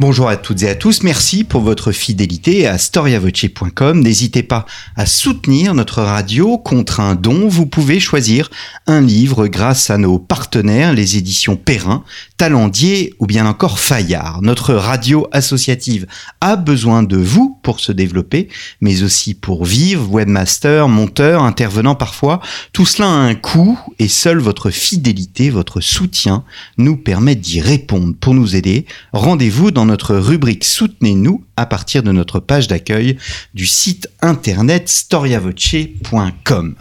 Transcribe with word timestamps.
Bonjour 0.00 0.30
à 0.30 0.38
toutes 0.38 0.62
et 0.62 0.68
à 0.70 0.74
tous, 0.74 1.02
merci 1.02 1.44
pour 1.44 1.60
votre 1.60 1.92
fidélité 1.92 2.66
à 2.66 2.78
storiavoce.com. 2.78 4.00
N'hésitez 4.00 4.42
pas 4.42 4.64
à 4.96 5.04
soutenir 5.04 5.74
notre 5.74 6.00
radio 6.00 6.56
contre 6.56 7.00
un 7.00 7.14
don. 7.14 7.48
Vous 7.48 7.66
pouvez 7.66 8.00
choisir 8.00 8.48
un 8.86 9.02
livre 9.02 9.46
grâce 9.46 9.90
à 9.90 9.98
nos 9.98 10.18
partenaires, 10.18 10.94
les 10.94 11.18
éditions 11.18 11.56
Perrin, 11.56 12.02
Talendier 12.40 13.12
ou 13.18 13.26
bien 13.26 13.44
encore 13.44 13.78
Fayard. 13.78 14.40
Notre 14.40 14.72
radio 14.72 15.28
associative 15.30 16.06
a 16.40 16.56
besoin 16.56 17.02
de 17.02 17.18
vous 17.18 17.58
pour 17.62 17.80
se 17.80 17.92
développer, 17.92 18.48
mais 18.80 19.02
aussi 19.02 19.34
pour 19.34 19.66
vivre, 19.66 20.10
webmaster, 20.10 20.88
monteur, 20.88 21.42
intervenant 21.42 21.94
parfois. 21.94 22.40
Tout 22.72 22.86
cela 22.86 23.08
a 23.08 23.10
un 23.10 23.34
coût 23.34 23.78
et 23.98 24.08
seule 24.08 24.38
votre 24.38 24.70
fidélité, 24.70 25.50
votre 25.50 25.82
soutien 25.82 26.44
nous 26.78 26.96
permet 26.96 27.34
d'y 27.34 27.60
répondre. 27.60 28.14
Pour 28.18 28.32
nous 28.32 28.56
aider, 28.56 28.86
rendez-vous 29.12 29.70
dans 29.70 29.84
notre 29.84 30.16
rubrique 30.16 30.64
Soutenez-nous 30.64 31.44
à 31.58 31.66
partir 31.66 32.02
de 32.02 32.10
notre 32.10 32.40
page 32.40 32.68
d'accueil 32.68 33.18
du 33.52 33.66
site 33.66 34.08
internet 34.22 34.88
storiavoce.com. 34.88 36.74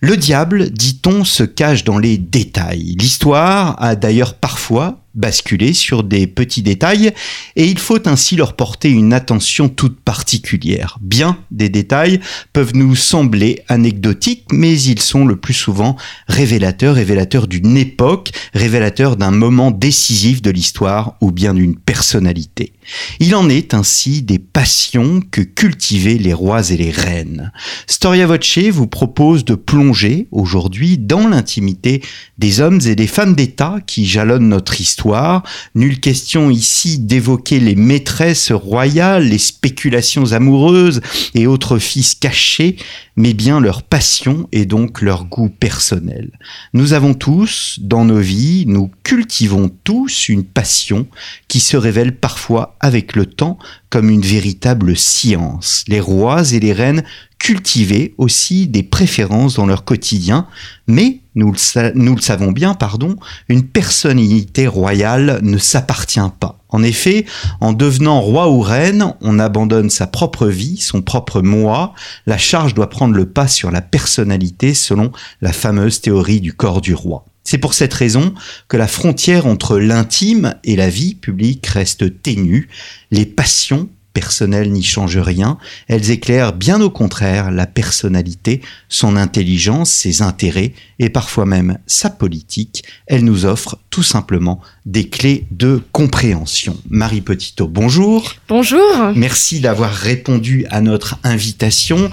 Le 0.00 0.16
diable, 0.16 0.70
dit-on, 0.70 1.24
se 1.24 1.44
cache 1.44 1.84
dans 1.84 1.98
les 1.98 2.18
détails. 2.18 2.96
L'histoire 2.98 3.80
a 3.80 3.94
d'ailleurs 3.94 4.34
parfois 4.34 4.79
voix 4.80 4.94
basculer 5.14 5.72
sur 5.72 6.04
des 6.04 6.26
petits 6.26 6.62
détails 6.62 7.12
et 7.56 7.66
il 7.66 7.78
faut 7.78 8.08
ainsi 8.08 8.36
leur 8.36 8.54
porter 8.54 8.90
une 8.90 9.12
attention 9.12 9.68
toute 9.68 10.00
particulière. 10.00 10.98
Bien 11.00 11.38
des 11.50 11.68
détails 11.68 12.20
peuvent 12.52 12.74
nous 12.74 12.94
sembler 12.94 13.62
anecdotiques, 13.68 14.46
mais 14.52 14.80
ils 14.80 15.00
sont 15.00 15.24
le 15.24 15.36
plus 15.36 15.54
souvent 15.54 15.96
révélateurs, 16.28 16.94
révélateurs 16.94 17.48
d'une 17.48 17.76
époque, 17.76 18.30
révélateurs 18.54 19.16
d'un 19.16 19.30
moment 19.30 19.70
décisif 19.70 20.42
de 20.42 20.50
l'histoire 20.50 21.16
ou 21.20 21.32
bien 21.32 21.54
d'une 21.54 21.76
personnalité. 21.76 22.72
Il 23.20 23.34
en 23.34 23.48
est 23.48 23.74
ainsi 23.74 24.22
des 24.22 24.38
passions 24.38 25.22
que 25.30 25.42
cultivaient 25.42 26.18
les 26.18 26.32
rois 26.32 26.70
et 26.70 26.76
les 26.76 26.90
reines. 26.90 27.52
Storia 27.86 28.26
Voce 28.26 28.58
vous 28.70 28.86
propose 28.86 29.44
de 29.44 29.54
plonger 29.54 30.26
aujourd'hui 30.32 30.98
dans 30.98 31.28
l'intimité 31.28 32.02
des 32.38 32.60
hommes 32.60 32.80
et 32.86 32.96
des 32.96 33.06
femmes 33.06 33.34
d'État 33.34 33.78
qui 33.86 34.06
jalonnent 34.06 34.48
notre 34.48 34.80
histoire. 34.80 34.99
Nulle 35.74 36.00
question 36.00 36.50
ici 36.50 36.98
d'évoquer 36.98 37.60
les 37.60 37.74
maîtresses 37.74 38.52
royales, 38.52 39.28
les 39.28 39.38
spéculations 39.38 40.32
amoureuses 40.32 41.00
et 41.34 41.46
autres 41.46 41.78
fils 41.78 42.14
cachés, 42.14 42.76
mais 43.16 43.32
bien 43.32 43.60
leur 43.60 43.82
passion 43.82 44.48
et 44.52 44.66
donc 44.66 45.00
leur 45.02 45.24
goût 45.24 45.48
personnel. 45.48 46.30
Nous 46.74 46.92
avons 46.92 47.14
tous, 47.14 47.78
dans 47.80 48.04
nos 48.04 48.18
vies, 48.18 48.64
nous 48.66 48.90
cultivons 49.02 49.70
tous 49.84 50.28
une 50.28 50.44
passion 50.44 51.06
qui 51.48 51.60
se 51.60 51.76
révèle 51.76 52.16
parfois 52.16 52.76
avec 52.80 53.16
le 53.16 53.26
temps 53.26 53.58
comme 53.88 54.10
une 54.10 54.22
véritable 54.22 54.96
science. 54.96 55.84
Les 55.88 56.00
rois 56.00 56.52
et 56.52 56.60
les 56.60 56.72
reines 56.72 57.04
cultivaient 57.38 58.14
aussi 58.18 58.68
des 58.68 58.82
préférences 58.82 59.54
dans 59.54 59.66
leur 59.66 59.84
quotidien, 59.84 60.46
mais 60.86 61.19
nous 61.34 61.52
le, 61.52 62.20
savons 62.20 62.52
bien, 62.52 62.74
pardon, 62.74 63.16
une 63.48 63.64
personnalité 63.64 64.66
royale 64.66 65.40
ne 65.42 65.58
s'appartient 65.58 66.20
pas. 66.38 66.58
En 66.68 66.82
effet, 66.82 67.26
en 67.60 67.72
devenant 67.72 68.20
roi 68.20 68.50
ou 68.50 68.60
reine, 68.60 69.14
on 69.20 69.38
abandonne 69.38 69.90
sa 69.90 70.06
propre 70.06 70.46
vie, 70.46 70.76
son 70.78 71.02
propre 71.02 71.42
moi. 71.42 71.94
La 72.26 72.38
charge 72.38 72.74
doit 72.74 72.90
prendre 72.90 73.14
le 73.14 73.26
pas 73.26 73.48
sur 73.48 73.70
la 73.70 73.80
personnalité 73.80 74.74
selon 74.74 75.12
la 75.40 75.52
fameuse 75.52 76.00
théorie 76.00 76.40
du 76.40 76.52
corps 76.52 76.80
du 76.80 76.94
roi. 76.94 77.24
C'est 77.42 77.58
pour 77.58 77.74
cette 77.74 77.94
raison 77.94 78.34
que 78.68 78.76
la 78.76 78.86
frontière 78.86 79.46
entre 79.46 79.78
l'intime 79.78 80.54
et 80.62 80.76
la 80.76 80.88
vie 80.88 81.14
publique 81.14 81.66
reste 81.66 82.22
ténue. 82.22 82.68
Les 83.10 83.26
passions 83.26 83.88
personnelles 84.12 84.72
n'y 84.72 84.82
changent 84.82 85.18
rien, 85.18 85.58
elles 85.88 86.10
éclairent 86.10 86.52
bien 86.52 86.80
au 86.80 86.90
contraire 86.90 87.50
la 87.50 87.66
personnalité, 87.66 88.60
son 88.88 89.16
intelligence, 89.16 89.90
ses 89.90 90.22
intérêts 90.22 90.72
et 90.98 91.10
parfois 91.10 91.46
même 91.46 91.78
sa 91.86 92.10
politique. 92.10 92.84
Elles 93.06 93.24
nous 93.24 93.46
offrent 93.46 93.78
tout 93.90 94.02
simplement 94.02 94.60
des 94.86 95.08
clés 95.08 95.46
de 95.50 95.82
compréhension. 95.92 96.76
Marie 96.88 97.20
Petito, 97.20 97.68
bonjour. 97.68 98.34
Bonjour. 98.48 98.80
Merci 99.14 99.60
d'avoir 99.60 99.92
répondu 99.92 100.66
à 100.70 100.80
notre 100.80 101.18
invitation. 101.22 102.10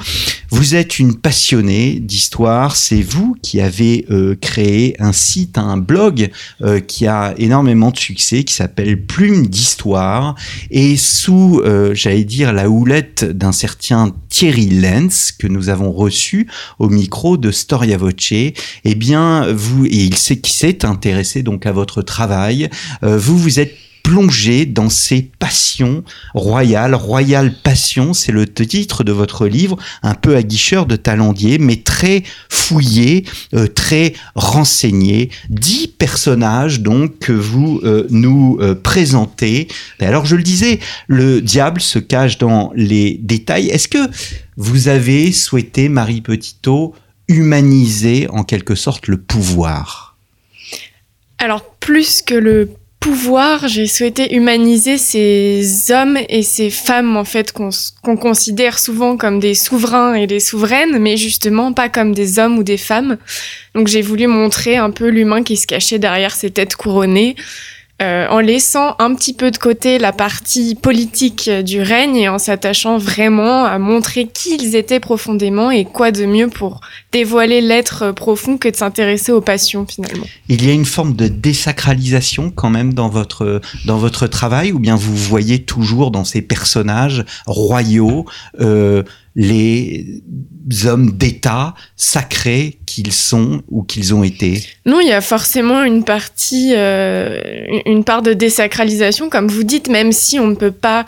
Vous 0.50 0.76
êtes 0.76 1.00
une 1.00 1.16
passionnée 1.16 2.00
d'histoire. 2.00 2.76
C'est 2.76 3.02
vous 3.02 3.36
qui 3.42 3.62
avez 3.62 4.06
euh, 4.12 4.36
créé 4.40 4.96
un 5.00 5.14
site, 5.14 5.58
un 5.58 5.78
blog 5.78 6.30
euh, 6.62 6.80
qui 6.80 7.08
a 7.08 7.34
énormément 7.38 7.92
de 7.92 7.98
succès, 7.98 8.44
qui 8.44 8.54
s'appelle 8.54 9.06
Plume 9.06 9.48
d'Histoire. 9.48 10.36
Et 10.70 10.98
sous, 10.98 11.62
euh, 11.64 11.94
j'allais 11.94 12.24
dire, 12.24 12.54
la 12.54 12.70
houlette 12.70 13.26
d'un 13.26 13.52
certain 13.52 14.14
Thierry 14.30 14.70
Lenz, 14.70 15.32
que 15.32 15.48
nous 15.48 15.70
avons 15.70 15.92
reçu 15.92 16.48
au 16.80 16.90
micro 16.90 17.38
de 17.38 17.52
Storia 17.52 17.98
Voce, 17.98 18.32
eh 18.32 18.96
bien, 18.96 19.52
vous, 19.54 19.86
et 19.86 20.04
il 20.04 20.16
sait 20.16 20.38
qui 20.38 20.54
s'est 20.54 20.86
intéressé 20.86 21.44
donc 21.44 21.66
à 21.66 21.72
votre 21.72 22.02
travail, 22.02 22.67
euh, 23.04 23.18
vous 23.18 23.38
vous 23.38 23.60
êtes 23.60 23.76
plongé 24.04 24.66
dans 24.66 24.90
ces 24.90 25.22
passions 25.22 26.02
royales. 26.34 26.96
Royale 26.96 27.54
Passion, 27.62 28.14
c'est 28.14 28.32
le 28.32 28.48
titre 28.48 29.04
de 29.04 29.12
votre 29.12 29.48
livre, 29.48 29.78
un 30.02 30.14
peu 30.14 30.38
aguicheur 30.38 30.86
de 30.86 30.96
talendier, 30.96 31.58
mais 31.58 31.76
très 31.76 32.24
fouillé, 32.48 33.26
euh, 33.54 33.68
très 33.68 34.14
renseigné. 34.34 35.30
Dix 35.50 35.90
personnages 35.90 36.80
donc 36.80 37.20
que 37.20 37.34
vous 37.34 37.82
euh, 37.84 38.08
nous 38.10 38.58
présentez. 38.82 39.68
alors 40.00 40.26
je 40.26 40.38
le 40.38 40.44
disais, 40.44 40.80
le 41.08 41.42
diable 41.42 41.82
se 41.82 42.00
cache 42.00 42.38
dans 42.38 42.72
les 42.76 43.20
détails. 43.22 43.68
Est-ce 43.68 43.90
que 43.90 44.10
vous 44.56 44.88
avez 44.88 45.34
souhaité, 45.34 45.90
Marie 45.90 46.22
Petitot, 46.22 46.96
humaniser 47.28 48.28
en 48.30 48.44
quelque 48.44 48.76
sorte 48.76 49.08
le 49.08 49.18
pouvoir? 49.18 50.07
Alors, 51.40 51.64
plus 51.80 52.22
que 52.22 52.34
le 52.34 52.70
pouvoir, 53.00 53.68
j'ai 53.68 53.88
souhaité 53.88 54.36
humaniser 54.36 54.98
ces 54.98 55.92
hommes 55.92 56.18
et 56.30 56.42
ces 56.42 56.70
femmes, 56.70 57.16
en 57.16 57.24
fait, 57.24 57.52
qu'on 57.54 58.18
considère 58.18 58.80
souvent 58.80 59.18
comme 59.18 59.40
des 59.40 59.54
souverains 59.54 60.16
et 60.16 60.28
des 60.28 60.40
souveraines, 60.40 60.98
mais 60.98 61.16
justement 61.16 61.74
pas 61.74 61.90
comme 61.90 62.14
des 62.14 62.40
hommes 62.40 62.58
ou 62.58 62.64
des 62.64 62.78
femmes. 62.78 63.18
Donc, 63.76 63.88
j'ai 63.88 64.02
voulu 64.02 64.28
montrer 64.28 64.78
un 64.78 64.90
peu 64.90 65.08
l'humain 65.10 65.44
qui 65.44 65.58
se 65.58 65.68
cachait 65.68 66.00
derrière 66.00 66.36
ces 66.36 66.50
têtes 66.50 66.76
couronnées, 66.76 67.36
euh, 68.02 68.28
en 68.30 68.40
laissant 68.40 68.96
un 69.00 69.16
petit 69.16 69.34
peu 69.34 69.50
de 69.50 69.58
côté 69.58 69.98
la 69.98 70.12
partie 70.12 70.76
politique 70.76 71.50
du 71.50 71.82
règne 71.82 72.16
et 72.16 72.30
en 72.30 72.38
s'attachant 72.38 73.00
vraiment 73.00 73.66
à 73.66 73.80
montrer 73.80 74.28
qui 74.28 74.56
ils 74.56 74.76
étaient 74.76 75.00
profondément 75.00 75.72
et 75.72 75.84
quoi 75.84 76.12
de 76.12 76.26
mieux 76.26 76.48
pour 76.48 76.82
dévoiler 77.12 77.60
l'être 77.60 78.12
profond 78.12 78.58
que 78.58 78.70
de 78.70 78.76
s'intéresser 78.76 79.32
aux 79.32 79.42
passions 79.42 79.88
finalement. 79.88 80.26
Il 80.48 80.64
y 80.64 80.70
a 80.70 80.74
une 80.74 80.86
forme 80.86 81.16
de 81.16 81.28
désacralisation 81.28 82.52
quand 82.52 82.70
même 82.70 82.94
dans 82.94 83.10
votre 83.10 83.62
dans 83.86 83.98
votre 83.98 84.28
travail 84.28 84.72
ou 84.72 84.80
bien 84.80 84.96
vous 84.96 85.16
voyez 85.16 85.64
toujours 85.64 86.12
dans 86.12 86.24
ces 86.24 86.44
personnages 86.44 87.26
royaux 87.48 88.26
euh, 88.60 89.02
les 89.38 90.04
hommes 90.86 91.12
d'État 91.12 91.76
sacrés 91.96 92.80
qu'ils 92.88 93.14
sont 93.14 93.62
ou 93.70 93.84
qu'ils 93.84 94.16
ont 94.16 94.24
été 94.24 94.64
Non, 94.88 95.00
il 95.00 95.08
y 95.08 95.14
a 95.14 95.22
forcément 95.22 95.84
une 95.84 96.04
partie, 96.04 96.74
euh, 96.76 97.40
une 97.86 98.04
part 98.04 98.24
de 98.24 98.34
désacralisation, 98.34 99.30
comme 99.30 99.48
vous 99.48 99.64
dites, 99.64 99.90
même 99.90 100.12
si 100.12 100.40
on 100.40 100.48
ne 100.48 100.56
peut 100.56 100.72
pas 100.72 101.06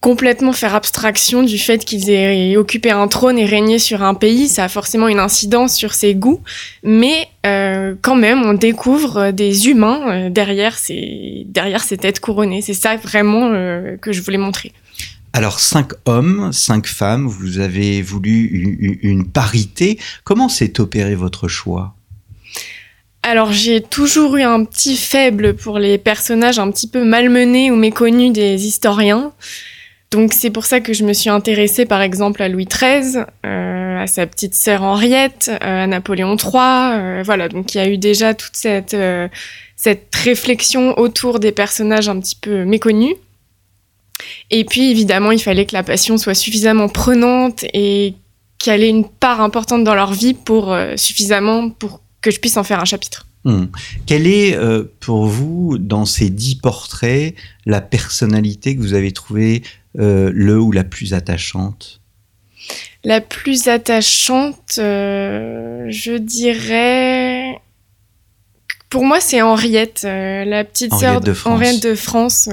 complètement 0.00 0.52
faire 0.52 0.76
abstraction 0.76 1.42
du 1.42 1.58
fait 1.58 1.84
qu'ils 1.84 2.08
aient 2.10 2.56
occupé 2.56 2.92
un 2.92 3.08
trône 3.08 3.36
et 3.36 3.46
régné 3.46 3.80
sur 3.80 4.04
un 4.04 4.14
pays, 4.14 4.46
ça 4.46 4.64
a 4.64 4.68
forcément 4.68 5.08
une 5.08 5.18
incidence 5.18 5.74
sur 5.74 5.92
ses 5.92 6.14
goûts, 6.14 6.42
mais 6.84 7.26
euh, 7.46 7.96
quand 8.00 8.14
même, 8.14 8.44
on 8.44 8.54
découvre 8.54 9.32
des 9.32 9.68
humains 9.68 10.02
euh, 10.08 10.30
derrière 10.30 10.78
ces 10.78 11.44
derrière 11.48 11.82
ces 11.82 11.96
têtes 11.96 12.20
couronnées. 12.20 12.62
C'est 12.62 12.74
ça 12.74 12.94
vraiment 12.94 13.50
que 14.00 14.12
je 14.12 14.22
voulais 14.22 14.38
montrer. 14.38 14.72
Alors, 15.36 15.60
cinq 15.60 15.92
hommes, 16.06 16.50
cinq 16.50 16.86
femmes, 16.86 17.26
vous 17.26 17.58
avez 17.58 18.00
voulu 18.00 18.98
une, 19.02 19.30
parité. 19.30 19.98
Comment 20.24 20.48
s'est 20.48 20.80
opéré 20.80 21.14
votre 21.14 21.46
choix? 21.46 21.94
Alors 23.22 23.52
j'ai 23.52 23.82
toujours 23.82 24.36
eu 24.38 24.42
un 24.42 24.64
petit 24.64 24.96
faible 24.96 25.54
pour 25.54 25.78
les 25.78 25.98
personnages 25.98 26.58
un 26.58 26.70
petit 26.70 26.88
peu 26.88 27.04
malmenés 27.04 27.70
ou 27.70 27.76
méconnus 27.76 28.32
des 28.32 28.66
historiens. 28.66 29.32
Donc 30.10 30.32
c'est 30.32 30.48
pour 30.48 30.64
ça 30.64 30.80
que 30.80 30.94
je 30.94 31.04
me 31.04 31.12
suis 31.12 31.28
intéressée 31.28 31.84
par 31.84 32.00
exemple 32.00 32.42
à 32.42 32.48
Louis 32.48 32.64
XIII, 32.64 33.24
euh, 33.44 33.98
à 33.98 34.06
sa 34.06 34.26
petite 34.26 34.54
sœur 34.54 34.84
Henriette, 34.84 35.50
à 35.60 35.86
Napoléon 35.86 36.36
III. 36.38 37.22
voilà, 37.24 37.50
donc 37.50 37.74
il 37.74 37.78
y 37.78 37.80
a 37.82 37.88
eu 37.90 37.98
déjà 37.98 38.32
toute 38.32 38.56
cette, 38.56 38.96
cette 39.76 40.14
réflexion 40.14 40.98
autour 40.98 41.40
des 41.40 41.52
personnages 41.52 42.08
un 42.08 42.18
petit 42.20 42.36
peu 42.36 42.64
méconnus. 42.64 43.16
Et 44.50 44.64
puis 44.64 44.90
évidemment, 44.90 45.32
il 45.32 45.40
fallait 45.40 45.66
que 45.66 45.74
la 45.74 45.82
passion 45.82 46.18
soit 46.18 46.34
suffisamment 46.34 46.88
prenante 46.88 47.64
et 47.72 48.14
qu'elle 48.58 48.82
ait 48.82 48.88
une 48.88 49.06
part 49.06 49.40
importante 49.40 49.84
dans 49.84 49.94
leur 49.94 50.12
vie 50.12 50.34
pour 50.34 50.76
suffisamment 50.96 51.70
pour 51.70 52.00
que 52.22 52.30
je 52.30 52.40
puisse 52.40 52.56
en 52.56 52.64
faire 52.64 52.80
un 52.80 52.84
chapitre. 52.84 53.26
Hmm. 53.46 53.66
Quelle 54.06 54.26
est 54.26 54.56
euh, 54.56 54.82
pour 54.98 55.26
vous, 55.26 55.78
dans 55.78 56.04
ces 56.04 56.30
dix 56.30 56.56
portraits, 56.56 57.36
la 57.64 57.80
personnalité 57.80 58.74
que 58.74 58.80
vous 58.80 58.92
avez 58.92 59.12
trouvée 59.12 59.62
euh, 60.00 60.32
le 60.34 60.60
ou 60.60 60.72
la 60.72 60.82
plus 60.82 61.14
attachante? 61.14 62.00
La 63.04 63.20
plus 63.20 63.68
attachante, 63.68 64.78
euh, 64.78 65.86
je 65.88 66.18
dirais. 66.18 67.60
Pour 68.90 69.04
moi, 69.04 69.20
c'est 69.20 69.40
Henriette, 69.42 70.02
la 70.02 70.64
petite 70.64 70.92
sœur 70.94 71.20
Henriette 71.44 71.82
de 71.82 71.94
France 71.94 72.48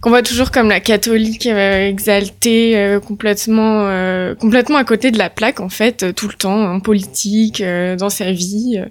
qu'on 0.00 0.10
voit 0.10 0.22
toujours 0.22 0.50
comme 0.50 0.68
la 0.68 0.80
catholique 0.80 1.46
euh, 1.46 1.88
exaltée, 1.88 2.76
euh, 2.76 3.00
complètement, 3.00 3.86
euh, 3.86 4.34
complètement 4.34 4.78
à 4.78 4.84
côté 4.84 5.10
de 5.10 5.18
la 5.18 5.28
plaque 5.28 5.60
en 5.60 5.68
fait, 5.68 6.14
tout 6.14 6.28
le 6.28 6.34
temps, 6.34 6.72
en 6.72 6.80
politique, 6.80 7.62
dans 7.98 8.08
sa 8.08 8.32
vie. 8.32 8.82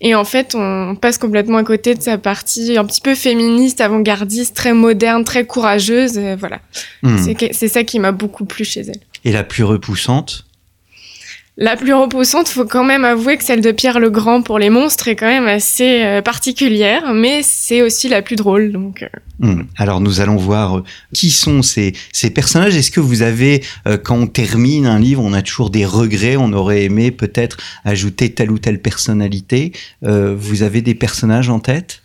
Et 0.00 0.14
en 0.14 0.24
fait, 0.24 0.54
on 0.54 0.96
passe 0.96 1.18
complètement 1.18 1.58
à 1.58 1.64
côté 1.64 1.94
de 1.94 2.02
sa 2.02 2.18
partie 2.18 2.76
un 2.76 2.84
petit 2.84 3.00
peu 3.00 3.14
féministe, 3.14 3.80
avant-gardiste, 3.80 4.54
très 4.54 4.74
moderne, 4.74 5.24
très 5.24 5.46
courageuse. 5.46 6.18
voilà, 6.38 6.60
hmm. 7.02 7.16
c'est 7.52 7.68
ça 7.68 7.84
qui 7.84 7.98
m'a 7.98 8.12
beaucoup 8.12 8.44
plu 8.44 8.64
chez 8.64 8.80
elle. 8.80 9.00
Et 9.24 9.32
la 9.32 9.44
plus 9.44 9.64
repoussante? 9.64 10.44
La 11.56 11.76
plus 11.76 11.92
repoussante, 11.92 12.48
faut 12.48 12.64
quand 12.64 12.84
même 12.84 13.04
avouer 13.04 13.36
que 13.36 13.44
celle 13.44 13.60
de 13.60 13.70
Pierre 13.72 13.98
le 13.98 14.08
Grand 14.08 14.40
pour 14.40 14.58
les 14.58 14.70
monstres 14.70 15.08
est 15.08 15.16
quand 15.16 15.26
même 15.26 15.46
assez 15.46 16.02
euh, 16.02 16.22
particulière, 16.22 17.12
mais 17.12 17.42
c'est 17.42 17.82
aussi 17.82 18.08
la 18.08 18.22
plus 18.22 18.36
drôle. 18.36 18.72
Donc. 18.72 19.02
Euh. 19.02 19.08
Hmm. 19.40 19.62
Alors 19.76 20.00
nous 20.00 20.20
allons 20.20 20.36
voir 20.36 20.78
euh, 20.78 20.84
qui 21.12 21.30
sont 21.30 21.62
ces, 21.62 21.92
ces 22.12 22.30
personnages. 22.30 22.76
Est-ce 22.76 22.90
que 22.90 23.00
vous 23.00 23.22
avez, 23.22 23.62
quand 24.04 24.16
on 24.16 24.26
termine 24.26 24.86
un 24.86 24.98
livre, 24.98 25.22
on 25.22 25.32
a 25.32 25.42
toujours 25.42 25.70
des 25.70 25.84
regrets, 25.84 26.36
on 26.36 26.52
aurait 26.52 26.84
aimé 26.84 27.10
peut-être 27.10 27.56
ajouter 27.84 28.32
telle 28.32 28.50
ou 28.50 28.58
telle 28.58 28.80
personnalité. 28.80 29.72
vous 30.02 30.62
avez 30.62 30.82
des 30.82 30.94
personnages 30.94 31.48
en 31.48 31.58
tête? 31.58 32.02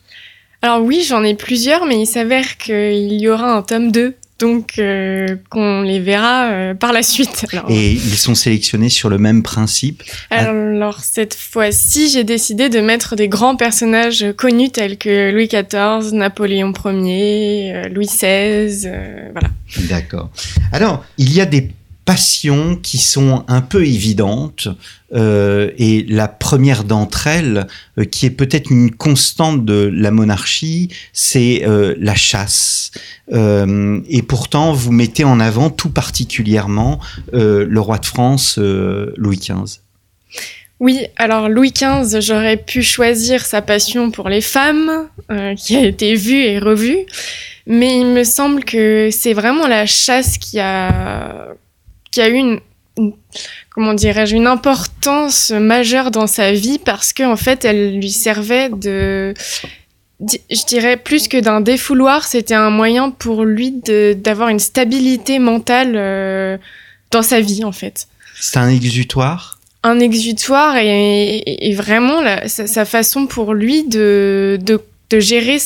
Alors 0.62 0.82
oui, 0.82 1.06
j'en 1.08 1.24
ai 1.24 1.36
plusieurs, 1.36 1.86
mais 1.86 2.00
il 2.00 2.06
s'avère 2.06 2.58
qu'il 2.58 3.14
y 3.14 3.30
aura 3.30 3.56
un 3.56 3.62
tome 3.62 3.92
2 3.92 4.16
donc 4.40 4.80
euh, 4.80 5.38
qu'on 5.50 5.82
les 5.82 6.00
verra 6.00 6.46
euh, 6.46 6.74
par 6.74 6.92
la 6.92 7.04
suite. 7.04 7.46
Et 7.70 7.92
ils 7.92 8.18
sont 8.18 8.36
sélectionnés 8.36 8.90
sur 8.90 9.10
le 9.10 9.18
même 9.18 9.44
principe 9.44 10.04
Alors 10.30 11.00
cette 11.00 11.36
fois-ci, 11.36 12.10
j'ai 12.10 12.24
décidé 12.24 12.70
de 12.70 12.80
mettre 12.80 13.16
des 13.16 13.28
grands 13.28 13.56
personnages 13.56 14.26
connus 14.38 14.72
tels 14.72 14.98
que 14.98 15.32
Louis 15.32 15.48
XIV, 15.48 16.14
Napoléon 16.14 16.74
Ier, 16.86 17.74
euh, 17.74 17.90
Louis 17.90 18.08
XVI, 18.08 18.90
voilà. 19.32 19.50
D'accord. 19.90 20.30
Alors, 20.72 21.06
il 21.18 21.34
y 21.34 21.42
a 21.42 21.46
des 21.46 21.72
passions 22.06 22.76
qui 22.76 23.00
sont 23.00 23.44
un 23.48 23.62
peu 23.62 23.86
évidentes 23.86 24.68
euh, 25.14 25.72
et 25.78 26.06
la 26.08 26.28
première 26.28 26.84
d'entre 26.84 27.28
elles, 27.28 27.68
euh, 27.98 28.06
qui 28.06 28.28
est 28.28 28.32
peut-être 28.32 28.70
une 28.70 28.92
constante 28.92 29.66
de 29.66 29.90
la 29.92 30.12
monarchie, 30.12 30.90
c'est 31.14 31.64
euh, 31.66 31.96
la 32.00 32.16
chasse. 32.16 32.92
et 33.32 34.22
pourtant, 34.22 34.72
vous 34.74 34.92
mettez 34.92 35.24
en 35.24 35.40
avant 35.40 35.72
tout 35.72 35.90
particulièrement 35.90 37.00
le 37.34 37.80
roi 37.80 37.98
de 37.98 38.06
France, 38.06 38.60
Louis 38.60 39.38
XV. 39.38 39.80
Oui, 40.80 41.08
alors 41.16 41.50
Louis 41.50 41.72
XV, 41.72 42.22
j'aurais 42.22 42.58
pu 42.58 42.84
choisir 42.84 43.44
sa 43.46 43.64
passion 43.64 44.12
pour 44.12 44.30
les 44.30 44.42
femmes, 44.42 45.08
qui 45.58 45.76
a 45.76 45.86
été 45.86 46.14
vue 46.14 46.44
et 46.44 46.60
revue, 46.60 47.00
mais 47.66 48.00
il 48.00 48.06
me 48.06 48.24
semble 48.24 48.64
que 48.64 49.10
c'est 49.12 49.34
vraiment 49.34 49.68
la 49.68 49.88
chasse 49.88 50.38
qui 50.38 50.60
a 50.60 51.56
qui 52.16 52.22
a 52.22 52.30
eu 52.30 52.36
une, 52.36 52.62
comment 53.72 53.94
dirais-je, 53.94 54.38
une 54.38 54.48
importance 54.48 55.52
majeure 55.52 56.12
dans 56.12 56.28
sa 56.28 56.54
vie 56.54 56.80
parce 56.80 57.12
qu'en 57.12 57.34
en 57.34 57.36
fait, 57.36 57.66
elle 57.66 57.98
lui 57.98 58.10
servait 58.10 58.70
de, 58.70 59.34
je 60.22 60.66
dirais 60.66 60.96
plus 60.96 61.28
que 61.28 61.36
d'un 61.38 61.60
défouloir, 61.60 62.24
c'était 62.24 62.54
un 62.54 62.70
moyen 62.70 63.12
pour 63.12 63.44
lui 63.44 63.82
d'avoir 64.16 64.48
une 64.48 64.60
stabilité 64.60 65.40
mentale 65.40 65.96
euh, 65.98 66.58
dans 67.12 67.22
sa 67.22 67.42
vie 67.42 67.66
en 67.66 67.74
fait. 67.74 68.08
C'est 68.40 68.60
un 68.60 68.70
exutoire? 68.70 69.60
Un 69.84 70.00
exutoire 70.00 70.78
et, 70.78 71.74
vraiment 71.76 72.22
sa, 72.48 72.86
façon 72.86 73.28
pour 73.28 73.54
lui 73.54 73.84
de, 73.84 74.58
de 74.62 74.80
de 75.10 75.20
gérer 75.20 75.58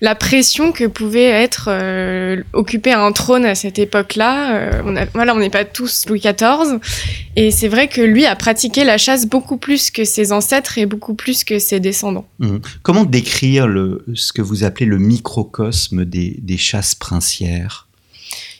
la 0.00 0.14
pression 0.14 0.72
que 0.72 0.84
pouvait 0.84 1.24
être 1.24 1.68
euh, 1.68 2.42
occuper 2.52 2.92
un 2.92 3.12
trône 3.12 3.44
à 3.44 3.54
cette 3.54 3.78
époque-là. 3.78 4.56
Euh, 4.56 4.82
on 4.84 4.94
voilà, 5.12 5.34
on 5.34 5.38
n'est 5.38 5.50
pas 5.50 5.64
tous 5.64 6.06
Louis 6.06 6.20
XIV, 6.20 6.78
et 7.36 7.50
c'est 7.50 7.68
vrai 7.68 7.88
que 7.88 8.00
lui 8.00 8.24
a 8.26 8.34
pratiqué 8.36 8.84
la 8.84 8.98
chasse 8.98 9.26
beaucoup 9.26 9.56
plus 9.56 9.90
que 9.90 10.04
ses 10.04 10.32
ancêtres 10.32 10.78
et 10.78 10.86
beaucoup 10.86 11.14
plus 11.14 11.44
que 11.44 11.58
ses 11.58 11.80
descendants. 11.80 12.26
Mmh. 12.38 12.56
Comment 12.82 13.04
décrire 13.04 13.66
le, 13.66 14.04
ce 14.14 14.32
que 14.32 14.42
vous 14.42 14.64
appelez 14.64 14.86
le 14.86 14.98
microcosme 14.98 16.04
des, 16.04 16.36
des 16.40 16.56
chasses 16.56 16.94
princières? 16.94 17.88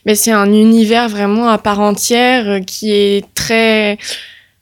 Mais 0.07 0.15
c'est 0.15 0.33
un 0.33 0.53
univers 0.53 1.09
vraiment 1.09 1.49
à 1.49 1.59
part 1.59 1.81
entière 1.81 2.49
euh, 2.49 2.61
qui 2.61 2.93
est 2.93 3.25
très 3.35 3.99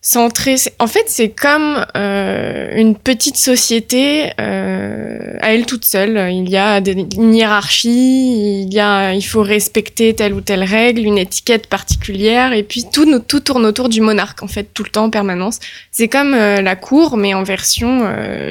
centré. 0.05 0.57
En 0.81 0.89
fait, 0.89 1.05
c'est 1.07 1.29
comme 1.29 1.87
euh, 1.97 2.77
une 2.77 2.97
petite 2.97 3.37
société 3.37 4.33
euh, 4.41 5.37
à 5.41 5.55
elle 5.55 5.65
toute 5.65 5.85
seule. 5.85 6.33
Il 6.33 6.51
y 6.51 6.57
a 6.57 6.81
des, 6.81 7.07
une 7.17 7.35
hiérarchie, 7.35 8.65
il 8.65 8.75
y 8.75 8.81
a, 8.81 9.15
il 9.15 9.23
faut 9.23 9.43
respecter 9.43 10.13
telle 10.15 10.35
ou 10.35 10.41
telle 10.41 10.65
règle, 10.65 11.03
une 11.03 11.19
étiquette 11.19 11.69
particulière, 11.69 12.53
et 12.53 12.65
puis 12.65 12.85
tout, 12.93 13.07
tout 13.21 13.41
tourne 13.41 13.65
autour 13.65 13.89
du 13.89 14.01
monarque 14.01 14.43
en 14.43 14.49
fait, 14.49 14.69
tout 14.75 14.83
le 14.83 14.91
temps 14.91 15.05
en 15.05 15.11
permanence. 15.11 15.61
C'est 15.93 16.09
comme 16.09 16.35
euh, 16.35 16.61
la 16.61 16.75
cour, 16.75 17.17
mais 17.17 17.33
en 17.33 17.45
version 17.45 18.03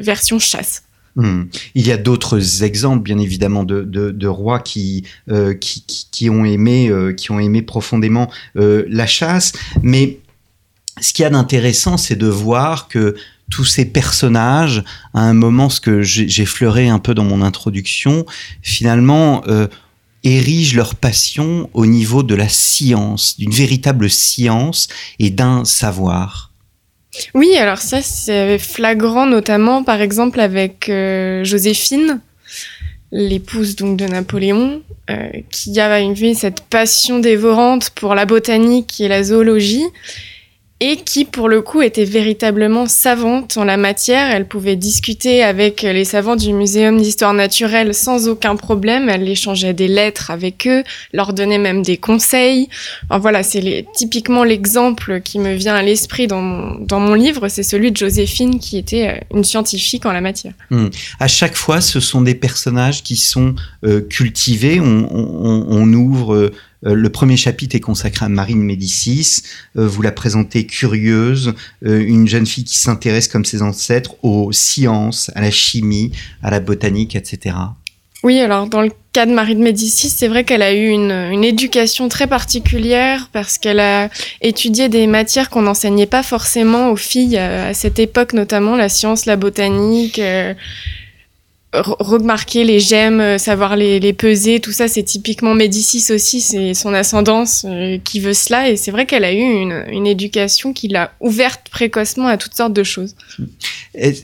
version 0.01 0.39
chasse. 0.39 0.83
Hmm. 1.17 1.43
Il 1.75 1.85
y 1.85 1.91
a 1.91 1.97
d'autres 1.97 2.63
exemples, 2.63 3.03
bien 3.03 3.17
évidemment, 3.17 3.65
de, 3.65 3.83
de, 3.83 4.27
rois 4.27 4.59
qui, 4.59 5.03
qui, 5.59 5.83
qui, 6.09 6.29
ont 6.29 6.45
aimé, 6.45 6.89
qui 7.17 7.31
ont 7.31 7.39
aimé 7.39 7.61
profondément 7.61 8.31
la 8.55 9.07
chasse, 9.07 9.51
mais 9.81 10.19
ce 10.99 11.13
qu'il 11.13 11.23
y 11.23 11.25
a 11.25 11.29
d'intéressant, 11.29 11.97
c'est 11.97 12.15
de 12.15 12.27
voir 12.27 12.87
que 12.87 13.15
tous 13.49 13.65
ces 13.65 13.85
personnages, 13.85 14.83
à 15.13 15.21
un 15.21 15.33
moment, 15.33 15.69
ce 15.69 15.81
que 15.81 16.01
j'ai 16.01 16.45
fleuré 16.45 16.87
un 16.87 16.99
peu 16.99 17.13
dans 17.13 17.25
mon 17.25 17.41
introduction, 17.41 18.25
finalement, 18.61 19.43
euh, 19.47 19.67
érigent 20.23 20.75
leur 20.75 20.95
passion 20.95 21.69
au 21.73 21.85
niveau 21.85 22.23
de 22.23 22.35
la 22.35 22.47
science, 22.47 23.37
d'une 23.37 23.51
véritable 23.51 24.09
science 24.09 24.87
et 25.19 25.29
d'un 25.29 25.65
savoir. 25.65 26.51
Oui, 27.33 27.55
alors 27.57 27.79
ça, 27.79 28.01
c'est 28.01 28.57
flagrant, 28.57 29.25
notamment, 29.25 29.83
par 29.83 30.01
exemple, 30.01 30.39
avec 30.39 30.87
euh, 30.87 31.43
Joséphine, 31.43 32.21
l'épouse 33.11 33.75
donc 33.75 33.97
de 33.97 34.05
Napoléon, 34.05 34.81
euh, 35.09 35.29
qui 35.49 35.77
a 35.79 35.99
une, 35.99 36.35
cette 36.35 36.61
passion 36.61 37.19
dévorante 37.19 37.89
pour 37.89 38.15
la 38.15 38.25
botanique 38.25 39.01
et 39.01 39.09
la 39.09 39.23
zoologie, 39.23 39.83
et 40.81 40.97
qui 40.97 41.25
pour 41.25 41.47
le 41.47 41.61
coup 41.61 41.83
était 41.83 42.05
véritablement 42.05 42.87
savante 42.87 43.55
en 43.55 43.63
la 43.63 43.77
matière. 43.77 44.31
Elle 44.31 44.47
pouvait 44.47 44.75
discuter 44.75 45.43
avec 45.43 45.83
les 45.83 46.05
savants 46.05 46.35
du 46.35 46.51
Muséum 46.51 46.99
d'histoire 46.99 47.35
naturelle 47.35 47.93
sans 47.93 48.27
aucun 48.27 48.55
problème. 48.55 49.07
Elle 49.07 49.29
échangeait 49.29 49.73
des 49.73 49.87
lettres 49.87 50.31
avec 50.31 50.67
eux, 50.67 50.83
leur 51.13 51.33
donnait 51.33 51.59
même 51.59 51.83
des 51.83 51.97
conseils. 51.97 52.67
Enfin, 53.05 53.19
voilà, 53.19 53.43
c'est 53.43 53.85
typiquement 53.93 54.43
l'exemple 54.43 55.21
qui 55.21 55.37
me 55.37 55.53
vient 55.53 55.75
à 55.75 55.83
l'esprit 55.83 56.25
dans 56.25 56.41
mon, 56.41 56.79
dans 56.79 56.99
mon 56.99 57.13
livre, 57.13 57.47
c'est 57.47 57.63
celui 57.63 57.91
de 57.91 57.97
Joséphine 57.97 58.59
qui 58.59 58.77
était 58.77 59.07
euh, 59.07 59.37
une 59.37 59.43
scientifique 59.43 60.05
en 60.07 60.11
la 60.11 60.21
matière. 60.21 60.53
Hmm. 60.71 60.87
À 61.19 61.27
chaque 61.27 61.55
fois, 61.55 61.79
ce 61.79 61.99
sont 61.99 62.21
des 62.21 62.35
personnages 62.35 63.03
qui 63.03 63.17
sont 63.17 63.55
euh, 63.85 64.01
cultivés. 64.01 64.79
On, 64.79 65.93
ouvre 65.93 66.33
euh, 66.35 66.51
le 66.83 67.09
premier 67.09 67.37
chapitre 67.37 67.75
est 67.75 67.81
consacré 67.81 68.25
à 68.25 68.29
Marine 68.29 68.63
Médicis. 68.63 69.43
Euh, 69.77 69.87
vous 69.87 70.01
la 70.01 70.11
présentez 70.11 70.65
curieuse, 70.65 71.53
euh, 71.85 71.99
une 71.99 72.27
jeune 72.27 72.45
fille 72.45 72.63
qui 72.63 72.77
s'intéresse 72.77 73.27
comme 73.27 73.45
ses 73.45 73.61
ancêtres 73.61 74.15
aux 74.23 74.51
sciences, 74.51 75.31
à 75.35 75.41
la 75.41 75.51
chimie, 75.51 76.11
à 76.41 76.49
la 76.49 76.59
botanique, 76.59 77.15
etc. 77.15 77.55
Oui, 78.23 78.39
alors 78.39 78.67
dans 78.67 78.81
le 78.81 78.91
cas 79.13 79.25
de 79.25 79.31
Marie 79.31 79.55
de 79.55 79.61
Médicis, 79.61 80.09
c'est 80.09 80.27
vrai 80.27 80.43
qu'elle 80.43 80.61
a 80.61 80.73
eu 80.73 80.89
une, 80.89 81.43
éducation 81.43 82.07
très 82.07 82.27
particulière 82.27 83.29
parce 83.33 83.57
qu'elle 83.57 83.79
a 83.79 84.09
étudié 84.41 84.89
des 84.89 85.07
matières 85.07 85.49
qu'on 85.49 85.63
n'enseignait 85.63 86.05
pas 86.05 86.21
forcément 86.21 86.91
aux 86.91 86.95
filles 86.95 87.37
à 87.37 87.73
cette 87.73 87.97
époque, 87.97 88.33
notamment 88.33 88.75
la 88.75 88.89
science, 88.89 89.25
la 89.25 89.37
botanique, 89.37 90.21
remarquer 91.73 92.63
les 92.65 92.79
gemmes, 92.79 93.21
euh, 93.21 93.37
savoir 93.37 93.75
les, 93.75 94.13
peser, 94.13 94.59
tout 94.59 94.71
ça, 94.73 94.87
c'est 94.87 95.03
typiquement 95.03 95.55
Médicis 95.55 96.11
aussi, 96.11 96.41
c'est 96.41 96.73
son 96.73 96.93
ascendance 96.93 97.65
euh, 97.65 97.97
qui 98.03 98.19
veut 98.19 98.33
cela. 98.33 98.69
Et 98.69 98.75
c'est 98.75 98.91
vrai 98.91 99.05
qu'elle 99.05 99.23
a 99.23 99.33
eu 99.33 99.39
une, 99.39 100.07
éducation 100.07 100.73
qui 100.73 100.87
l'a 100.87 101.13
ouverte 101.19 101.69
précocement 101.69 102.27
à 102.27 102.37
toutes 102.37 102.55
sortes 102.55 102.73
de 102.73 102.83
choses. 102.83 103.15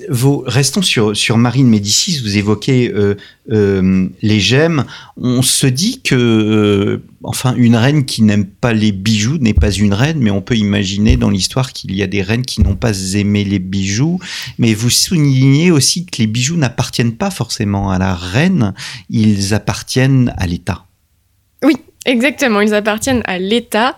Vos, 0.10 0.44
restons 0.46 0.82
sur, 0.82 1.16
sur 1.16 1.38
Marine 1.38 1.68
Médicis, 1.68 2.20
vous 2.20 2.38
évoquez 2.38 2.92
euh, 2.94 3.16
les 3.50 4.39
gemmes. 4.39 4.86
On 5.16 5.42
se 5.42 5.68
dit 5.68 6.01
que, 6.01 7.01
enfin, 7.24 7.56
une 7.56 7.75
reine 7.75 8.06
qui 8.06 8.22
n'aime 8.24 8.46
pas 8.46 8.74
les 8.74 8.92
bijoux 8.92 9.38
n'est 9.38 9.54
pas 9.54 9.72
une 9.72 9.94
reine, 9.94 10.20
mais 10.20 10.32
on 10.32 10.42
peut 10.42 10.58
imaginer 10.58 11.18
dans 11.18 11.30
l'histoire 11.30 11.74
qu'il 11.74 11.96
y 11.96 12.04
a 12.04 12.08
des 12.08 12.22
reines 12.22 12.46
qui 12.46 12.62
n'ont 12.62 12.75
pas 12.75 12.94
aimé 13.16 13.44
les 13.44 13.60
bijoux. 13.60 14.20
Mais 14.58 14.74
vous 14.74 14.89
soulignez 14.89 15.72
aussi 15.72 16.06
que 16.06 16.18
les 16.20 16.27
bijoux 16.27 16.58
n'appartiennent 16.58 17.16
pas 17.16 17.32
forcément 17.32 17.92
à 17.92 18.00
la 18.00 18.16
reine, 18.16 18.74
ils 19.10 19.54
appartiennent 19.54 20.34
à 20.38 20.48
l'État. 20.48 20.86
Oui, 21.63 21.75
exactement, 22.08 22.62
ils 22.62 22.74
appartiennent 22.74 23.22
à 23.26 23.38
l'État. 23.38 23.96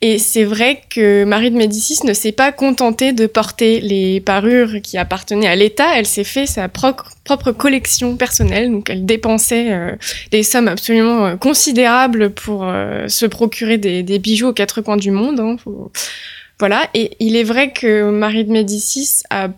Et 0.00 0.18
c'est 0.18 0.44
vrai 0.44 0.80
que 0.88 1.24
Marie 1.24 1.50
de 1.50 1.56
Médicis 1.56 2.06
ne 2.06 2.12
s'est 2.12 2.32
pas 2.32 2.52
contentée 2.52 3.12
de 3.12 3.26
porter 3.26 3.80
les 3.80 4.20
parures 4.20 4.80
qui 4.80 4.96
appartenaient 4.96 5.48
à 5.48 5.56
l'État, 5.56 5.98
elle 5.98 6.06
s'est 6.06 6.24
fait 6.24 6.46
sa 6.46 6.68
propre 6.68 7.50
collection 7.50 8.16
personnelle, 8.16 8.70
donc 8.70 8.90
elle 8.90 9.04
dépensait 9.04 9.72
euh, 9.72 9.96
des 10.30 10.44
sommes 10.44 10.68
absolument 10.68 11.26
euh, 11.26 11.36
considérables 11.36 12.30
pour 12.30 12.64
euh, 12.64 13.08
se 13.08 13.26
procurer 13.26 13.76
des, 13.76 14.18
bijoux 14.20 14.48
aux 14.48 14.52
quatre 14.52 14.82
coins 14.82 14.96
du 14.96 15.10
monde. 15.10 15.40
Hein, 15.40 15.56
voilà, 16.60 16.88
et 16.94 17.16
il 17.18 17.34
est 17.34 17.44
vrai 17.44 17.72
que 17.72 18.08
Marie 18.10 18.44
de 18.44 18.52
Médicis 18.52 19.22
a 19.30 19.48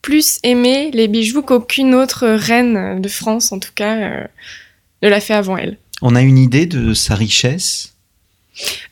plus 0.00 0.38
aimé 0.42 0.90
les 0.94 1.06
bijoux 1.06 1.42
qu'aucune 1.42 1.94
autre 1.94 2.26
reine 2.26 3.00
de 3.02 3.08
France, 3.08 3.52
en 3.52 3.58
tout 3.58 3.72
cas, 3.74 4.26
ne 5.02 5.08
l'a 5.08 5.20
fait 5.20 5.34
avant 5.34 5.56
elle. 5.56 5.76
On 6.02 6.14
a 6.14 6.22
une 6.22 6.38
idée 6.38 6.66
de 6.66 6.94
sa 6.94 7.14
richesse? 7.14 7.94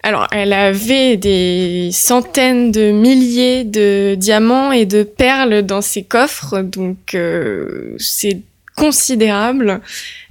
Alors, 0.02 0.26
elle 0.30 0.52
avait 0.52 1.16
des 1.16 1.90
centaines 1.92 2.70
de 2.70 2.90
milliers 2.90 3.64
de 3.64 4.14
diamants 4.14 4.72
et 4.72 4.84
de 4.84 5.02
perles 5.02 5.62
dans 5.62 5.80
ses 5.80 6.02
coffres, 6.02 6.60
donc 6.60 7.14
euh, 7.14 7.96
c'est 7.98 8.42
considérable. 8.76 9.80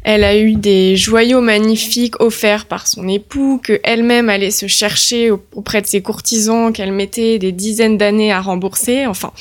Elle 0.03 0.23
a 0.23 0.37
eu 0.37 0.53
des 0.53 0.97
joyaux 0.97 1.41
magnifiques 1.41 2.19
offerts 2.21 2.65
par 2.65 2.87
son 2.87 3.07
époux, 3.07 3.59
que 3.63 3.79
elle-même 3.83 4.29
allait 4.29 4.51
se 4.51 4.67
chercher 4.67 5.31
auprès 5.31 5.81
de 5.81 5.87
ses 5.87 6.01
courtisans, 6.01 6.73
qu'elle 6.73 6.91
mettait 6.91 7.39
des 7.39 7.51
dizaines 7.51 7.97
d'années 7.97 8.31
à 8.31 8.41
rembourser. 8.41 9.07
Enfin, 9.07 9.31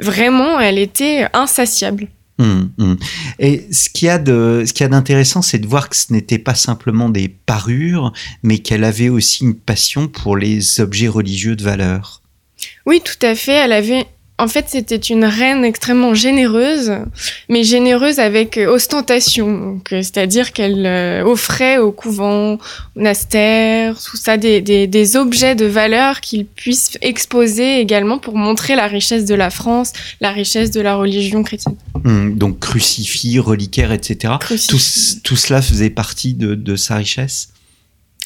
vraiment, 0.00 0.58
elle 0.58 0.78
était 0.78 1.26
insatiable. 1.32 2.08
Hum, 2.38 2.70
hum. 2.78 2.96
Et 3.40 3.66
ce 3.72 3.88
qu'il 3.88 4.06
y 4.06 4.10
a 4.10 4.18
de, 4.18 4.62
ce 4.64 4.72
qu'il 4.72 4.84
y 4.84 4.86
a 4.86 4.88
d'intéressant, 4.88 5.42
c'est 5.42 5.58
de 5.58 5.66
voir 5.66 5.88
que 5.88 5.96
ce 5.96 6.12
n'était 6.12 6.38
pas 6.38 6.54
simplement 6.54 7.08
des 7.08 7.28
parures, 7.28 8.12
mais 8.42 8.58
qu'elle 8.58 8.84
avait 8.84 9.08
aussi 9.08 9.44
une 9.44 9.56
passion 9.56 10.06
pour 10.06 10.36
les 10.36 10.80
objets 10.80 11.08
religieux 11.08 11.56
de 11.56 11.64
valeur. 11.64 12.22
Oui, 12.86 13.00
tout 13.04 13.26
à 13.26 13.34
fait. 13.34 13.52
Elle 13.52 13.72
avait 13.72 14.06
en 14.40 14.46
fait, 14.46 14.66
c'était 14.68 14.96
une 14.96 15.24
reine 15.24 15.64
extrêmement 15.64 16.14
généreuse, 16.14 16.92
mais 17.48 17.64
généreuse 17.64 18.20
avec 18.20 18.56
ostentation. 18.56 19.80
Euh, 19.92 20.02
c'est-à-dire 20.02 20.52
qu'elle 20.52 20.86
euh, 20.86 21.24
offrait 21.24 21.78
au 21.78 21.90
couvent, 21.90 22.54
au 22.54 22.58
monastère, 22.94 24.00
tout 24.00 24.16
ça, 24.16 24.36
des, 24.36 24.60
des, 24.60 25.16
objets 25.16 25.56
de 25.56 25.66
valeur 25.66 26.20
qu'il 26.20 26.46
puisse 26.46 26.98
exposer 27.00 27.80
également 27.80 28.18
pour 28.18 28.36
montrer 28.36 28.76
la 28.76 28.86
richesse 28.86 29.24
de 29.24 29.34
la 29.34 29.50
France, 29.50 29.92
la 30.20 30.30
richesse 30.30 30.70
de 30.70 30.80
la 30.80 30.94
religion 30.94 31.42
chrétienne. 31.42 31.76
Hum, 32.04 32.36
donc 32.36 32.60
crucifix, 32.60 33.40
reliquaires, 33.40 33.92
etc. 33.92 34.34
Tout, 34.40 34.78
tout, 35.24 35.36
cela 35.36 35.62
faisait 35.62 35.90
partie 35.90 36.34
de, 36.34 36.54
de 36.54 36.76
sa 36.76 36.96
richesse? 36.96 37.48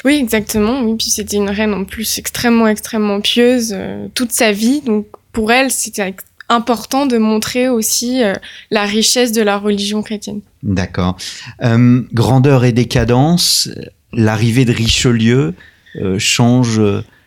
Oui, 0.05 0.15
exactement. 0.15 0.83
Oui, 0.83 0.97
puis 0.99 1.11
c'était 1.11 1.37
une 1.37 1.51
reine 1.51 1.75
en 1.75 1.85
plus 1.85 2.19
extrêmement, 2.19 2.67
extrêmement 2.69 3.21
pieuse 3.21 3.77
toute 4.15 4.33
sa 4.33 4.53
vie. 4.53 4.81
Donc 4.81 5.07
pour 5.33 5.53
elle, 5.53 5.71
c'était 5.71 6.15
important 6.53 7.07
de 7.07 7.19
montrer 7.19 7.69
aussi 7.69 8.23
euh, 8.23 8.35
la 8.71 8.85
richesse 8.85 9.33
de 9.33 9.43
la 9.43 9.59
religion 9.59 10.03
chrétienne. 10.03 10.41
D'accord. 10.63 11.17
Euh, 11.63 12.03
grandeur 12.13 12.65
et 12.65 12.73
décadence, 12.73 13.71
l'arrivée 14.13 14.65
de 14.65 14.73
Richelieu 14.73 15.55
euh, 15.97 16.19
change 16.19 16.81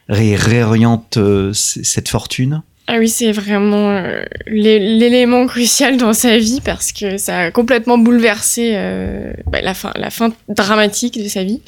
et 0.10 0.36
réoriente 0.36 1.17
cette 1.53 2.10
fortune? 2.10 2.62
Ah 2.88 2.98
oui, 3.00 3.10
c'est 3.10 3.32
vraiment 3.32 4.00
l'élément 4.46 5.48
crucial 5.48 5.98
dans 5.98 6.13
sa 6.13 6.38
vie 6.38 6.62
parce 6.63 6.91
que 6.91 7.17
ça 7.17 7.39
a 7.39 7.51
complètement 7.51 7.98
bouleversé 7.98 8.74
bah, 9.48 9.62
la, 9.63 9.74
fin, 9.74 9.91
la 9.96 10.12
fin 10.12 10.32
dramatique 10.48 11.20
de 11.20 11.27
sa 11.27 11.44
vie. 11.44 11.62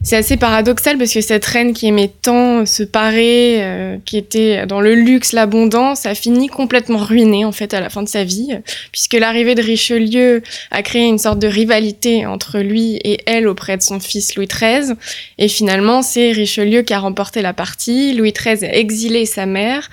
C'est 0.00 0.16
assez 0.16 0.36
paradoxal 0.36 0.96
parce 0.96 1.12
que 1.12 1.20
cette 1.20 1.44
reine 1.44 1.72
qui 1.72 1.88
aimait 1.88 2.12
tant 2.22 2.64
se 2.66 2.84
parer, 2.84 3.64
euh, 3.64 3.96
qui 4.04 4.16
était 4.16 4.64
dans 4.64 4.80
le 4.80 4.94
luxe, 4.94 5.32
l'abondance, 5.32 6.06
a 6.06 6.14
fini 6.14 6.46
complètement 6.46 6.98
ruinée 6.98 7.44
en 7.44 7.50
fait 7.50 7.74
à 7.74 7.80
la 7.80 7.90
fin 7.90 8.04
de 8.04 8.08
sa 8.08 8.22
vie, 8.22 8.56
puisque 8.92 9.14
l'arrivée 9.14 9.56
de 9.56 9.62
Richelieu 9.62 10.42
a 10.70 10.82
créé 10.82 11.04
une 11.04 11.18
sorte 11.18 11.40
de 11.40 11.48
rivalité 11.48 12.26
entre 12.26 12.60
lui 12.60 12.94
et 13.02 13.18
elle 13.26 13.48
auprès 13.48 13.76
de 13.76 13.82
son 13.82 13.98
fils 13.98 14.36
Louis 14.36 14.46
XIII. 14.46 14.94
Et 15.36 15.48
finalement, 15.48 16.02
c'est 16.02 16.30
Richelieu 16.30 16.82
qui 16.82 16.94
a 16.94 17.00
remporté 17.00 17.42
la 17.42 17.52
partie. 17.52 18.14
Louis 18.14 18.32
XIII 18.32 18.64
a 18.64 18.74
exilé 18.76 19.26
sa 19.26 19.46
mère 19.46 19.90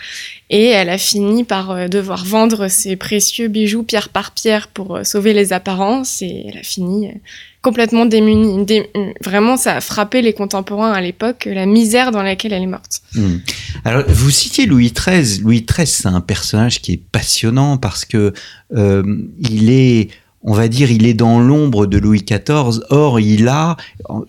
et 0.51 0.67
elle 0.67 0.89
a 0.89 0.99
fini 0.99 1.43
par 1.43 1.71
euh, 1.71 1.87
devoir 1.87 2.25
vendre 2.25 2.67
ses 2.67 2.95
précieux 2.95 3.47
bijoux 3.47 3.81
pierre 3.81 4.09
par 4.09 4.31
pierre 4.31 4.67
pour 4.67 4.97
euh, 4.97 5.03
sauver 5.03 5.33
les 5.33 5.51
apparences 5.51 6.21
et 6.21 6.45
elle 6.47 6.59
a 6.59 6.63
fini 6.63 7.09
complètement 7.65 8.05
démunie. 8.05 8.63
vraiment, 9.23 9.57
ça 9.57 9.77
a 9.77 9.81
frappé 9.81 10.21
les 10.21 10.33
contemporains 10.33 10.91
à 10.91 11.01
l'époque, 11.01 11.49
la 11.51 11.65
misère 11.65 12.11
dans 12.11 12.21
laquelle 12.21 12.53
elle 12.53 12.61
est 12.61 12.67
morte. 12.67 13.01
Hmm. 13.15 13.37
Alors, 13.83 14.03
vous 14.07 14.29
citiez 14.29 14.67
Louis 14.67 14.93
XIII. 14.93 15.41
Louis 15.41 15.65
XIII, 15.67 15.87
c'est 15.87 16.07
un 16.07 16.21
personnage 16.21 16.79
qui 16.79 16.93
est 16.93 17.01
passionnant 17.11 17.77
parce 17.77 18.05
que 18.05 18.33
euh, 18.75 19.03
il 19.39 19.71
est 19.71 20.09
on 20.45 20.53
va 20.53 20.67
dire, 20.67 20.91
il 20.91 21.05
est 21.05 21.15
dans 21.15 21.39
l'ombre 21.39 21.87
de 21.87 21.97
Louis 21.97 22.23
XIV. 22.23 22.81
Or, 22.91 23.19
il 23.19 23.47
a, 23.47 23.77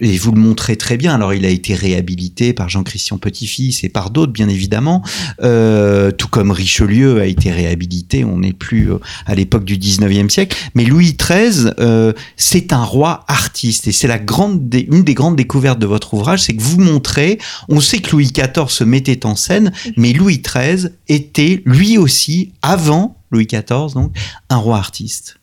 et 0.00 0.16
vous 0.16 0.32
le 0.32 0.40
montrez 0.40 0.76
très 0.76 0.96
bien, 0.96 1.14
alors 1.14 1.34
il 1.34 1.44
a 1.44 1.50
été 1.50 1.74
réhabilité 1.74 2.54
par 2.54 2.70
Jean-Christian 2.70 3.18
Petit-Fils 3.18 3.84
et 3.84 3.90
par 3.90 4.10
d'autres, 4.10 4.32
bien 4.32 4.48
évidemment, 4.48 5.02
euh, 5.42 6.10
tout 6.10 6.28
comme 6.28 6.50
Richelieu 6.50 7.20
a 7.20 7.26
été 7.26 7.52
réhabilité, 7.52 8.24
on 8.24 8.38
n'est 8.38 8.54
plus 8.54 8.90
euh, 8.90 8.98
à 9.26 9.34
l'époque 9.34 9.64
du 9.64 9.76
19e 9.76 10.30
siècle. 10.30 10.56
Mais 10.74 10.84
Louis 10.84 11.14
XIII, 11.14 11.72
euh, 11.80 12.14
c'est 12.36 12.72
un 12.72 12.82
roi 12.82 13.24
artiste, 13.28 13.86
et 13.86 13.92
c'est 13.92 14.08
la 14.08 14.18
grande, 14.18 14.74
une 14.74 15.04
des 15.04 15.14
grandes 15.14 15.36
découvertes 15.36 15.78
de 15.78 15.86
votre 15.86 16.14
ouvrage, 16.14 16.42
c'est 16.42 16.56
que 16.56 16.62
vous 16.62 16.80
montrez, 16.80 17.38
on 17.68 17.80
sait 17.80 17.98
que 17.98 18.12
Louis 18.12 18.32
XIV 18.32 18.70
se 18.70 18.84
mettait 18.84 19.26
en 19.26 19.36
scène, 19.36 19.70
mais 19.98 20.14
Louis 20.14 20.40
XIII 20.40 20.88
était 21.08 21.62
lui 21.66 21.98
aussi, 21.98 22.52
avant 22.62 23.18
Louis 23.30 23.46
XIV, 23.46 23.92
donc, 23.94 24.12
un 24.48 24.56
roi 24.56 24.78
artiste. 24.78 25.36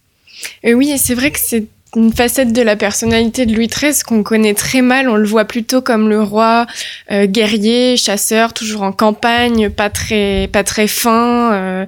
Euh, 0.65 0.73
oui, 0.73 0.91
et 0.91 0.97
c'est 0.97 1.15
vrai 1.15 1.31
que 1.31 1.39
c'est 1.39 1.65
une 1.95 2.11
facette 2.11 2.53
de 2.53 2.61
la 2.61 2.75
personnalité 2.75 3.45
de 3.45 3.53
Louis 3.53 3.67
XIII 3.67 4.01
qu'on 4.05 4.23
connaît 4.23 4.55
très 4.55 4.81
mal. 4.81 5.09
On 5.09 5.15
le 5.15 5.27
voit 5.27 5.45
plutôt 5.45 5.81
comme 5.81 6.09
le 6.09 6.21
roi 6.21 6.65
euh, 7.11 7.27
guerrier, 7.27 7.97
chasseur, 7.97 8.53
toujours 8.53 8.81
en 8.81 8.91
campagne, 8.91 9.69
pas 9.69 9.89
très, 9.89 10.49
pas 10.51 10.63
très 10.63 10.87
fin, 10.87 11.53
euh, 11.53 11.85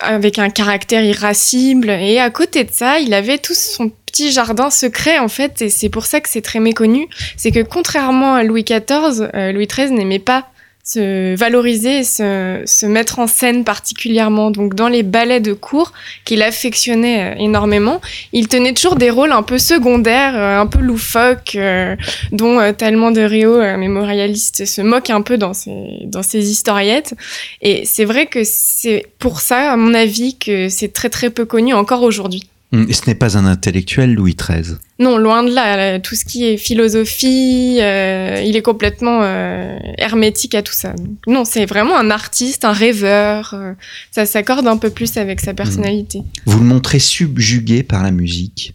avec 0.00 0.38
un 0.38 0.48
caractère 0.48 1.04
irascible. 1.04 1.90
Et 1.90 2.18
à 2.18 2.30
côté 2.30 2.64
de 2.64 2.70
ça, 2.72 2.98
il 2.98 3.12
avait 3.12 3.38
tout 3.38 3.54
son 3.54 3.90
petit 4.06 4.32
jardin 4.32 4.70
secret 4.70 5.18
en 5.18 5.28
fait, 5.28 5.60
et 5.60 5.68
c'est 5.68 5.90
pour 5.90 6.06
ça 6.06 6.20
que 6.20 6.30
c'est 6.30 6.40
très 6.40 6.60
méconnu. 6.60 7.06
C'est 7.36 7.50
que 7.50 7.60
contrairement 7.60 8.34
à 8.34 8.42
Louis 8.42 8.64
XIV, 8.64 9.28
Louis 9.52 9.66
XIII 9.66 9.90
n'aimait 9.90 10.18
pas 10.18 10.46
se 10.86 11.34
valoriser, 11.34 12.04
se, 12.04 12.62
se 12.64 12.86
mettre 12.86 13.18
en 13.18 13.26
scène 13.26 13.64
particulièrement. 13.64 14.52
Donc 14.52 14.74
dans 14.74 14.86
les 14.86 15.02
ballets 15.02 15.40
de 15.40 15.52
cour 15.52 15.92
qu'il 16.24 16.42
affectionnait 16.42 17.34
euh, 17.34 17.38
énormément, 17.38 18.00
il 18.32 18.46
tenait 18.46 18.72
toujours 18.72 18.94
des 18.94 19.10
rôles 19.10 19.32
un 19.32 19.42
peu 19.42 19.58
secondaires, 19.58 20.36
euh, 20.36 20.60
un 20.60 20.66
peu 20.66 20.78
loufoques, 20.78 21.56
euh, 21.56 21.96
dont 22.30 22.72
tellement 22.72 23.10
de 23.10 23.20
Rio, 23.20 23.58
mémorialiste, 23.76 24.64
se 24.64 24.80
moque 24.80 25.10
un 25.10 25.22
peu 25.22 25.36
dans 25.36 25.54
ses, 25.54 26.04
dans 26.04 26.22
ses 26.22 26.50
historiettes. 26.50 27.14
Et 27.62 27.84
c'est 27.84 28.04
vrai 28.04 28.26
que 28.26 28.44
c'est 28.44 29.06
pour 29.18 29.40
ça, 29.40 29.72
à 29.72 29.76
mon 29.76 29.92
avis, 29.92 30.38
que 30.38 30.68
c'est 30.68 30.92
très 30.92 31.10
très 31.10 31.30
peu 31.30 31.44
connu 31.44 31.74
encore 31.74 32.02
aujourd'hui. 32.02 32.44
Hum, 32.72 32.92
ce 32.92 33.02
n'est 33.06 33.14
pas 33.14 33.38
un 33.38 33.46
intellectuel, 33.46 34.14
Louis 34.14 34.34
XIII. 34.34 34.76
Non, 34.98 35.18
loin 35.18 35.44
de 35.44 35.52
là. 35.52 36.00
Tout 36.00 36.16
ce 36.16 36.24
qui 36.24 36.46
est 36.46 36.56
philosophie, 36.56 37.78
euh, 37.80 38.42
il 38.44 38.56
est 38.56 38.62
complètement 38.62 39.20
euh, 39.22 39.78
hermétique 39.98 40.54
à 40.54 40.62
tout 40.62 40.72
ça. 40.72 40.94
non, 41.28 41.44
c'est 41.44 41.64
vraiment 41.66 41.96
un 41.96 42.10
artiste, 42.10 42.64
un 42.64 42.72
rêveur. 42.72 43.54
Euh, 43.54 43.72
ça 44.10 44.26
s'accorde 44.26 44.66
un 44.66 44.78
peu 44.78 44.90
plus 44.90 45.16
avec 45.16 45.40
sa 45.40 45.54
personnalité. 45.54 46.18
Hum. 46.18 46.24
Vous 46.46 46.58
le 46.58 46.64
montrez 46.64 46.98
subjugué 46.98 47.84
par 47.84 48.02
la 48.02 48.10
musique. 48.10 48.74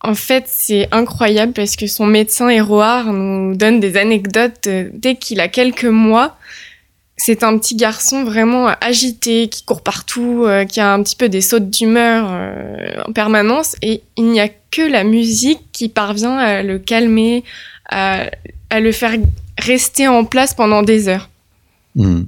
En 0.00 0.14
fait, 0.14 0.44
c'est 0.48 0.88
incroyable 0.92 1.52
parce 1.52 1.76
que 1.76 1.86
son 1.86 2.06
médecin 2.06 2.48
Héroard 2.48 3.12
nous 3.12 3.56
donne 3.56 3.80
des 3.80 3.96
anecdotes 3.96 4.68
dès 4.92 5.16
qu'il 5.16 5.40
a 5.40 5.48
quelques 5.48 5.84
mois 5.84 6.36
c'est 7.16 7.42
un 7.42 7.56
petit 7.58 7.76
garçon 7.76 8.24
vraiment 8.24 8.68
agité, 8.80 9.48
qui 9.48 9.64
court 9.64 9.82
partout, 9.82 10.44
euh, 10.44 10.64
qui 10.64 10.80
a 10.80 10.92
un 10.92 11.02
petit 11.02 11.16
peu 11.16 11.28
des 11.28 11.40
sautes 11.40 11.70
d'humeur 11.70 12.28
euh, 12.30 13.02
en 13.06 13.12
permanence, 13.12 13.74
et 13.82 14.02
il 14.16 14.26
n'y 14.26 14.40
a 14.40 14.48
que 14.48 14.82
la 14.82 15.02
musique 15.02 15.60
qui 15.72 15.88
parvient 15.88 16.36
à 16.36 16.62
le 16.62 16.78
calmer, 16.78 17.42
à, 17.88 18.28
le 18.78 18.92
faire 18.92 19.16
rester 19.58 20.06
en 20.08 20.24
place 20.24 20.52
pendant 20.52 20.82
des 20.82 21.08
heures. 21.08 21.30
Hmm. 21.94 22.24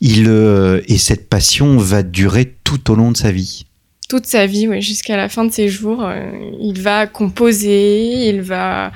Il, 0.00 0.26
euh, 0.26 0.80
et 0.88 0.98
cette 0.98 1.28
passion 1.28 1.76
va 1.76 2.02
durer 2.02 2.52
tout 2.64 2.90
au 2.90 2.96
long 2.96 3.12
de 3.12 3.16
sa 3.16 3.30
vie. 3.30 3.66
Toute 4.08 4.26
sa 4.26 4.46
vie, 4.46 4.68
ouais, 4.68 4.82
jusqu'à 4.82 5.16
la 5.16 5.28
fin 5.28 5.44
de 5.44 5.52
ses 5.52 5.68
jours, 5.68 6.02
euh, 6.04 6.30
il 6.60 6.82
va 6.82 7.06
composer, 7.06 8.28
il 8.28 8.42
va 8.42 8.92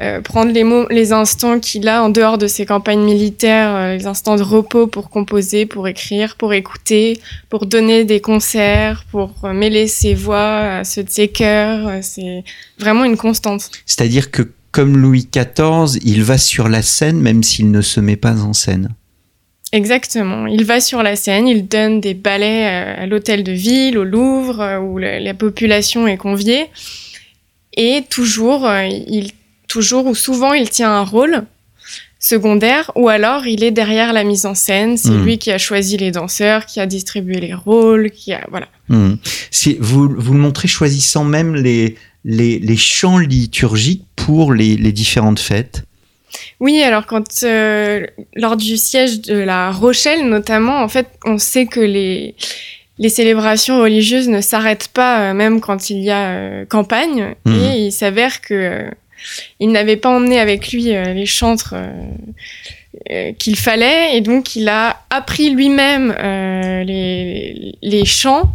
euh, 0.00 0.20
prendre 0.20 0.52
les, 0.52 0.64
les 0.94 1.12
instants 1.12 1.58
qu'il 1.58 1.88
a 1.88 2.04
en 2.04 2.08
dehors 2.08 2.38
de 2.38 2.46
ses 2.46 2.66
campagnes 2.66 3.02
militaires, 3.02 3.74
euh, 3.74 3.96
les 3.96 4.06
instants 4.06 4.36
de 4.36 4.42
repos 4.42 4.86
pour 4.86 5.10
composer, 5.10 5.66
pour 5.66 5.88
écrire, 5.88 6.36
pour 6.36 6.52
écouter, 6.52 7.20
pour 7.48 7.66
donner 7.66 8.04
des 8.04 8.20
concerts, 8.20 9.04
pour 9.10 9.32
mêler 9.48 9.88
ses 9.88 10.14
voix 10.14 10.78
à 10.78 10.84
ceux 10.84 11.02
de 11.02 11.10
ses 11.10 11.28
chœurs. 11.28 11.90
C'est 12.02 12.44
vraiment 12.78 13.04
une 13.04 13.16
constante. 13.16 13.70
C'est-à-dire 13.86 14.30
que 14.30 14.52
comme 14.72 14.96
Louis 14.96 15.28
XIV, 15.32 15.98
il 16.04 16.22
va 16.22 16.38
sur 16.38 16.68
la 16.68 16.82
scène 16.82 17.20
même 17.20 17.42
s'il 17.42 17.70
ne 17.70 17.80
se 17.80 17.98
met 17.98 18.16
pas 18.16 18.42
en 18.42 18.52
scène. 18.52 18.90
Exactement. 19.72 20.46
Il 20.46 20.64
va 20.64 20.80
sur 20.80 21.02
la 21.02 21.14
scène, 21.16 21.46
il 21.46 21.68
donne 21.68 22.00
des 22.00 22.14
ballets 22.14 22.66
euh, 22.66 23.02
à 23.04 23.06
l'hôtel 23.06 23.44
de 23.44 23.52
ville, 23.52 23.98
au 23.98 24.04
Louvre, 24.04 24.60
euh, 24.60 24.78
où 24.80 24.98
la, 24.98 25.20
la 25.20 25.34
population 25.34 26.06
est 26.08 26.16
conviée. 26.16 26.66
Et 27.76 28.02
toujours, 28.10 28.66
euh, 28.66 28.86
il, 28.86 29.30
toujours 29.68 30.06
ou 30.06 30.14
souvent, 30.14 30.52
il 30.54 30.68
tient 30.68 30.90
un 30.90 31.04
rôle 31.04 31.44
secondaire, 32.18 32.90
ou 32.96 33.08
alors 33.08 33.46
il 33.46 33.64
est 33.64 33.70
derrière 33.70 34.12
la 34.12 34.24
mise 34.24 34.44
en 34.44 34.54
scène. 34.54 34.96
C'est 34.96 35.10
Mhm. 35.10 35.24
lui 35.24 35.38
qui 35.38 35.50
a 35.52 35.58
choisi 35.58 35.96
les 35.96 36.10
danseurs, 36.10 36.66
qui 36.66 36.78
a 36.80 36.86
distribué 36.86 37.40
les 37.40 37.54
rôles, 37.54 38.10
qui 38.10 38.32
a 38.34 38.44
voilà. 38.50 38.68
Hmm. 38.88 39.14
Vous, 39.78 40.08
vous 40.18 40.32
le 40.34 40.38
montrez 40.38 40.68
choisissant 40.68 41.24
même 41.24 41.54
les, 41.54 41.96
les, 42.24 42.58
les 42.58 42.76
chants 42.76 43.18
liturgiques 43.18 44.04
pour 44.16 44.52
les, 44.52 44.76
les 44.76 44.92
différentes 44.92 45.38
fêtes. 45.38 45.84
Oui, 46.60 46.80
alors 46.82 47.06
quand 47.06 47.42
euh, 47.42 48.06
lors 48.36 48.56
du 48.56 48.76
siège 48.76 49.20
de 49.22 49.36
la 49.38 49.70
Rochelle 49.72 50.28
notamment, 50.28 50.82
en 50.82 50.88
fait, 50.88 51.06
on 51.24 51.38
sait 51.38 51.66
que 51.66 51.80
les 51.80 52.34
les 52.98 53.08
célébrations 53.08 53.80
religieuses 53.80 54.28
ne 54.28 54.42
s'arrêtent 54.42 54.88
pas 54.88 55.30
euh, 55.30 55.34
même 55.34 55.60
quand 55.60 55.88
il 55.88 56.00
y 56.00 56.10
a 56.10 56.28
euh, 56.32 56.64
campagne 56.66 57.34
Mhm. 57.46 57.54
et 57.64 57.86
il 57.86 57.92
s'avère 57.92 58.40
que 58.42 58.84
il 59.58 59.70
n'avait 59.72 59.96
pas 59.96 60.10
emmené 60.10 60.38
avec 60.38 60.70
lui 60.72 60.84
les 60.84 61.26
chantres 61.26 61.74
qu'il 63.38 63.56
fallait 63.56 64.16
et 64.16 64.22
donc 64.22 64.56
il 64.56 64.66
a 64.68 65.02
appris 65.10 65.50
lui-même 65.50 66.14
les 66.86 67.74
les 67.82 68.04
chants 68.06 68.50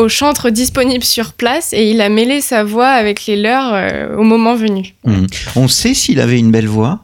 aux 0.00 0.08
chantres 0.08 0.50
disponibles 0.50 1.04
sur 1.04 1.32
place 1.32 1.72
et 1.72 1.90
il 1.90 2.00
a 2.00 2.08
mêlé 2.08 2.40
sa 2.40 2.64
voix 2.64 2.88
avec 2.88 3.26
les 3.26 3.36
leurs 3.36 3.72
euh, 3.74 4.16
au 4.16 4.22
moment 4.22 4.54
venu. 4.54 4.94
Hmm. 5.04 5.26
On 5.56 5.68
sait 5.68 5.94
s'il 5.94 6.20
avait 6.20 6.38
une 6.38 6.50
belle 6.50 6.66
voix 6.68 7.00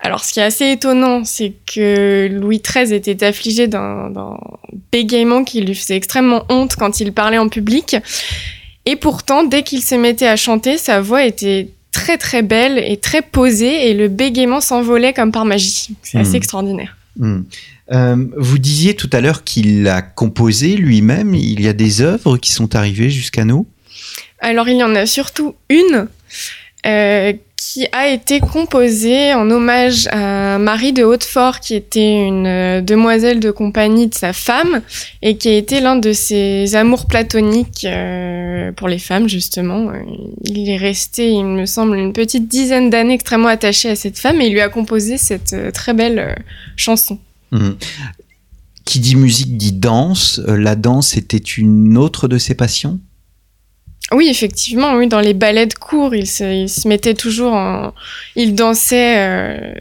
Alors, 0.00 0.24
ce 0.24 0.32
qui 0.32 0.40
est 0.40 0.44
assez 0.44 0.70
étonnant, 0.70 1.24
c'est 1.24 1.54
que 1.72 2.28
Louis 2.30 2.62
XIII 2.64 2.94
était 2.94 3.24
affligé 3.24 3.66
d'un 3.66 4.12
bégaiement 4.92 5.42
qui 5.44 5.60
lui 5.60 5.74
faisait 5.74 5.96
extrêmement 5.96 6.44
honte 6.48 6.76
quand 6.76 7.00
il 7.00 7.12
parlait 7.12 7.38
en 7.38 7.48
public. 7.48 7.96
Et 8.86 8.96
pourtant, 8.96 9.42
dès 9.44 9.62
qu'il 9.64 9.82
se 9.82 9.94
mettait 9.96 10.28
à 10.28 10.36
chanter, 10.36 10.78
sa 10.78 11.00
voix 11.00 11.24
était 11.24 11.68
très 11.90 12.16
très 12.16 12.42
belle 12.42 12.78
et 12.78 12.96
très 12.96 13.22
posée 13.22 13.90
et 13.90 13.94
le 13.94 14.08
bégaiement 14.08 14.60
s'envolait 14.60 15.12
comme 15.12 15.32
par 15.32 15.44
magie. 15.44 15.88
C'est 16.02 16.18
Hmm. 16.18 16.20
assez 16.20 16.36
extraordinaire. 16.36 16.96
Hmm. 17.16 17.40
Euh, 17.90 18.16
vous 18.36 18.58
disiez 18.58 18.94
tout 18.94 19.10
à 19.12 19.20
l'heure 19.20 19.42
qu'il 19.42 19.88
a 19.88 20.00
composé 20.02 20.76
lui-même. 20.76 21.34
Il 21.34 21.60
y 21.60 21.68
a 21.68 21.72
des 21.72 22.02
œuvres 22.02 22.36
qui 22.36 22.52
sont 22.52 22.76
arrivées 22.76 23.10
jusqu'à 23.10 23.44
nous? 23.44 23.66
Alors, 24.40 24.68
il 24.68 24.76
y 24.76 24.84
en 24.84 24.94
a 24.94 25.06
surtout 25.06 25.56
une 25.68 26.06
euh, 26.86 27.32
qui 27.58 27.88
a 27.90 28.08
été 28.08 28.38
composée 28.38 29.34
en 29.34 29.50
hommage 29.50 30.06
à 30.12 30.58
Marie 30.58 30.92
de 30.92 31.02
Hautefort, 31.02 31.58
qui 31.58 31.74
était 31.74 32.24
une 32.24 32.46
euh, 32.46 32.80
demoiselle 32.80 33.40
de 33.40 33.50
compagnie 33.50 34.06
de 34.06 34.14
sa 34.14 34.32
femme 34.32 34.80
et 35.22 35.36
qui 35.36 35.48
a 35.48 35.56
été 35.56 35.80
l'un 35.80 35.96
de 35.96 36.12
ses 36.12 36.76
amours 36.76 37.06
platoniques 37.06 37.84
euh, 37.84 38.70
pour 38.72 38.86
les 38.86 39.00
femmes, 39.00 39.28
justement. 39.28 39.90
Euh, 39.90 39.98
Il 40.44 40.70
est 40.70 40.76
resté, 40.76 41.30
il 41.30 41.44
me 41.44 41.66
semble, 41.66 41.96
une 41.98 42.12
petite 42.12 42.46
dizaine 42.46 42.90
d'années 42.90 43.14
extrêmement 43.14 43.48
attaché 43.48 43.90
à 43.90 43.96
cette 43.96 44.18
femme 44.18 44.40
et 44.40 44.46
il 44.46 44.52
lui 44.52 44.60
a 44.60 44.68
composé 44.68 45.18
cette 45.18 45.72
très 45.72 45.94
belle 45.94 46.36
chanson. 46.76 47.18
Hmm. 47.50 47.72
Qui 48.84 49.00
dit 49.00 49.16
musique 49.16 49.56
dit 49.56 49.72
danse. 49.72 50.40
La 50.46 50.76
danse 50.76 51.16
était 51.16 51.36
une 51.36 51.98
autre 51.98 52.28
de 52.28 52.38
ses 52.38 52.54
passions? 52.54 53.00
Oui, 54.12 54.28
effectivement, 54.30 54.94
oui, 54.94 55.06
dans 55.06 55.20
les 55.20 55.34
ballets 55.34 55.66
de 55.66 55.74
cour, 55.74 56.14
il 56.14 56.26
se, 56.26 56.44
il 56.44 56.68
se 56.68 56.88
mettait 56.88 57.12
toujours 57.12 57.52
en... 57.52 57.92
Il 58.36 58.54
dansait, 58.54 59.18
euh, 59.18 59.74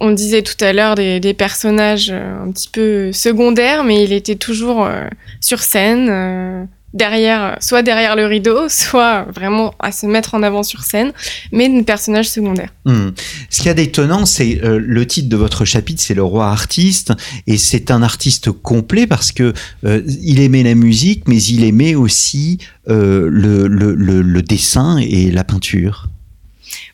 on 0.00 0.10
disait 0.10 0.40
tout 0.42 0.56
à 0.64 0.72
l'heure, 0.72 0.94
des, 0.94 1.34
personnages 1.34 2.10
euh, 2.10 2.44
un 2.44 2.50
petit 2.50 2.70
peu 2.70 3.12
secondaires, 3.12 3.84
mais 3.84 4.02
il 4.02 4.12
était 4.14 4.36
toujours 4.36 4.86
euh, 4.86 5.06
sur 5.42 5.60
scène, 5.60 6.66
derrière, 6.94 7.58
soit 7.60 7.82
derrière 7.82 8.16
le 8.16 8.26
rideau, 8.26 8.60
soit 8.68 9.26
vraiment 9.34 9.74
à 9.80 9.92
se 9.92 10.06
mettre 10.06 10.34
en 10.34 10.42
avant 10.42 10.62
sur 10.62 10.84
scène, 10.84 11.12
mais 11.52 11.68
des 11.68 11.82
personnages 11.82 12.30
secondaires. 12.30 12.70
Hmm. 12.86 13.10
Ce 13.50 13.58
qu'il 13.58 13.66
y 13.66 13.70
a 13.70 13.74
d'étonnant, 13.74 14.24
c'est 14.24 14.60
euh, 14.64 14.80
le 14.82 15.06
titre 15.06 15.28
de 15.28 15.36
votre 15.36 15.64
chapitre, 15.64 16.00
c'est 16.00 16.14
le 16.14 16.22
roi 16.22 16.48
artiste, 16.48 17.12
et 17.46 17.58
c'est 17.58 17.90
un 17.90 18.02
artiste 18.02 18.50
complet 18.50 19.06
parce 19.06 19.32
que 19.32 19.52
euh, 19.84 20.02
il 20.22 20.40
aimait 20.40 20.62
la 20.62 20.74
musique, 20.74 21.24
mais 21.28 21.42
il 21.42 21.64
aimait 21.64 21.94
aussi 21.94 22.58
euh, 22.88 23.28
le, 23.30 23.66
le, 23.66 23.94
le, 23.94 24.22
le 24.22 24.42
dessin 24.42 24.98
et 24.98 25.30
la 25.30 25.44
peinture. 25.44 26.08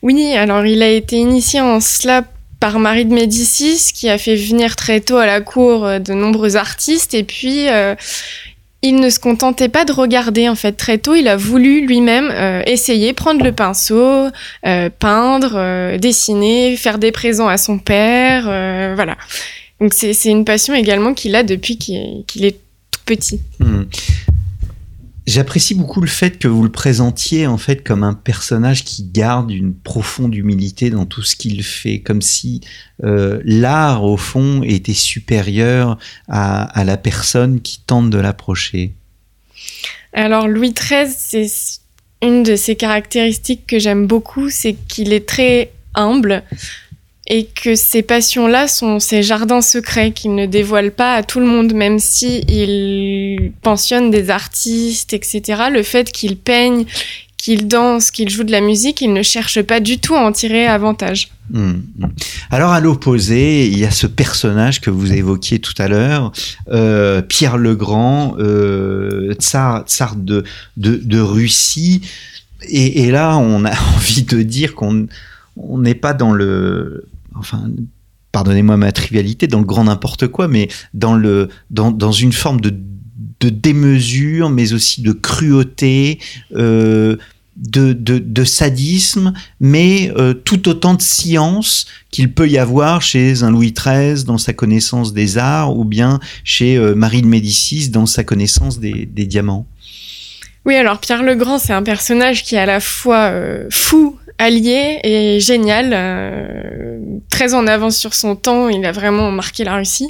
Oui, 0.01 0.33
alors 0.33 0.65
il 0.65 0.81
a 0.81 0.89
été 0.89 1.17
initié 1.17 1.61
en 1.61 1.79
cela 1.79 2.23
par 2.59 2.77
Marie 2.77 3.05
de 3.05 3.13
Médicis, 3.13 3.91
qui 3.93 4.07
a 4.07 4.19
fait 4.19 4.35
venir 4.35 4.75
très 4.75 5.01
tôt 5.01 5.17
à 5.17 5.25
la 5.25 5.41
cour 5.41 5.99
de 5.99 6.13
nombreux 6.13 6.57
artistes, 6.57 7.15
et 7.15 7.23
puis 7.23 7.67
euh, 7.67 7.95
il 8.83 8.95
ne 8.95 9.09
se 9.09 9.19
contentait 9.19 9.69
pas 9.69 9.85
de 9.85 9.91
regarder, 9.91 10.49
en 10.49 10.55
fait, 10.55 10.73
très 10.73 10.97
tôt, 10.97 11.13
il 11.13 11.27
a 11.27 11.37
voulu 11.37 11.85
lui-même 11.85 12.29
euh, 12.31 12.63
essayer, 12.65 13.13
prendre 13.13 13.43
le 13.43 13.51
pinceau, 13.51 14.29
euh, 14.65 14.89
peindre, 14.97 15.53
euh, 15.55 15.97
dessiner, 15.99 16.75
faire 16.77 16.97
des 16.97 17.11
présents 17.11 17.47
à 17.47 17.57
son 17.57 17.77
père, 17.77 18.43
voilà. 18.95 19.17
Donc 19.79 19.93
c'est 19.93 20.13
une 20.25 20.45
passion 20.45 20.75
également 20.75 21.15
qu'il 21.15 21.35
a 21.35 21.41
depuis 21.41 21.77
qu'il 21.77 21.95
est, 21.95 22.23
qu'il 22.27 22.45
est 22.45 22.57
tout 22.91 23.01
petit. 23.05 23.39
Hmm. 23.59 23.83
J'apprécie 25.27 25.75
beaucoup 25.75 26.01
le 26.01 26.07
fait 26.07 26.39
que 26.39 26.47
vous 26.47 26.63
le 26.63 26.71
présentiez 26.71 27.45
en 27.45 27.57
fait 27.57 27.83
comme 27.83 28.03
un 28.03 28.13
personnage 28.13 28.83
qui 28.83 29.03
garde 29.03 29.51
une 29.51 29.73
profonde 29.73 30.33
humilité 30.33 30.89
dans 30.89 31.05
tout 31.05 31.21
ce 31.21 31.35
qu'il 31.35 31.63
fait, 31.63 31.99
comme 31.99 32.23
si 32.23 32.61
euh, 33.03 33.39
l'art 33.45 34.03
au 34.03 34.17
fond 34.17 34.63
était 34.63 34.93
supérieur 34.93 35.99
à, 36.27 36.63
à 36.63 36.83
la 36.83 36.97
personne 36.97 37.61
qui 37.61 37.81
tente 37.85 38.09
de 38.09 38.17
l'approcher. 38.17 38.93
Alors 40.13 40.47
Louis 40.47 40.73
XIII, 40.73 41.13
c'est 41.15 41.81
une 42.23 42.41
de 42.41 42.55
ses 42.55 42.75
caractéristiques 42.75 43.67
que 43.67 43.77
j'aime 43.77 44.07
beaucoup, 44.07 44.49
c'est 44.49 44.73
qu'il 44.73 45.13
est 45.13 45.27
très 45.27 45.71
humble 45.93 46.43
et 47.31 47.45
que 47.45 47.75
ses 47.75 48.01
passions-là 48.01 48.67
sont 48.67 48.99
ses 48.99 49.23
jardins 49.23 49.61
secrets 49.61 50.11
qu'il 50.11 50.35
ne 50.35 50.45
dévoile 50.45 50.91
pas 50.91 51.15
à 51.15 51.23
tout 51.23 51.39
le 51.39 51.45
monde, 51.45 51.73
même 51.73 51.97
si 51.97 52.41
il 52.49 53.53
pensionne 53.61 54.11
des 54.11 54.29
artistes, 54.29 55.13
etc. 55.13 55.63
Le 55.71 55.81
fait 55.81 56.11
qu'il 56.11 56.35
peigne, 56.35 56.83
qu'il 57.37 57.69
danse, 57.69 58.11
qu'il 58.11 58.27
joue 58.27 58.43
de 58.43 58.51
la 58.51 58.59
musique, 58.59 58.99
il 58.99 59.13
ne 59.13 59.23
cherche 59.23 59.61
pas 59.61 59.79
du 59.79 59.97
tout 59.97 60.13
à 60.13 60.19
en 60.19 60.33
tirer 60.33 60.67
avantage. 60.67 61.29
Hmm. 61.51 61.75
Alors 62.49 62.71
à 62.71 62.81
l'opposé, 62.81 63.65
il 63.65 63.79
y 63.79 63.85
a 63.85 63.91
ce 63.91 64.07
personnage 64.07 64.81
que 64.81 64.89
vous 64.89 65.13
évoquiez 65.13 65.59
tout 65.59 65.73
à 65.77 65.87
l'heure, 65.87 66.33
euh, 66.69 67.21
Pierre 67.21 67.57
le 67.57 67.75
Grand, 67.77 68.35
euh, 68.39 69.33
tsar, 69.35 69.85
de, 70.17 71.19
Russie. 71.21 72.01
Et, 72.67 73.09
là, 73.09 73.37
on 73.37 73.63
a 73.63 73.71
envie 73.95 74.23
de 74.23 74.41
dire 74.41 74.75
qu'on 74.75 75.07
on 75.55 75.77
n'est 75.77 75.95
pas 75.95 76.13
dans 76.13 76.33
le, 76.33 77.05
enfin, 77.35 77.69
pardonnez-moi 78.31 78.77
ma 78.77 78.91
trivialité, 78.91 79.47
dans 79.47 79.59
le 79.59 79.65
grand 79.65 79.85
n'importe 79.85 80.27
quoi, 80.27 80.47
mais 80.47 80.67
dans 80.93 81.15
le, 81.15 81.49
dans, 81.69 81.91
dans 81.91 82.11
une 82.11 82.33
forme 82.33 82.61
de, 82.61 82.73
de 83.39 83.49
démesure, 83.49 84.49
mais 84.49 84.73
aussi 84.73 85.01
de 85.01 85.11
cruauté. 85.11 86.19
Euh, 86.55 87.17
de, 87.57 87.93
de, 87.93 88.43
sadisme, 88.43 89.33
mais 89.59 90.11
euh, 90.15 90.33
tout 90.33 90.67
autant 90.67 90.95
de 90.95 91.01
science 91.01 91.85
qu'il 92.09 92.33
peut 92.33 92.47
y 92.49 92.57
avoir 92.57 93.03
chez 93.03 93.43
un 93.43 93.51
Louis 93.51 93.73
XIII 93.73 94.23
dans 94.23 94.39
sa 94.39 94.53
connaissance 94.53 95.13
des 95.13 95.37
arts, 95.37 95.77
ou 95.77 95.83
bien 95.83 96.19
chez 96.43 96.77
euh, 96.77 96.95
Marie 96.95 97.21
de 97.21 97.27
Médicis 97.27 97.89
dans 97.89 98.07
sa 98.07 98.23
connaissance 98.23 98.79
des, 98.79 99.05
des 99.05 99.25
diamants. 99.25 99.67
Oui, 100.65 100.75
alors 100.75 100.99
Pierre 100.99 101.21
le 101.21 101.35
Grand, 101.35 101.59
c'est 101.59 101.73
un 101.73 101.83
personnage 101.83 102.43
qui 102.43 102.55
est 102.55 102.59
à 102.59 102.65
la 102.65 102.79
fois 102.79 103.31
fou 103.69 104.17
allié 104.41 104.99
et 105.03 105.39
génial, 105.39 105.91
euh, 105.93 106.97
très 107.29 107.53
en 107.53 107.67
avance 107.67 107.95
sur 107.95 108.15
son 108.15 108.35
temps. 108.35 108.69
Il 108.69 108.83
a 108.85 108.91
vraiment 108.91 109.29
marqué 109.29 109.63
la 109.63 109.75
Russie. 109.75 110.07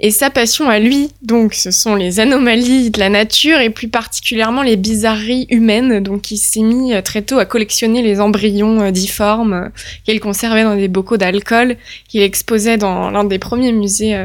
Et 0.00 0.10
sa 0.10 0.28
passion 0.28 0.68
à 0.68 0.80
lui, 0.80 1.10
donc, 1.22 1.54
ce 1.54 1.70
sont 1.70 1.94
les 1.94 2.18
anomalies 2.18 2.90
de 2.90 2.98
la 2.98 3.08
nature 3.08 3.60
et 3.60 3.70
plus 3.70 3.86
particulièrement 3.86 4.62
les 4.62 4.76
bizarreries 4.76 5.46
humaines. 5.50 6.02
Donc, 6.02 6.32
il 6.32 6.36
s'est 6.36 6.62
mis 6.62 6.92
euh, 6.92 7.00
très 7.00 7.22
tôt 7.22 7.38
à 7.38 7.44
collectionner 7.44 8.02
les 8.02 8.20
embryons 8.20 8.80
euh, 8.80 8.90
difformes 8.90 9.70
qu'il 10.04 10.18
conservait 10.18 10.64
dans 10.64 10.74
des 10.74 10.88
bocaux 10.88 11.16
d'alcool 11.16 11.76
qu'il 12.08 12.22
exposait 12.22 12.76
dans 12.76 13.10
l'un 13.10 13.22
des 13.22 13.38
premiers 13.38 13.72
musées 13.72 14.24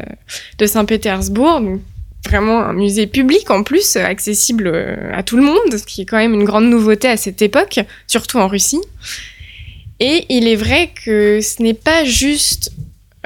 de 0.58 0.66
Saint-Pétersbourg. 0.66 1.62
Vraiment 2.24 2.64
un 2.64 2.72
musée 2.72 3.06
public 3.06 3.48
en 3.52 3.62
plus, 3.62 3.94
accessible 3.94 4.72
à 5.14 5.22
tout 5.22 5.36
le 5.36 5.44
monde, 5.44 5.70
ce 5.70 5.84
qui 5.84 6.02
est 6.02 6.04
quand 6.04 6.16
même 6.16 6.34
une 6.34 6.42
grande 6.42 6.68
nouveauté 6.68 7.06
à 7.06 7.16
cette 7.16 7.40
époque, 7.42 7.78
surtout 8.08 8.38
en 8.38 8.48
Russie. 8.48 8.80
Et 10.00 10.26
il 10.28 10.46
est 10.46 10.56
vrai 10.56 10.90
que 11.04 11.40
ce 11.40 11.62
n'est 11.62 11.74
pas 11.74 12.04
juste 12.04 12.70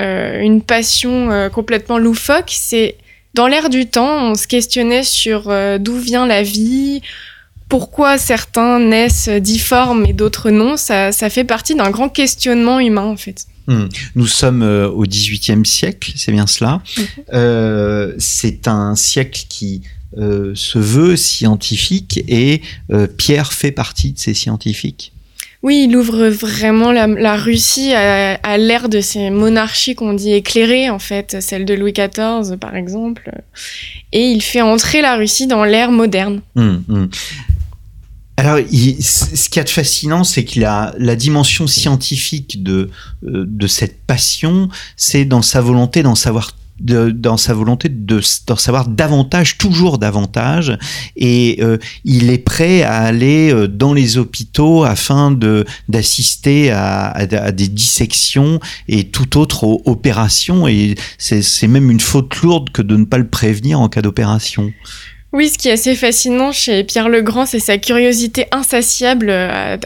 euh, 0.00 0.40
une 0.40 0.62
passion 0.62 1.30
euh, 1.30 1.48
complètement 1.48 1.98
loufoque, 1.98 2.52
c'est 2.52 2.96
dans 3.34 3.48
l'air 3.48 3.68
du 3.70 3.86
temps, 3.86 4.30
on 4.30 4.34
se 4.34 4.46
questionnait 4.46 5.02
sur 5.02 5.50
euh, 5.50 5.78
d'où 5.78 5.98
vient 5.98 6.26
la 6.26 6.42
vie, 6.42 7.02
pourquoi 7.68 8.18
certains 8.18 8.80
naissent 8.80 9.28
difformes 9.28 10.06
et 10.06 10.12
d'autres 10.12 10.50
non. 10.50 10.76
Ça, 10.76 11.12
ça 11.12 11.28
fait 11.28 11.44
partie 11.44 11.74
d'un 11.74 11.90
grand 11.90 12.08
questionnement 12.08 12.80
humain 12.80 13.04
en 13.04 13.16
fait. 13.16 13.46
Hmm. 13.66 13.86
Nous 14.14 14.26
sommes 14.26 14.62
au 14.62 15.02
XVIIIe 15.02 15.64
siècle, 15.64 16.12
c'est 16.16 16.32
bien 16.32 16.46
cela. 16.46 16.82
C'est 18.18 18.66
un 18.66 18.96
siècle 18.96 19.44
qui 19.48 19.82
se 20.16 20.78
veut 20.78 21.14
scientifique 21.14 22.24
et 22.26 22.62
Pierre 23.16 23.52
fait 23.52 23.70
partie 23.70 24.12
de 24.12 24.18
ces 24.18 24.34
scientifiques. 24.34 25.12
Oui, 25.62 25.86
il 25.88 25.96
ouvre 25.96 26.28
vraiment 26.28 26.90
la, 26.90 27.06
la 27.06 27.36
Russie 27.36 27.92
à, 27.92 28.56
l'ère 28.56 28.88
de 28.88 29.02
ces 29.02 29.28
monarchies 29.28 29.94
qu'on 29.94 30.14
dit 30.14 30.32
éclairées, 30.32 30.88
en 30.88 30.98
fait, 30.98 31.36
celle 31.40 31.66
de 31.66 31.74
Louis 31.74 31.92
XIV, 31.92 32.56
par 32.58 32.74
exemple. 32.76 33.30
Et 34.12 34.30
il 34.30 34.40
fait 34.40 34.62
entrer 34.62 35.02
la 35.02 35.16
Russie 35.16 35.46
dans 35.46 35.64
l'ère 35.64 35.92
moderne. 35.92 36.40
Hmm, 36.54 36.78
hmm. 36.88 37.08
Alors, 38.38 38.56
ce 38.56 39.48
qu'il 39.50 39.56
y 39.56 39.60
a 39.60 39.64
de 39.64 39.68
fascinant, 39.68 40.24
c'est 40.24 40.44
qu'il 40.44 40.64
a 40.64 40.94
la 40.96 41.14
dimension 41.14 41.66
scientifique 41.66 42.62
de, 42.62 42.88
euh, 43.26 43.44
de 43.46 43.66
cette 43.66 44.00
passion, 44.06 44.70
c'est 44.96 45.26
dans 45.26 45.42
sa 45.42 45.60
volonté 45.60 46.02
d'en 46.02 46.14
savoir 46.14 46.56
dans 46.80 47.36
sa 47.36 47.54
volonté 47.54 47.88
de 47.88 48.20
d'en 48.46 48.56
savoir 48.56 48.88
davantage, 48.88 49.58
toujours 49.58 49.98
davantage, 49.98 50.76
et 51.16 51.58
euh, 51.60 51.76
il 52.04 52.30
est 52.30 52.38
prêt 52.38 52.82
à 52.82 52.96
aller 52.98 53.52
euh, 53.52 53.68
dans 53.68 53.92
les 53.94 54.18
hôpitaux 54.18 54.84
afin 54.84 55.30
de 55.30 55.64
d'assister 55.88 56.70
à, 56.70 57.08
à- 57.10 57.52
des 57.52 57.68
dissections 57.68 58.60
et 58.88 59.04
toute 59.04 59.36
autre 59.36 59.64
opération. 59.86 60.66
Et 60.68 60.94
c'est 61.18 61.66
même 61.68 61.90
une 61.90 62.00
faute 62.00 62.36
lourde 62.42 62.70
que 62.70 62.82
de 62.82 62.96
ne 62.96 63.04
pas 63.04 63.18
le 63.18 63.28
prévenir 63.28 63.80
en 63.80 63.88
cas 63.88 64.02
d'opération. 64.02 64.72
Oui, 65.32 65.48
ce 65.48 65.58
qui 65.58 65.68
est 65.68 65.72
assez 65.72 65.94
fascinant 65.94 66.50
chez 66.50 66.82
Pierre 66.82 67.08
le 67.08 67.22
Grand, 67.22 67.46
c'est 67.46 67.60
sa 67.60 67.78
curiosité 67.78 68.46
insatiable 68.52 69.30
à- 69.30 69.78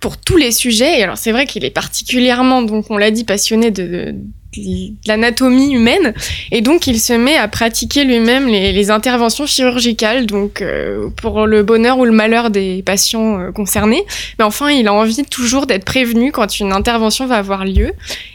pour 0.00 0.16
tous 0.16 0.36
les 0.36 0.52
sujets. 0.52 1.00
Et 1.00 1.02
alors, 1.02 1.18
c'est 1.18 1.32
vrai 1.32 1.44
qu'il 1.46 1.64
est 1.64 1.70
particulièrement, 1.70 2.62
donc 2.62 2.86
on 2.90 2.96
l'a 2.96 3.10
dit, 3.10 3.24
passionné 3.24 3.70
de- 3.72 4.14
de 4.56 4.62
l'anatomie 5.06 5.74
humaine. 5.74 6.14
Et 6.52 6.60
donc, 6.62 6.86
il 6.86 6.98
se 7.00 7.12
met 7.12 7.36
à 7.36 7.48
pratiquer 7.48 8.04
lui-même 8.04 8.46
les, 8.48 8.72
les 8.72 8.90
interventions 8.90 9.46
chirurgicales, 9.46 10.26
donc 10.26 10.62
euh, 10.62 11.10
pour 11.16 11.46
le 11.46 11.62
bonheur 11.62 11.98
ou 11.98 12.04
le 12.04 12.12
malheur 12.12 12.50
des 12.50 12.82
patients 12.82 13.38
euh, 13.40 13.52
concernés. 13.52 14.02
Mais 14.38 14.44
enfin, 14.44 14.70
il 14.70 14.88
a 14.88 14.92
envie 14.94 15.22
toujours 15.24 15.66
d'être 15.66 15.84
prévenu 15.84 16.32
quand 16.32 16.60
une 16.60 16.72
intervention 16.72 17.26
va 17.26 17.36
avoir 17.36 17.64
lieu. 17.64 17.92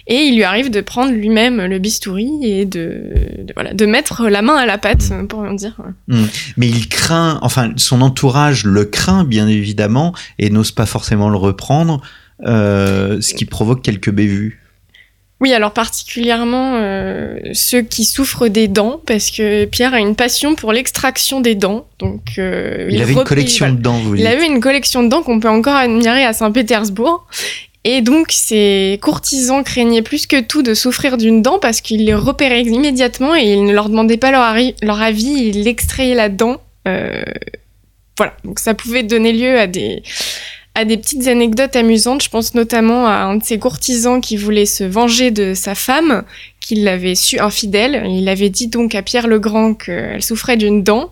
Et 0.08 0.16
il 0.26 0.36
lui 0.36 0.44
arrive 0.44 0.70
de 0.70 0.82
prendre 0.82 1.12
lui-même 1.12 1.64
le 1.66 1.80
bistouri 1.80 2.30
et 2.44 2.66
de, 2.66 3.02
de- 3.40 3.54
voilà, 3.56 3.74
de 3.74 3.86
mettre 3.86 4.28
la 4.28 4.42
main 4.42 4.56
à 4.56 4.66
la 4.66 4.78
pâte, 4.78 5.12
pour 5.30 5.40
en 5.40 5.54
dire. 5.54 5.76
mais 6.58 6.68
il 6.68 6.90
craint, 6.90 7.40
enfin 7.42 7.72
son 7.78 8.02
entourage 8.02 8.66
le 8.66 8.86
craint 8.86 9.24
bien 9.24 9.48
évidemment 9.48 10.14
et 10.40 10.50
n'ose 10.50 10.72
pas 10.72 10.86
forcément 10.86 11.30
le 11.30 11.38
reprendre, 11.38 12.02
euh, 12.46 13.22
ce 13.22 13.34
qui 13.34 13.46
provoque 13.46 13.82
quelques 13.82 14.12
bévues. 14.12 14.63
Oui, 15.44 15.52
alors 15.52 15.74
particulièrement 15.74 16.76
euh, 16.76 17.38
ceux 17.52 17.82
qui 17.82 18.06
souffrent 18.06 18.48
des 18.48 18.70
dents, 18.70 19.02
parce 19.06 19.30
que 19.30 19.66
Pierre 19.66 19.94
a 19.94 20.00
une 20.00 20.16
passion 20.16 20.56
pour 20.56 20.72
l'extraction 20.72 21.42
des 21.42 21.54
dents. 21.54 21.86
Donc, 22.00 22.22
euh, 22.38 22.88
Il, 22.90 23.02
avait 23.02 23.12
une 23.12 23.26
collection 23.26 23.66
voilà. 23.66 23.76
de 23.76 23.82
dents, 23.82 23.98
vous 23.98 24.16
Il 24.16 24.20
dites. 24.20 24.28
avait 24.28 24.46
une 24.46 24.62
collection 24.62 25.04
de 25.04 25.10
dents 25.10 25.22
qu'on 25.22 25.42
peut 25.42 25.50
encore 25.50 25.76
admirer 25.76 26.24
à 26.24 26.32
Saint-Pétersbourg. 26.32 27.28
Et 27.84 28.00
donc, 28.00 28.28
ces 28.30 28.98
courtisans 29.02 29.66
craignaient 29.66 30.02
plus 30.02 30.28
que 30.28 30.40
tout 30.40 30.64
de 30.64 30.74
souffrir 30.74 31.18
d'une 31.18 31.42
dent 31.42 31.60
parce 31.60 31.82
qu'ils 31.82 32.06
les 32.06 32.16
repéraient 32.16 32.62
immédiatement 32.62 33.36
et 33.36 33.44
ils 33.44 33.66
ne 33.66 33.74
leur 33.74 33.90
demandaient 33.90 34.16
pas 34.16 34.32
leur 34.32 35.02
avis, 35.02 35.28
ils 35.28 35.68
extrayaient 35.68 36.16
la 36.16 36.30
dent. 36.30 36.62
Euh, 36.88 37.22
voilà, 38.16 38.34
donc 38.46 38.60
ça 38.60 38.74
pouvait 38.76 39.04
donner 39.04 39.34
lieu 39.34 39.60
à 39.60 39.68
des, 39.68 40.04
à 40.76 40.86
des 40.86 40.98
petites 40.98 41.28
anecdotes 41.28 41.76
amusantes. 41.76 42.24
Je 42.24 42.30
pense 42.30 42.56
notamment 42.56 43.08
à 43.08 43.24
un 43.24 43.36
de 43.36 43.44
ces 43.44 43.60
courtisans 43.60 44.22
qui 44.22 44.38
voulait 44.38 44.66
se 44.66 44.84
venger 44.84 45.32
de 45.32 45.54
sa 45.54 45.76
femme, 45.76 46.24
qu'il 46.60 46.84
l'avait 46.84 47.16
su 47.16 47.40
infidèle. 47.40 48.04
Il 48.08 48.28
avait 48.30 48.50
dit 48.50 48.68
donc 48.68 48.96
à 48.96 49.02
Pierre 49.02 49.28
le 49.28 49.40
Grand 49.40 49.74
qu'elle 49.76 50.24
souffrait 50.24 50.58
d'une 50.58 50.84
dent 50.84 51.12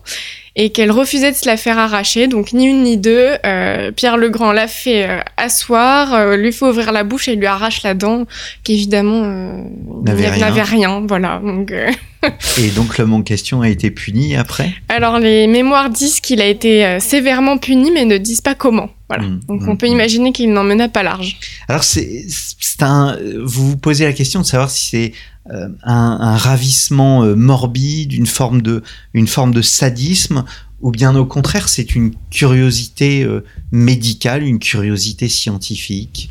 et 0.54 0.70
qu'elle 0.70 0.90
refusait 0.90 1.30
de 1.30 1.36
se 1.36 1.46
la 1.46 1.56
faire 1.56 1.78
arracher. 1.78 2.28
Donc 2.28 2.52
ni 2.52 2.66
une 2.66 2.82
ni 2.82 2.96
deux. 2.96 3.30
Euh, 3.44 3.90
Pierre 3.92 4.16
le 4.16 4.28
Grand 4.28 4.52
l'a 4.52 4.68
fait 4.68 5.08
euh, 5.08 5.20
asseoir, 5.36 6.12
euh, 6.14 6.36
lui 6.36 6.52
fait 6.52 6.66
ouvrir 6.66 6.92
la 6.92 7.04
bouche 7.04 7.28
et 7.28 7.36
lui 7.36 7.46
arrache 7.46 7.82
la 7.82 7.94
dent, 7.94 8.26
qui 8.64 8.74
évidemment 8.74 9.22
euh, 9.24 9.62
N'avait 10.04 10.28
rien. 10.28 10.46
n'avait 10.46 10.62
rien. 10.62 11.04
Voilà. 11.08 11.40
Donc, 11.44 11.72
Et 12.58 12.68
donc 12.70 12.98
l'homme 12.98 13.14
en 13.14 13.22
question 13.22 13.62
a 13.62 13.68
été 13.68 13.90
puni 13.90 14.36
après? 14.36 14.72
alors 14.88 15.18
les 15.18 15.46
mémoires 15.46 15.90
disent 15.90 16.20
qu'il 16.20 16.40
a 16.40 16.46
été 16.46 17.00
sévèrement 17.00 17.58
puni, 17.58 17.90
mais 17.90 18.04
ne 18.04 18.18
disent 18.18 18.40
pas 18.42 18.54
comment. 18.54 18.90
Voilà. 19.08 19.24
Mm, 19.24 19.40
Donc 19.48 19.62
mm, 19.62 19.68
on 19.68 19.76
peut 19.76 19.88
mm. 19.88 19.92
imaginer 19.92 20.32
qu'il 20.32 20.52
n'en 20.52 20.62
mena 20.64 20.88
pas 20.88 21.02
large. 21.02 21.36
Alors 21.68 21.82
c'est, 21.82 22.24
c'est 22.28 22.82
un, 22.82 23.16
vous 23.44 23.70
vous 23.70 23.76
posez 23.76 24.04
la 24.04 24.12
question 24.12 24.40
de 24.40 24.46
savoir 24.46 24.70
si 24.70 24.88
c'est 24.90 25.12
euh, 25.50 25.68
un, 25.82 26.36
ravissement 26.36 27.24
euh, 27.24 27.34
morbide, 27.34 28.12
une 28.12 28.26
forme 28.26 28.62
de, 28.62 28.84
une 29.12 29.26
forme 29.26 29.52
de 29.52 29.60
sadisme, 29.60 30.44
ou 30.80 30.92
bien 30.92 31.16
au 31.16 31.26
contraire 31.26 31.68
c'est 31.68 31.96
une 31.96 32.14
curiosité 32.30 33.24
euh, 33.24 33.44
médicale, 33.72 34.44
une 34.44 34.60
curiosité 34.60 35.28
scientifique? 35.28 36.30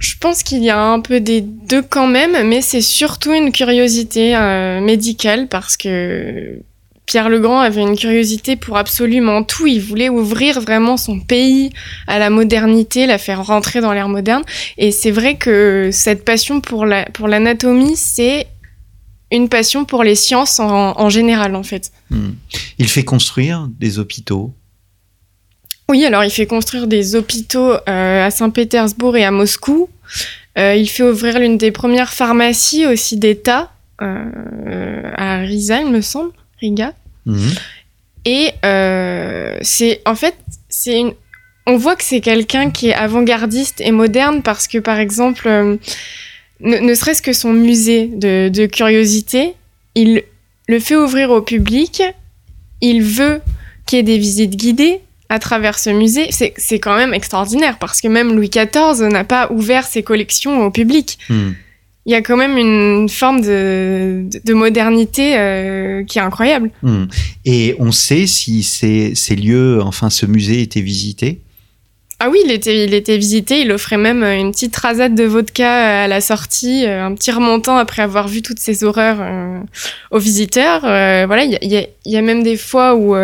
Je 0.00 0.14
pense 0.18 0.42
qu'il 0.42 0.64
y 0.64 0.70
a 0.70 0.82
un 0.82 0.98
peu 0.98 1.20
des 1.20 1.42
deux 1.42 1.82
quand 1.82 2.08
même, 2.08 2.48
mais 2.48 2.60
c'est 2.60 2.80
surtout 2.80 3.32
une 3.32 3.52
curiosité 3.52 4.36
médicale 4.82 5.46
parce 5.48 5.76
que 5.76 6.58
Pierre 7.06 7.28
le 7.28 7.38
Grand 7.38 7.60
avait 7.60 7.82
une 7.82 7.96
curiosité 7.96 8.56
pour 8.56 8.76
absolument 8.76 9.42
tout. 9.42 9.66
Il 9.66 9.80
voulait 9.80 10.08
ouvrir 10.08 10.60
vraiment 10.60 10.96
son 10.96 11.20
pays 11.20 11.70
à 12.06 12.18
la 12.18 12.30
modernité, 12.30 13.06
la 13.06 13.18
faire 13.18 13.44
rentrer 13.44 13.80
dans 13.80 13.92
l'ère 13.92 14.08
moderne. 14.08 14.42
Et 14.78 14.90
c'est 14.90 15.10
vrai 15.10 15.36
que 15.36 15.90
cette 15.92 16.24
passion 16.24 16.60
pour 16.60 16.86
la, 16.86 17.04
pour 17.06 17.28
l'anatomie, 17.28 17.96
c'est 17.96 18.46
une 19.30 19.48
passion 19.48 19.84
pour 19.84 20.02
les 20.02 20.14
sciences 20.14 20.60
en, 20.60 20.98
en 20.98 21.08
général, 21.08 21.54
en 21.56 21.62
fait. 21.62 21.92
Hmm. 22.10 22.32
Il 22.78 22.88
fait 22.88 23.04
construire 23.04 23.68
des 23.78 23.98
hôpitaux. 23.98 24.54
Oui, 25.88 26.04
alors 26.04 26.24
il 26.24 26.30
fait 26.30 26.46
construire 26.46 26.86
des 26.86 27.14
hôpitaux 27.14 27.72
euh, 27.72 28.26
à 28.26 28.30
Saint-Pétersbourg 28.30 29.16
et 29.16 29.24
à 29.24 29.30
Moscou. 29.30 29.88
Euh, 30.56 30.74
il 30.74 30.88
fait 30.88 31.02
ouvrir 31.02 31.38
l'une 31.38 31.58
des 31.58 31.72
premières 31.72 32.12
pharmacies 32.12 32.86
aussi 32.86 33.18
d'État 33.18 33.72
euh, 34.00 35.10
à 35.16 35.38
Riza, 35.38 35.80
il 35.80 35.90
me 35.90 36.00
semble, 36.00 36.32
Riga. 36.64 36.94
Mhm. 37.26 37.50
Et 38.24 38.50
euh, 38.64 39.58
c'est 39.62 40.00
en 40.06 40.14
fait, 40.14 40.34
c'est 40.68 40.98
une. 40.98 41.12
On 41.66 41.76
voit 41.76 41.96
que 41.96 42.04
c'est 42.04 42.20
quelqu'un 42.20 42.70
qui 42.70 42.88
est 42.88 42.94
avant-gardiste 42.94 43.80
et 43.80 43.90
moderne 43.90 44.42
parce 44.42 44.66
que, 44.68 44.78
par 44.78 44.98
exemple, 44.98 45.48
euh, 45.48 45.76
ne, 46.60 46.78
ne 46.78 46.94
serait-ce 46.94 47.22
que 47.22 47.32
son 47.32 47.52
musée 47.54 48.06
de, 48.06 48.50
de 48.50 48.66
curiosité, 48.66 49.54
il 49.94 50.22
le 50.68 50.78
fait 50.78 50.96
ouvrir 50.96 51.30
au 51.30 51.40
public. 51.40 52.02
Il 52.80 53.02
veut 53.02 53.40
qu'il 53.86 53.96
y 53.96 54.00
ait 54.00 54.02
des 54.02 54.18
visites 54.18 54.56
guidées 54.56 55.00
à 55.28 55.38
travers 55.38 55.78
ce 55.78 55.90
musée. 55.90 56.26
C'est 56.30 56.52
c'est 56.56 56.78
quand 56.78 56.96
même 56.96 57.14
extraordinaire 57.14 57.78
parce 57.78 58.00
que 58.00 58.08
même 58.08 58.34
Louis 58.34 58.50
XIV 58.50 59.08
n'a 59.10 59.24
pas 59.24 59.50
ouvert 59.50 59.86
ses 59.86 60.02
collections 60.02 60.64
au 60.64 60.70
public 60.70 61.18
Hmm. 61.28 61.52
Il 62.06 62.12
y 62.12 62.14
a 62.14 62.22
quand 62.22 62.36
même 62.36 62.58
une 62.58 63.08
forme 63.08 63.40
de, 63.40 64.24
de, 64.30 64.40
de 64.44 64.54
modernité 64.54 65.38
euh, 65.38 66.04
qui 66.04 66.18
est 66.18 66.22
incroyable. 66.22 66.70
Hmm. 66.82 67.04
Et 67.44 67.74
on 67.78 67.92
sait 67.92 68.26
si 68.26 68.62
ces, 68.62 69.14
ces 69.14 69.36
lieux, 69.36 69.80
enfin 69.82 70.10
ce 70.10 70.26
musée 70.26 70.60
était 70.60 70.82
visité? 70.82 71.40
Ah 72.26 72.30
oui, 72.30 72.38
il 72.42 72.50
était, 72.50 72.84
il 72.84 72.94
était 72.94 73.18
visité. 73.18 73.60
Il 73.60 73.70
offrait 73.70 73.98
même 73.98 74.24
une 74.24 74.50
petite 74.50 74.74
rasade 74.74 75.14
de 75.14 75.24
vodka 75.24 76.04
à 76.04 76.08
la 76.08 76.22
sortie, 76.22 76.86
un 76.86 77.14
petit 77.14 77.30
remontant 77.30 77.76
après 77.76 78.00
avoir 78.00 78.28
vu 78.28 78.40
toutes 78.40 78.60
ces 78.60 78.82
horreurs 78.82 79.18
aux 80.10 80.18
visiteurs. 80.18 80.80
voilà, 80.80 81.44
il 81.44 81.52
y 81.52 81.76
a, 81.76 81.86
y 82.06 82.16
a, 82.16 82.22
même 82.22 82.42
des 82.42 82.56
fois 82.56 82.94
où 82.94 83.14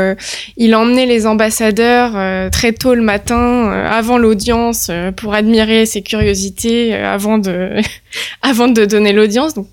il 0.59 0.75
emmenait 0.75 1.07
les 1.07 1.27
ambassadeurs 1.27 2.51
très 2.51 2.75
tôt 2.75 2.95
le 2.95 3.01
matin, 3.01 3.71
avant 3.71 4.19
l'audience, 4.19 4.91
pour 5.17 5.33
admirer 5.33 5.87
ses 5.87 6.03
curiosités, 6.03 6.95
avant 6.95 7.39
de, 7.39 7.81
avant 8.43 8.69
de 8.69 8.85
donner 8.85 9.15
l'audience. 9.15 9.55
Donc, 9.55 9.67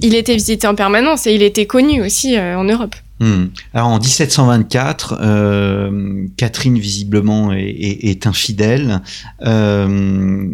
il 0.00 0.16
était 0.16 0.34
visité 0.34 0.66
en 0.66 0.74
permanence 0.74 1.28
et 1.28 1.32
il 1.32 1.44
était 1.44 1.66
connu 1.66 2.02
aussi 2.02 2.36
en 2.36 2.64
Europe. 2.64 2.96
Hmm. 3.22 3.50
Alors 3.72 3.86
en 3.86 4.00
1724, 4.00 5.18
euh, 5.20 6.26
Catherine 6.36 6.76
visiblement 6.76 7.52
est, 7.52 8.26
infidèle 8.26 9.00
euh, 9.42 10.50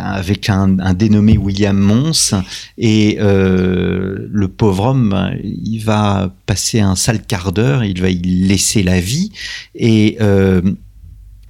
avec 0.00 0.48
un, 0.48 0.94
dénommé 0.94 1.36
William 1.36 1.76
Mons 1.76 2.32
et 2.78 3.18
euh, 3.20 4.28
le 4.30 4.48
pauvre 4.48 4.86
homme, 4.86 5.30
il 5.44 5.80
va 5.80 6.32
passer 6.46 6.80
un 6.80 6.96
sale 6.96 7.20
quart 7.20 7.52
d'heure, 7.52 7.84
il 7.84 8.00
va 8.00 8.08
y 8.08 8.16
laisser 8.22 8.82
la 8.82 8.98
vie 8.98 9.30
et 9.74 10.16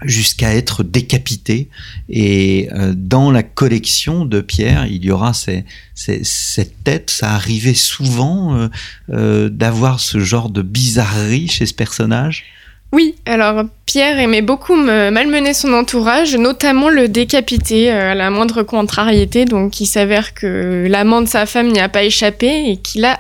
jusqu'à 0.05 0.55
être 0.55 0.83
décapité. 0.83 1.69
Et 2.09 2.69
euh, 2.73 2.93
dans 2.95 3.31
la 3.31 3.43
collection 3.43 4.25
de 4.25 4.41
Pierre, 4.41 4.87
il 4.87 5.05
y 5.05 5.11
aura 5.11 5.33
cette 5.35 6.85
tête. 6.85 7.11
Ça 7.11 7.31
arrivait 7.31 7.75
souvent 7.75 8.55
euh, 8.55 8.69
euh, 9.11 9.49
d'avoir 9.49 10.01
ce 10.01 10.19
genre 10.19 10.51
de 10.51 10.63
bizarrerie 10.63 11.49
chez 11.49 11.67
ce 11.67 11.75
personnage? 11.75 12.45
Oui, 12.93 13.17
alors 13.27 13.65
Pierre 13.85 14.19
aimait 14.21 14.43
beaucoup 14.43 14.77
malmener 14.77 15.55
son 15.55 15.73
entourage, 15.73 16.37
notamment 16.37 16.89
le 16.89 17.09
décapiter 17.09 17.91
à 17.91 18.15
la 18.15 18.31
moindre 18.31 18.63
contrariété. 18.63 19.45
Donc 19.45 19.81
il 19.81 19.87
s'avère 19.87 20.35
que 20.35 20.87
l'amant 20.89 21.21
de 21.21 21.27
sa 21.27 21.47
femme 21.47 21.73
n'y 21.73 21.81
a 21.81 21.89
pas 21.89 22.05
échappé 22.05 22.71
et 22.71 22.77
qu'il 22.77 23.05
a 23.05 23.19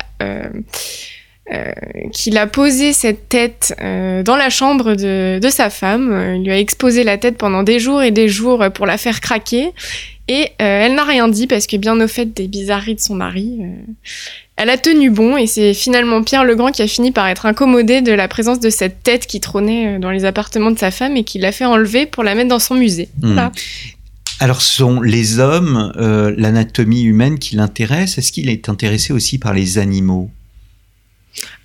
euh, 1.53 1.71
qu'il 2.13 2.39
a 2.39 2.49
posé 2.49 2.93
cette 2.93 3.29
tête 3.29 3.73
euh, 3.81 4.25
dans 4.25 4.35
la 4.35 4.51
chambre 4.51 4.97
de, 4.97 5.39
de 5.39 5.49
sa 5.49 5.71
femme. 5.71 6.11
Euh, 6.13 6.35
il 6.35 6.43
lui 6.43 6.51
a 6.51 6.59
exposé 6.59 7.05
la 7.05 7.19
tête 7.19 7.39
pendant 7.39 7.63
des 7.63 7.79
jours 7.79 8.03
et 8.03 8.11
des 8.11 8.29
jours 8.29 8.65
pour 8.75 8.85
la 8.85 8.99
faire 8.99 9.21
craquer. 9.21 9.71
Et 10.27 10.51
elle 10.59 10.97
n'a 10.97 11.05
rien 11.05 11.29
dit 11.29 11.47
parce 11.47 11.69
que 11.69 11.77
bien 11.77 12.01
au 12.01 12.09
fait 12.09 12.35
des 12.35 12.49
bizarreries 12.49 12.97
de 12.97 13.01
son 13.01 13.15
mari, 13.15 13.61
elle 14.57 14.71
a 14.71 14.77
tenu 14.77 15.09
bon 15.09 15.37
et 15.37 15.47
c'est 15.47 15.73
finalement 15.73 16.21
Pierre 16.25 16.43
le 16.43 16.57
Grand 16.57 16.73
qui 16.73 16.83
a 16.83 16.89
fini 16.89 17.13
par 17.13 17.29
être 17.29 17.47
incommodé 17.47 18.01
de 18.01 18.11
la 18.11 18.27
présence 18.27 18.59
de 18.59 18.69
cette 18.69 19.05
tête 19.05 19.29
qui 19.29 19.39
trônait 19.39 20.01
dans 20.01 20.11
les 20.11 20.25
appartements 20.25 20.73
de 20.73 20.79
sa 20.81 20.91
femme 20.91 21.17
et 21.17 21.23
qui 21.23 21.39
l'a 21.39 21.53
fait 21.53 21.65
enlever 21.65 22.07
pour 22.07 22.25
la 22.25 22.35
mettre 22.35 22.49
dans 22.49 22.59
son 22.59 22.75
musée. 22.75 23.09
Hmm. 23.23 23.35
Voilà. 23.35 23.53
Alors, 24.41 24.63
ce 24.63 24.79
sont 24.79 25.01
les 25.01 25.39
hommes, 25.39 25.93
l'anatomie 26.37 27.03
humaine 27.05 27.39
qui 27.39 27.55
l'intéresse. 27.55 28.19
Est-ce 28.19 28.33
qu'il 28.33 28.51
est 28.51 28.69
intéressé 28.69 29.13
aussi 29.13 29.39
par 29.39 29.55
les 29.55 29.79
animaux? 29.79 30.29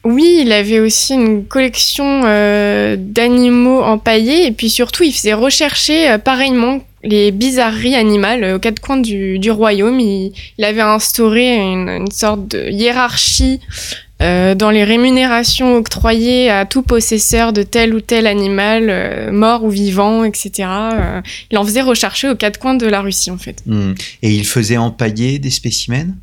Oui, 0.04 0.40
il 0.42 0.52
avait 0.52 0.80
aussi 0.80 1.14
une 1.14 1.46
collection 1.46 2.24
euh, 2.26 2.96
d'animaux 2.98 3.82
empaillés 3.82 4.48
et 4.48 4.52
puis 4.52 4.70
surtout 4.70 5.04
il 5.04 5.14
faisait 5.14 5.34
rechercher 5.34 6.10
euh, 6.10 6.18
pareillement 6.18 6.80
les 7.04 7.32
bizarreries 7.32 7.96
animales 7.96 8.44
euh, 8.44 8.56
aux 8.56 8.60
quatre 8.60 8.80
coins 8.80 8.98
du, 8.98 9.52
royaume. 9.52 10.00
Il, 10.00 10.34
avait 10.64 10.82
instauré 10.82 11.56
une, 11.56 12.10
sorte 12.12 12.48
de 12.48 12.70
hiérarchie 12.70 13.60
dans 14.20 14.70
les 14.70 14.84
rémunérations 14.84 15.78
octroyées 15.78 16.52
à 16.52 16.68
tout 16.68 16.84
possesseur 16.84 17.54
de 17.54 17.64
tel 17.64 17.96
ou 17.96 18.02
tel 18.02 18.28
animal, 18.28 19.32
mort 19.32 19.64
ou 19.64 19.70
vivant, 19.72 20.24
etc. 20.24 20.70
il 21.50 21.58
en 21.58 21.66
faisait 21.66 21.82
rechercher 21.82 22.30
aux 22.30 22.36
quatre 22.36 22.60
coins 22.60 22.76
de 22.76 22.86
la 22.86 23.02
Russie 23.02 23.32
en 23.32 23.40
fait. 23.40 23.64
Hmm. 23.66 23.94
Et 24.22 24.30
il 24.30 24.46
faisait 24.46 24.78
empailler 24.78 25.40
des 25.40 25.50
spécimens? 25.50 26.14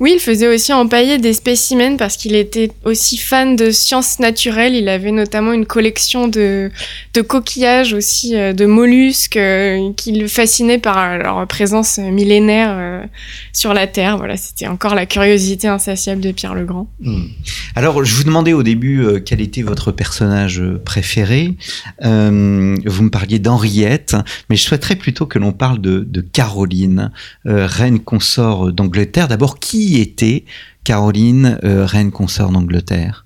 Oui, 0.00 0.12
il 0.14 0.20
faisait 0.20 0.46
aussi 0.46 0.72
empailler 0.72 1.18
des 1.18 1.32
spécimens 1.32 1.96
parce 1.96 2.16
qu'il 2.16 2.36
était 2.36 2.70
aussi 2.84 3.18
fan 3.18 3.56
de 3.56 3.72
sciences 3.72 4.20
naturelles. 4.20 4.76
Il 4.76 4.88
avait 4.88 5.10
notamment 5.10 5.52
une 5.52 5.66
collection 5.66 6.28
de, 6.28 6.70
de 7.14 7.20
coquillages 7.20 7.94
aussi, 7.94 8.36
euh, 8.36 8.52
de 8.52 8.64
mollusques 8.64 9.36
euh, 9.36 9.92
qui 9.96 10.12
le 10.12 10.28
fascinaient 10.28 10.78
par 10.78 11.18
leur 11.18 11.44
présence 11.48 11.98
millénaire 11.98 12.70
euh, 12.70 13.04
sur 13.52 13.74
la 13.74 13.88
Terre. 13.88 14.18
Voilà, 14.18 14.36
c'était 14.36 14.68
encore 14.68 14.94
la 14.94 15.04
curiosité 15.04 15.66
insatiable 15.66 16.20
de 16.20 16.30
Pierre 16.30 16.54
le 16.54 16.64
Grand. 16.64 16.88
Hmm. 17.00 17.24
Alors, 17.74 18.04
je 18.04 18.14
vous 18.14 18.24
demandais 18.24 18.52
au 18.52 18.62
début 18.62 19.04
quel 19.24 19.40
était 19.40 19.62
votre 19.62 19.90
personnage 19.90 20.62
préféré. 20.84 21.56
vous 22.00 22.06
me 22.08 23.08
parliez 23.10 23.38
d'Henriette, 23.40 24.16
mais 24.48 24.56
je 24.56 24.62
souhaiterais 24.62 24.96
plutôt 24.96 25.26
que 25.26 25.38
l'on 25.38 25.52
parle 25.52 25.80
de, 25.80 26.00
de 26.00 26.20
Caroline, 26.20 27.10
reine 27.44 28.00
consort 28.00 28.72
d'Angleterre. 28.72 29.28
D'abord, 29.28 29.58
qui 29.58 29.87
était 29.96 30.44
Caroline, 30.84 31.58
euh, 31.64 31.84
reine 31.84 32.10
consort 32.12 32.50
d'Angleterre? 32.50 33.24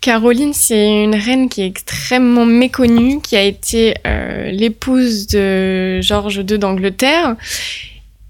Caroline, 0.00 0.52
c'est 0.52 1.04
une 1.04 1.14
reine 1.14 1.48
qui 1.48 1.62
est 1.62 1.66
extrêmement 1.66 2.46
méconnue, 2.46 3.20
qui 3.20 3.36
a 3.36 3.42
été 3.42 3.94
euh, 4.06 4.50
l'épouse 4.50 5.28
de 5.28 6.00
George 6.00 6.38
II 6.38 6.58
d'Angleterre 6.58 7.36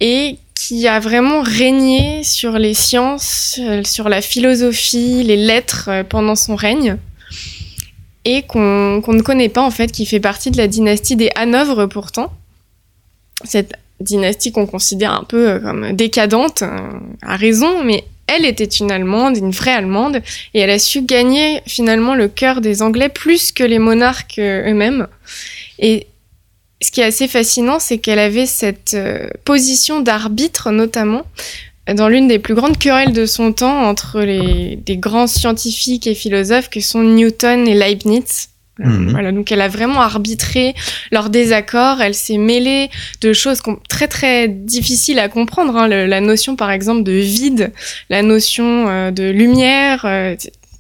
et 0.01 0.37
qui 0.55 0.87
a 0.87 1.01
vraiment 1.01 1.41
régné 1.41 2.23
sur 2.25 2.59
les 2.59 2.75
sciences, 2.75 3.59
euh, 3.63 3.83
sur 3.85 4.09
la 4.09 4.21
philosophie, 4.21 5.23
les 5.23 5.37
lettres 5.37 6.05
pendant 6.09 6.35
son 6.35 6.57
règne 6.57 6.99
et 8.25 8.43
qu'on 8.43 9.01
ne 9.01 9.23
connaît 9.23 9.49
pas 9.49 9.63
en 9.63 9.71
fait, 9.71 9.91
qui 9.91 10.07
fait 10.07 10.21
partie 10.21 10.51
de 10.51 10.57
la 10.57 10.69
dynastie 10.69 11.17
des 11.17 11.31
Hanovre 11.35 11.87
pourtant. 11.87 12.33
Cette 13.45 13.75
dynastie 14.03 14.53
qu'on 14.53 14.67
considère 14.67 15.13
un 15.13 15.25
peu 15.25 15.49
euh, 15.49 15.59
comme 15.59 15.93
décadente, 15.93 16.63
euh, 16.63 16.79
à 17.23 17.37
raison, 17.37 17.85
mais 17.85 18.05
elle 18.27 18.45
était 18.45 18.65
une 18.65 18.91
Allemande, 18.91 19.37
une 19.37 19.51
vraie 19.51 19.73
Allemande, 19.73 20.23
et 20.55 20.61
elle 20.61 20.71
a 20.71 20.79
su 20.79 21.03
gagner 21.03 21.61
finalement 21.67 22.15
le 22.15 22.29
cœur 22.29 22.61
des 22.61 22.83
Anglais 22.83 23.09
plus 23.09 23.53
que 23.53 23.65
les 23.65 23.79
monarques 23.79 24.39
euh, 24.39 24.71
eux-mêmes. 24.71 25.07
Et 25.79 26.07
ce 26.81 26.91
qui 26.91 27.01
est 27.01 27.05
assez 27.05 27.29
fascinant, 27.29 27.79
c'est 27.79 27.99
qu'elle 27.99 28.19
avait 28.19 28.47
cette 28.47 28.97
position 29.45 30.01
d'arbitre, 30.01 30.73
notamment, 30.73 31.23
dans 31.87 32.09
l'une 32.09 32.27
des 32.27 32.41
plus 32.41 32.55
grandes 32.55 32.77
querelles 32.77 33.13
de 33.13 33.25
son 33.25 33.53
temps 33.53 33.85
entre 33.85 34.21
les, 34.21 34.77
des 34.77 34.97
grands 34.97 35.29
scientifiques 35.29 36.09
et 36.09 36.15
philosophes 36.17 36.71
que 36.71 36.81
sont 36.81 37.03
Newton 37.03 37.69
et 37.69 37.75
Leibniz. 37.75 38.49
Mhm. 38.79 39.11
Voilà, 39.11 39.33
donc 39.33 39.53
elle 39.53 39.61
a 39.61 39.69
vraiment 39.69 40.01
arbitré 40.01 40.75
leurs 41.11 41.29
désaccords, 41.29 42.01
elle 42.01 42.15
s'est 42.15 42.39
mêlée 42.39 42.89
de 43.21 43.35
choses 43.35 43.61
très 43.89 44.09
très 44.09 44.49
difficiles 44.49 45.19
à 45.19 45.29
comprendre, 45.29 45.77
hein. 45.77 45.89
la 45.89 46.21
notion 46.21 46.57
par 46.57 46.71
exemple 46.71 47.03
de 47.03 47.13
vide, 47.13 47.71
la 48.09 48.23
notion 48.23 48.89
euh, 48.89 49.11
de 49.11 49.25
lumière, 49.25 50.05
euh, 50.07 50.35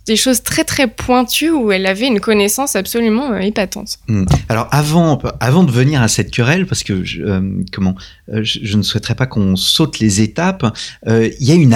des 0.06 0.16
choses 0.16 0.42
très 0.42 0.64
très 0.64 0.88
pointues 0.88 1.50
où 1.50 1.70
elle 1.70 1.86
avait 1.86 2.08
une 2.08 2.20
connaissance 2.20 2.74
absolument 2.74 3.32
euh, 3.32 3.38
épatante. 3.38 3.98
Hmm. 4.08 4.24
Alors 4.48 4.68
avant, 4.72 5.20
avant 5.40 5.62
de 5.62 5.70
venir 5.70 6.02
à 6.02 6.08
cette 6.08 6.30
querelle, 6.30 6.66
parce 6.66 6.82
que 6.82 7.04
je, 7.04 7.22
euh, 7.22 7.40
comment, 7.72 7.94
euh, 8.32 8.40
je, 8.42 8.76
ne 8.76 8.82
souhaiterais 8.82 9.14
pas 9.14 9.26
qu'on 9.26 9.54
saute 9.54 10.00
les 10.00 10.20
étapes, 10.20 10.66
il 11.06 11.34
y 11.40 11.52
a 11.52 11.54
une 11.54 11.72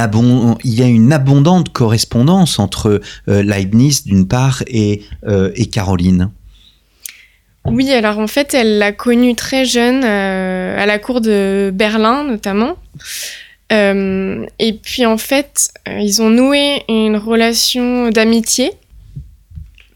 il 0.65 0.75
y 0.75 0.83
a 0.83 0.87
une 0.87 1.13
abondante 1.13 1.73
correspondance 1.73 2.59
entre 2.59 3.01
Leibniz 3.27 4.05
d'une 4.05 4.29
part 4.29 4.63
et, 4.67 5.03
et 5.55 5.67
Caroline. 5.67 6.31
Oui, 7.65 7.91
alors 7.93 8.19
en 8.19 8.27
fait, 8.27 8.55
elle 8.55 8.79
l'a 8.79 8.93
connue 8.93 9.35
très 9.35 9.65
jeune 9.65 10.05
à 10.05 10.87
la 10.87 10.99
cour 10.99 11.21
de 11.21 11.73
Berlin 11.75 12.25
notamment. 12.25 12.77
Euh, 13.73 14.47
et 14.59 14.73
puis 14.75 15.07
en 15.07 15.19
fait, 15.19 15.71
euh, 15.89 15.99
ils 16.01 16.23
ont 16.23 16.31
noué 16.31 16.83
une 16.89 17.17
relation 17.17 18.11
d'amitié 18.11 18.71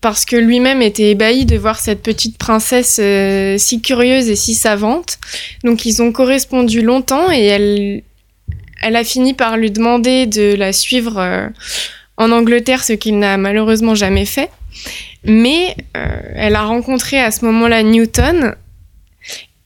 parce 0.00 0.24
que 0.24 0.34
lui-même 0.34 0.82
était 0.82 1.10
ébahi 1.10 1.44
de 1.44 1.56
voir 1.56 1.78
cette 1.78 2.02
petite 2.02 2.38
princesse 2.38 2.98
euh, 3.00 3.58
si 3.58 3.80
curieuse 3.80 4.28
et 4.28 4.36
si 4.36 4.54
savante. 4.54 5.18
Donc 5.62 5.84
ils 5.84 6.02
ont 6.02 6.10
correspondu 6.10 6.82
longtemps 6.82 7.30
et 7.30 7.44
elle, 7.44 8.02
elle 8.82 8.96
a 8.96 9.04
fini 9.04 9.34
par 9.34 9.56
lui 9.56 9.70
demander 9.70 10.26
de 10.26 10.54
la 10.54 10.72
suivre 10.72 11.50
en 12.16 12.32
Angleterre, 12.32 12.82
ce 12.82 12.94
qu'il 12.94 13.18
n'a 13.18 13.36
malheureusement 13.36 13.94
jamais 13.94 14.24
fait. 14.24 14.50
Mais 15.24 15.76
elle 15.92 16.56
a 16.56 16.62
rencontré 16.62 17.20
à 17.20 17.30
ce 17.30 17.44
moment-là 17.44 17.82
Newton 17.82 18.54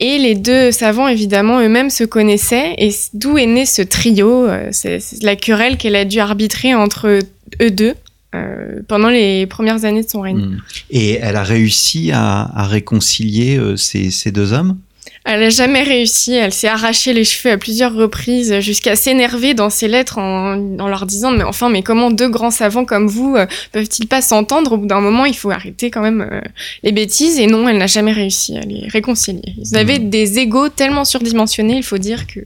et 0.06 0.18
les 0.18 0.34
deux 0.34 0.70
savants, 0.70 1.08
évidemment, 1.08 1.60
eux-mêmes 1.60 1.88
se 1.88 2.04
connaissaient. 2.04 2.74
Et 2.76 2.90
d'où 3.14 3.38
est 3.38 3.46
né 3.46 3.64
ce 3.64 3.80
trio 3.80 4.44
euh, 4.46 4.68
C'est 4.70 5.00
la 5.22 5.34
querelle 5.34 5.78
qu'elle 5.78 5.96
a 5.96 6.04
dû 6.04 6.18
arbitrer 6.18 6.74
entre 6.74 7.20
eux 7.62 7.70
deux. 7.70 7.94
Euh, 8.34 8.80
pendant 8.88 9.08
les 9.08 9.46
premières 9.46 9.84
années 9.84 10.02
de 10.02 10.08
son 10.08 10.20
règne. 10.20 10.38
Hmm. 10.38 10.58
Et 10.90 11.12
elle 11.22 11.36
a 11.36 11.44
réussi 11.44 12.10
à, 12.12 12.66
réconcilier 12.66 13.56
euh, 13.56 13.76
ces, 13.76 14.32
deux 14.32 14.52
hommes? 14.52 14.76
Elle 15.24 15.40
n'a 15.40 15.48
jamais 15.48 15.82
réussi. 15.82 16.34
Elle 16.34 16.52
s'est 16.52 16.68
arraché 16.68 17.14
les 17.14 17.24
cheveux 17.24 17.52
à 17.52 17.56
plusieurs 17.56 17.94
reprises 17.94 18.60
jusqu'à 18.60 18.94
s'énerver 18.94 19.54
dans 19.54 19.70
ses 19.70 19.88
lettres 19.88 20.18
en, 20.18 20.56
leur 20.86 21.06
disant 21.06 21.30
mais 21.32 21.44
enfin 21.44 21.70
mais 21.70 21.82
comment 21.82 22.10
deux 22.10 22.28
grands 22.28 22.50
savants 22.50 22.84
comme 22.84 23.06
vous 23.06 23.34
euh, 23.34 23.46
peuvent-ils 23.72 24.06
pas 24.06 24.20
s'entendre? 24.20 24.72
Au 24.72 24.76
bout 24.76 24.86
d'un 24.86 25.00
moment, 25.00 25.24
il 25.24 25.34
faut 25.34 25.50
arrêter 25.50 25.90
quand 25.90 26.02
même 26.02 26.28
euh, 26.30 26.40
les 26.82 26.92
bêtises. 26.92 27.38
Et 27.38 27.46
non, 27.46 27.66
elle 27.68 27.78
n'a 27.78 27.86
jamais 27.86 28.12
réussi 28.12 28.56
à 28.58 28.60
les 28.60 28.86
réconcilier. 28.88 29.54
Ils 29.56 29.76
avaient 29.76 29.98
mmh. 29.98 30.10
des 30.10 30.38
égaux 30.38 30.68
tellement 30.68 31.06
surdimensionnés, 31.06 31.76
il 31.76 31.82
faut 31.82 31.98
dire 31.98 32.26
que 32.26 32.40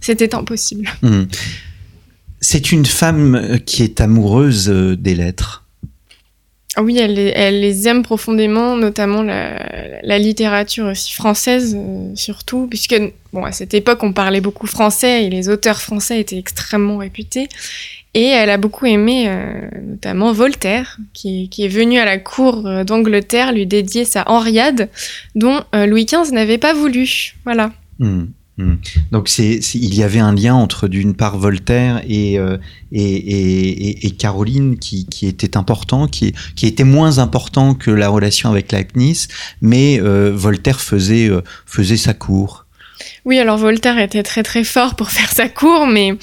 c'était 0.00 0.34
impossible. 0.34 0.88
Mmh. 1.02 1.24
C'est 2.40 2.72
une 2.72 2.86
femme 2.86 3.60
qui 3.66 3.82
est 3.82 4.00
amoureuse 4.00 4.68
des 4.68 5.14
lettres. 5.14 5.61
Ah 6.74 6.82
oui, 6.82 6.96
elle, 6.98 7.60
les 7.60 7.88
aime 7.88 8.02
profondément, 8.02 8.76
notamment 8.76 9.22
la, 9.22 10.18
littérature 10.18 10.86
aussi 10.86 11.12
française, 11.12 11.76
euh, 11.78 12.12
surtout, 12.14 12.66
puisque 12.66 12.94
bon, 13.34 13.44
à 13.44 13.52
cette 13.52 13.74
époque, 13.74 14.02
on 14.02 14.14
parlait 14.14 14.40
beaucoup 14.40 14.66
français 14.66 15.24
et 15.24 15.30
les 15.30 15.50
auteurs 15.50 15.82
français 15.82 16.20
étaient 16.20 16.38
extrêmement 16.38 16.96
réputés. 16.96 17.48
Et 18.14 18.24
elle 18.24 18.48
a 18.48 18.56
beaucoup 18.56 18.86
aimé 18.86 19.24
euh, 19.28 19.68
notamment 19.82 20.32
Voltaire, 20.32 20.98
qui, 21.12 21.50
qui, 21.50 21.64
est 21.64 21.68
venu 21.68 21.98
à 21.98 22.06
la 22.06 22.16
cour 22.16 22.66
euh, 22.66 22.84
d'Angleterre 22.84 23.52
lui 23.52 23.66
dédier 23.66 24.06
sa 24.06 24.24
Henriade, 24.30 24.88
dont 25.34 25.60
Louis 25.74 26.06
XV 26.06 26.32
n'avait 26.32 26.58
pas 26.58 26.72
voulu. 26.72 27.34
Voilà. 27.44 27.72
Hmm. 27.98 28.26
Hmm. 28.58 28.74
Donc 29.12 29.30
c'est, 29.30 29.54
il 29.74 29.94
y 29.94 30.02
avait 30.02 30.18
un 30.18 30.34
lien 30.34 30.54
entre 30.54 30.86
d'une 30.86 31.14
part 31.14 31.38
Voltaire 31.38 32.02
et, 32.06 32.38
euh, 32.38 32.58
et, 32.92 34.10
Caroline 34.18 34.78
qui, 34.78 35.06
était 35.22 35.56
important, 35.56 36.06
qui, 36.06 36.34
qui 36.54 36.66
était 36.66 36.84
moins 36.84 37.18
important 37.18 37.74
que 37.74 37.90
la 37.90 38.10
relation 38.10 38.50
avec 38.50 38.70
Leibniz, 38.70 39.28
mais 39.62 39.98
euh, 40.00 40.32
Voltaire 40.34 40.80
faisait, 40.80 41.30
euh, 41.30 41.40
faisait 41.64 41.96
sa 41.96 42.12
cour. 42.12 42.66
Oui, 43.24 43.38
alors 43.38 43.56
Voltaire 43.56 43.98
était 43.98 44.22
très 44.22 44.42
très 44.42 44.64
fort 44.64 44.96
pour 44.96 45.10
faire 45.10 45.32
sa 45.32 45.48
cour, 45.48 45.86
mais 45.86 46.14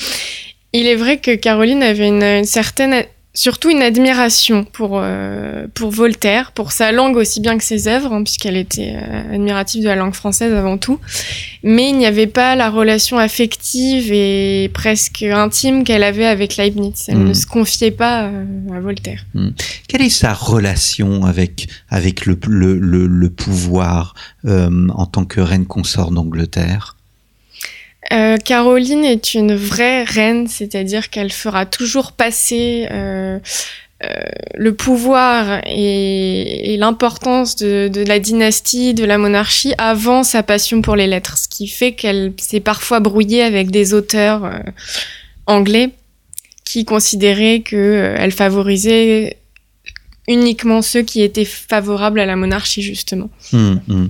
il 0.72 0.86
est 0.86 0.96
vrai 0.96 1.18
que 1.18 1.34
Caroline 1.34 1.82
avait 1.82 2.08
une 2.08 2.46
certaine 2.46 3.06
surtout 3.40 3.70
une 3.70 3.82
admiration 3.82 4.66
pour, 4.66 5.00
euh, 5.02 5.66
pour 5.74 5.92
Voltaire, 5.92 6.52
pour 6.52 6.74
sa 6.74 6.92
langue 6.92 7.16
aussi 7.16 7.40
bien 7.40 7.58
que 7.58 7.64
ses 7.64 7.88
œuvres, 7.88 8.12
hein, 8.12 8.22
puisqu'elle 8.22 8.58
était 8.58 8.96
euh, 8.98 9.36
admirative 9.36 9.82
de 9.82 9.88
la 9.88 9.96
langue 9.96 10.14
française 10.14 10.54
avant 10.54 10.78
tout. 10.78 11.00
Mais 11.64 11.88
il 11.88 11.98
n'y 11.98 12.06
avait 12.06 12.28
pas 12.28 12.58
la 12.58 12.70
relation 12.70 13.18
affective 13.18 14.12
et 14.12 14.70
presque 14.74 15.24
intime 15.24 15.86
qu'elle 15.86 16.04
avait 16.04 16.26
avec 16.26 16.58
Leibniz. 16.58 17.06
Elle 17.08 17.24
ne 17.24 17.30
hmm. 17.30 17.34
se 17.34 17.46
confiait 17.46 17.92
pas 17.92 18.24
euh, 18.24 18.44
à 18.76 18.82
Voltaire. 18.82 19.26
Hmm. 19.34 19.52
Quelle 19.88 20.02
est 20.02 20.10
sa 20.10 20.34
relation 20.34 21.24
avec, 21.24 21.70
avec 21.88 22.26
le, 22.26 22.38
le, 22.46 23.08
le 23.08 23.30
pouvoir 23.30 24.16
en 24.46 25.06
tant 25.06 25.24
que 25.24 25.40
reine 25.40 25.66
consort 25.66 26.12
d'Angleterre? 26.12 26.98
Euh, 28.12 28.38
Caroline 28.38 29.04
est 29.04 29.34
une 29.34 29.56
vraie 29.56 30.04
reine, 30.04 30.48
c'est-à-dire 30.48 31.10
qu'elle 31.10 31.32
fera 31.32 31.66
toujours 31.66 32.14
passer 32.14 32.88
euh, 32.92 33.40
euh, 34.04 34.08
le 34.56 34.74
pouvoir 34.74 35.62
et, 35.66 36.78
l'importance 36.80 37.58
de, 37.58 38.04
la 38.08 38.20
dynastie, 38.20 38.94
de 38.94 39.04
la 39.04 39.18
monarchie 39.18 39.74
avant 39.78 40.24
sa 40.24 40.44
passion 40.44 40.82
pour 40.82 40.96
les 40.96 41.08
lettres, 41.08 41.38
ce 41.38 41.50
qui 41.50 41.68
fait 41.68 41.92
qu'elle 41.92 42.34
s'est 42.38 42.62
parfois 42.62 43.02
brouillée 43.02 43.44
avec 43.44 43.70
des 43.70 43.94
auteurs 43.94 44.50
anglais 45.46 45.90
qui 46.64 46.86
considéraient 46.86 47.62
qu'elle 47.62 48.32
favorisait 48.32 49.38
uniquement 50.30 50.82
ceux 50.82 51.02
qui 51.02 51.22
étaient 51.22 51.44
favorables 51.44 52.20
à 52.20 52.26
la 52.26 52.36
monarchie, 52.36 52.84
justement. 52.84 53.30
Hum, 53.52 53.82
hum. 53.90 54.10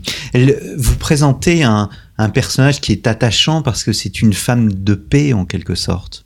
vous 0.77 0.95
présentez 0.97 1.63
un, 1.63 1.89
un 2.19 2.29
personnage 2.29 2.81
qui 2.81 2.91
est 2.91 3.07
attachant 3.07 3.61
parce 3.61 3.83
que 3.83 3.93
c'est 3.93 4.21
une 4.21 4.33
femme 4.33 4.71
de 4.71 4.93
paix 4.93 5.33
en 5.33 5.45
quelque 5.45 5.73
sorte. 5.73 6.25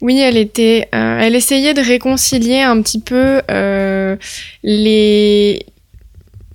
Oui, 0.00 0.20
elle 0.20 0.36
était, 0.36 0.88
euh, 0.94 1.18
elle 1.20 1.34
essayait 1.34 1.74
de 1.74 1.80
réconcilier 1.80 2.60
un 2.60 2.80
petit 2.82 3.00
peu 3.00 3.42
euh, 3.50 4.16
les 4.62 5.66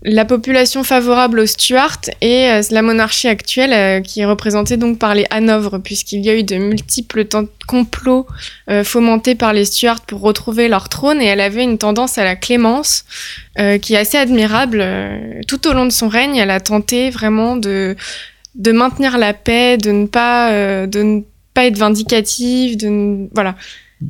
la 0.05 0.25
population 0.25 0.83
favorable 0.83 1.39
aux 1.39 1.45
Stuarts 1.45 2.09
et 2.19 2.49
euh, 2.49 2.61
la 2.71 2.81
monarchie 2.81 3.29
actuelle 3.29 4.01
qui 4.01 4.19
est 4.19 4.25
représentée 4.25 4.75
donc 4.75 4.99
par 4.99 5.15
les 5.15 5.25
Hanovre 5.29 5.77
puisqu'il 5.77 6.25
y 6.25 6.29
a 6.29 6.35
eu 6.35 6.43
de 6.43 6.57
multiples 6.57 7.25
complots 7.67 8.27
fomentés 8.83 9.35
par 9.35 9.53
les 9.53 9.63
Stuarts 9.63 10.01
pour 10.01 10.19
retrouver 10.19 10.67
leur 10.67 10.89
trône 10.89 11.21
et 11.21 11.25
elle 11.25 11.39
avait 11.39 11.63
une 11.63 11.77
tendance 11.77 12.17
à 12.17 12.25
la 12.25 12.35
clémence 12.35 13.05
qui 13.81 13.93
est 13.93 13.97
assez 13.97 14.17
admirable 14.17 14.85
tout 15.47 15.69
au 15.69 15.73
long 15.73 15.85
de 15.85 15.91
son 15.93 16.09
règne 16.09 16.35
elle 16.35 16.51
a 16.51 16.59
tenté 16.59 17.09
vraiment 17.09 17.55
de 17.55 17.95
de 18.55 18.71
maintenir 18.71 19.17
la 19.17 19.33
paix, 19.33 19.77
de 19.77 19.91
ne 19.91 20.05
pas, 20.05 20.51
euh, 20.51 20.87
de 20.87 21.01
ne 21.01 21.21
pas 21.53 21.65
être 21.65 21.77
vindicative, 21.77 22.77
de 22.77 23.29
voilà. 23.33 23.55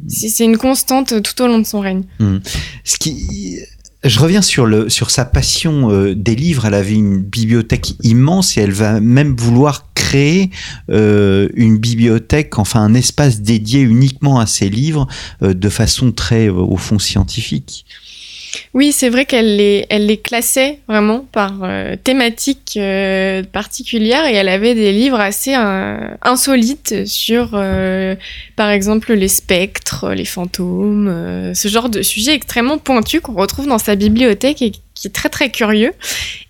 C'est 0.08 0.43
une 0.43 0.58
constante 0.58 1.21
tout 1.21 1.41
au 1.43 1.47
long 1.47 1.60
de 1.60 1.65
son 1.65 1.79
règne. 1.79 2.03
Hmm. 2.19 2.38
Ce 2.84 2.97
qui, 2.97 3.60
je 4.03 4.19
reviens 4.19 4.41
sur, 4.41 4.65
le, 4.65 4.89
sur 4.89 5.12
sa 5.12 5.23
passion 5.23 5.91
euh, 5.91 6.15
des 6.15 6.36
livres. 6.36 6.65
Elle 6.65 6.73
avait 6.73 6.95
une 6.95 7.19
bibliothèque 7.21 7.93
immense 8.01 8.58
et 8.58 8.62
elle 8.62 8.71
va 8.71 8.99
même 8.99 9.36
vouloir 9.36 9.93
créer 9.93 10.49
euh, 10.89 11.47
une 11.53 11.77
bibliothèque, 11.77 12.58
enfin 12.58 12.82
un 12.82 12.95
espace 12.95 13.41
dédié 13.41 13.82
uniquement 13.82 14.39
à 14.39 14.47
ses 14.47 14.67
livres, 14.67 15.08
de 15.41 15.69
façon 15.69 16.12
très, 16.12 16.49
au 16.49 16.77
fond, 16.77 16.97
scientifique. 16.97 17.86
Oui, 18.73 18.91
c'est 18.91 19.09
vrai 19.09 19.25
qu'elle 19.25 19.57
les, 19.57 20.19
classait 20.23 20.79
vraiment 20.87 21.25
par 21.31 21.59
euh, 21.63 21.95
thématique 22.01 22.73
euh, 22.77 23.43
particulière 23.43 24.25
et 24.25 24.33
elle 24.33 24.49
avait 24.49 24.75
des 24.75 24.91
livres 24.91 25.19
assez 25.19 25.55
euh, 25.55 26.09
insolites 26.21 27.05
sur, 27.05 27.51
par 28.55 28.69
exemple, 28.69 29.13
les 29.13 29.27
spectres, 29.27 30.11
les 30.11 30.25
fantômes, 30.25 31.53
ce 31.53 31.67
genre 31.67 31.89
de 31.89 32.01
sujet 32.01 32.33
extrêmement 32.33 32.77
pointu 32.77 33.21
qu'on 33.21 33.33
retrouve 33.33 33.67
dans 33.67 33.77
sa 33.77 33.95
bibliothèque 33.95 34.61
et 34.61 34.71
qui 34.71 35.07
est 35.07 35.11
très 35.11 35.29
très 35.29 35.49
curieux. 35.49 35.91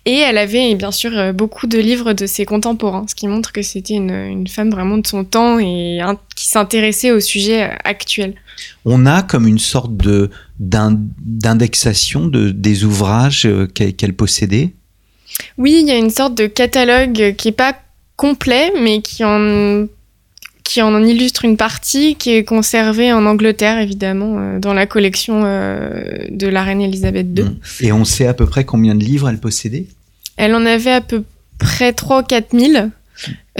Et 0.04 0.18
elle 0.18 0.38
avait 0.38 0.74
bien 0.74 0.92
sûr 0.92 1.32
beaucoup 1.32 1.66
de 1.66 1.78
livres 1.78 2.12
de 2.12 2.26
ses 2.26 2.44
contemporains, 2.44 3.06
ce 3.08 3.14
qui 3.14 3.26
montre 3.26 3.52
que 3.52 3.62
c'était 3.62 3.94
une, 3.94 4.46
femme 4.46 4.70
vraiment 4.70 4.98
de 4.98 5.06
son 5.06 5.24
temps 5.24 5.58
et 5.58 6.00
qui 6.36 6.46
s'intéressait 6.46 7.10
au 7.10 7.20
sujet 7.20 7.70
actuel. 7.84 8.34
On 8.84 9.06
a 9.06 9.22
comme 9.22 9.46
une 9.46 9.58
sorte 9.58 9.96
de 9.96 10.30
d'indexation 10.58 12.26
de, 12.26 12.50
des 12.50 12.84
ouvrages 12.84 13.46
euh, 13.46 13.66
qu'elle 13.66 14.14
possédait? 14.14 14.72
Oui, 15.58 15.78
il 15.80 15.88
y 15.88 15.90
a 15.90 15.96
une 15.96 16.10
sorte 16.10 16.36
de 16.36 16.46
catalogue 16.46 17.34
qui 17.36 17.48
n'est 17.48 17.52
pas 17.52 17.76
complet, 18.16 18.72
mais 18.80 19.02
qui 19.02 19.24
en, 19.24 19.86
qui 20.62 20.80
en 20.80 21.02
illustre 21.02 21.44
une 21.44 21.56
partie, 21.56 22.14
qui 22.14 22.30
est 22.30 22.44
conservée 22.44 23.12
en 23.12 23.26
Angleterre, 23.26 23.78
évidemment, 23.78 24.38
euh, 24.38 24.58
dans 24.60 24.74
la 24.74 24.86
collection 24.86 25.42
euh, 25.44 26.26
de 26.30 26.46
la 26.46 26.62
reine 26.62 26.80
Elisabeth 26.80 27.26
II. 27.36 27.44
Mmh. 27.44 27.58
Et 27.80 27.92
on 27.92 28.04
sait 28.04 28.26
à 28.26 28.34
peu 28.34 28.46
près 28.46 28.64
combien 28.64 28.94
de 28.94 29.02
livres 29.02 29.28
elle 29.28 29.40
possédait? 29.40 29.86
Elle 30.36 30.54
en 30.54 30.64
avait 30.66 30.92
à 30.92 31.00
peu 31.00 31.24
près 31.58 31.92
3 31.92 32.20
ou 32.20 32.24
4 32.24 32.56
000, 32.56 32.90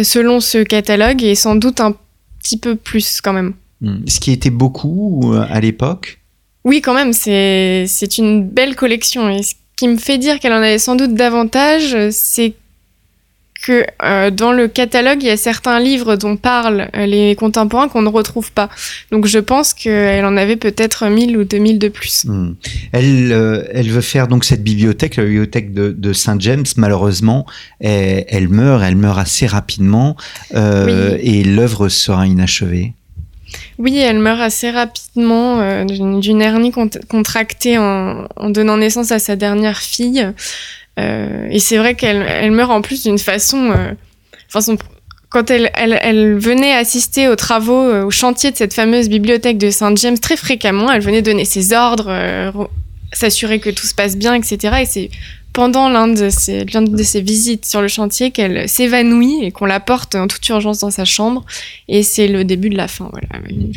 selon 0.02 0.38
ce 0.38 0.58
catalogue, 0.58 1.24
et 1.24 1.34
sans 1.34 1.56
doute 1.56 1.80
un 1.80 1.96
petit 2.40 2.56
peu 2.56 2.76
plus 2.76 3.20
quand 3.20 3.32
même. 3.32 3.54
Mmh. 3.80 4.06
Ce 4.06 4.20
qui 4.20 4.30
était 4.30 4.50
beaucoup 4.50 5.34
à 5.48 5.60
l'époque? 5.60 6.20
Oui, 6.64 6.80
quand 6.80 6.94
même, 6.94 7.12
c'est 7.12 8.18
une 8.18 8.48
belle 8.48 8.74
collection. 8.74 9.28
Et 9.28 9.42
ce 9.42 9.54
qui 9.76 9.88
me 9.88 9.96
fait 9.96 10.18
dire 10.18 10.40
qu'elle 10.40 10.52
en 10.52 10.62
avait 10.62 10.78
sans 10.78 10.96
doute 10.96 11.14
davantage, 11.14 11.96
c'est 12.10 12.54
que 13.64 13.84
euh, 14.02 14.30
dans 14.30 14.52
le 14.52 14.68
catalogue, 14.68 15.22
il 15.22 15.26
y 15.26 15.30
a 15.30 15.36
certains 15.36 15.80
livres 15.80 16.16
dont 16.16 16.36
parlent 16.36 16.90
euh, 16.96 17.06
les 17.06 17.34
contemporains 17.34 17.88
qu'on 17.88 18.02
ne 18.02 18.08
retrouve 18.08 18.52
pas. 18.52 18.68
Donc 19.10 19.26
je 19.26 19.38
pense 19.38 19.72
qu'elle 19.72 20.24
en 20.24 20.36
avait 20.36 20.56
peut-être 20.56 21.06
1000 21.06 21.36
ou 21.36 21.44
2000 21.44 21.78
de 21.78 21.88
plus. 21.88 22.24
Hmm. 22.26 22.54
Elle, 22.92 23.32
euh, 23.32 23.64
elle 23.72 23.90
veut 23.90 24.02
faire 24.02 24.28
donc 24.28 24.44
cette 24.44 24.62
bibliothèque, 24.62 25.16
la 25.16 25.24
bibliothèque 25.24 25.72
de, 25.72 25.94
de 25.96 26.12
Saint 26.12 26.38
James. 26.38 26.66
Malheureusement, 26.76 27.46
elle, 27.80 28.24
elle, 28.28 28.48
meurt, 28.48 28.82
elle 28.82 28.96
meurt 28.96 29.18
assez 29.18 29.46
rapidement 29.46 30.16
et 30.52 31.44
l'œuvre 31.44 31.88
sera 31.88 32.26
inachevée. 32.26 32.92
Oui, 33.78 33.98
elle 33.98 34.18
meurt 34.18 34.40
assez 34.40 34.70
rapidement 34.70 35.60
euh, 35.60 35.84
d'une 35.84 36.42
hernie 36.42 36.72
contractée 37.08 37.78
en, 37.78 38.26
donnant 38.50 38.76
naissance 38.76 39.12
à 39.12 39.18
sa 39.18 39.36
dernière 39.36 39.78
fille. 39.78 40.28
Euh, 40.98 41.48
et 41.50 41.58
c'est 41.58 41.76
vrai 41.76 41.94
qu'elle 41.94 42.50
meurt 42.52 42.70
en 42.70 42.82
plus 42.82 43.02
d'une 43.02 43.18
façon... 43.18 43.70
Euh, 43.70 43.92
quand 45.28 45.50
elle, 45.50 45.72
elle, 45.74 46.38
venait 46.38 46.72
assister 46.72 47.26
aux 47.26 47.34
travaux, 47.34 48.04
au 48.04 48.10
chantier 48.12 48.52
de 48.52 48.56
cette 48.56 48.72
fameuse 48.72 49.08
bibliothèque 49.08 49.58
de 49.58 49.68
Saint 49.70 49.92
James 49.96 50.16
très 50.16 50.36
fréquemment, 50.36 50.92
elle 50.92 51.02
venait 51.02 51.22
donner 51.22 51.44
ses 51.44 51.72
ordres, 51.72 52.08
s'assurer 53.12 53.58
que 53.58 53.70
tout 53.70 53.84
se 53.84 53.96
passe 53.96 54.16
bien, 54.16 54.34
etc. 54.34 54.76
Et 54.82 54.86
c'est 54.86 55.10
pendant 55.54 55.88
l'une 55.88 56.14
de, 56.14 56.28
ses, 56.28 57.20
visites 57.20 57.64
sur 57.64 57.80
le 57.80 57.86
chantier 57.88 58.32
qu'elle 58.32 58.68
s'évanouit 58.68 59.44
et 59.44 59.52
qu'on 59.52 59.66
la 59.66 59.78
porte 59.78 60.16
en 60.16 60.26
toute 60.26 60.46
urgence 60.48 60.80
dans 60.80 60.90
sa 60.90 61.04
chambre. 61.04 61.44
Et 61.88 62.02
c'est 62.02 62.26
le 62.26 62.44
début 62.44 62.68
de 62.68 62.76
la 62.76 62.88
fin. 62.88 63.08
Voilà. 63.12 63.28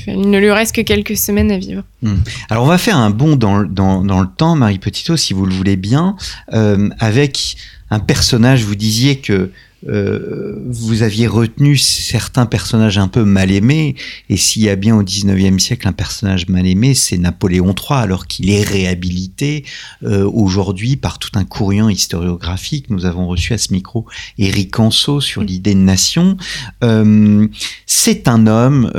Il 0.07 0.29
ne 0.29 0.39
lui 0.39 0.51
reste 0.51 0.75
que 0.75 0.81
quelques 0.81 1.15
semaines 1.15 1.51
à 1.51 1.57
vivre. 1.59 1.83
Hmm. 2.01 2.15
Alors 2.49 2.63
on 2.63 2.67
va 2.67 2.79
faire 2.79 2.97
un 2.97 3.11
bond 3.11 3.35
dans, 3.35 3.59
le 3.59 4.27
temps, 4.35 4.55
Marie 4.55 4.79
Petito, 4.79 5.15
si 5.15 5.33
vous 5.33 5.45
le 5.45 5.53
voulez 5.53 5.75
bien, 5.75 6.17
euh, 6.53 6.89
avec 6.99 7.55
un 7.91 7.99
personnage, 7.99 8.63
vous 8.63 8.75
disiez 8.75 9.19
que 9.19 9.51
euh, 9.87 10.55
vous 10.65 11.03
aviez 11.03 11.27
retenu 11.27 11.77
certains 11.77 12.45
personnages 12.45 12.97
un 12.97 13.07
peu 13.07 13.23
mal 13.23 13.51
aimés, 13.51 13.95
et 14.29 14.37
s'il 14.37 14.63
y 14.63 14.69
a 14.69 14.75
bien 14.75 14.95
au 14.95 15.03
19e 15.03 15.59
siècle 15.59 15.87
un 15.87 15.93
personnage 15.93 16.47
mal 16.47 16.65
aimé, 16.65 16.93
c'est 16.93 17.17
Napoléon 17.17 17.75
III, 17.75 17.99
alors 17.99 18.27
qu'il 18.27 18.49
est 18.49 18.63
réhabilité 18.63 19.65
euh, 20.03 20.29
aujourd'hui 20.29 20.95
par 20.95 21.19
tout 21.19 21.31
un 21.35 21.45
courant 21.45 21.89
historiographique. 21.89 22.89
Nous 22.89 23.05
avons 23.05 23.27
reçu 23.27 23.53
à 23.53 23.57
ce 23.57 23.71
micro 23.71 24.05
Éric 24.37 24.79
Anso 24.79 25.21
sur 25.21 25.43
l'idée 25.43 25.73
de 25.73 25.79
nation. 25.79 26.37
Euh, 26.83 27.47
c'est 27.85 28.27
un 28.27 28.47
homme 28.47 28.91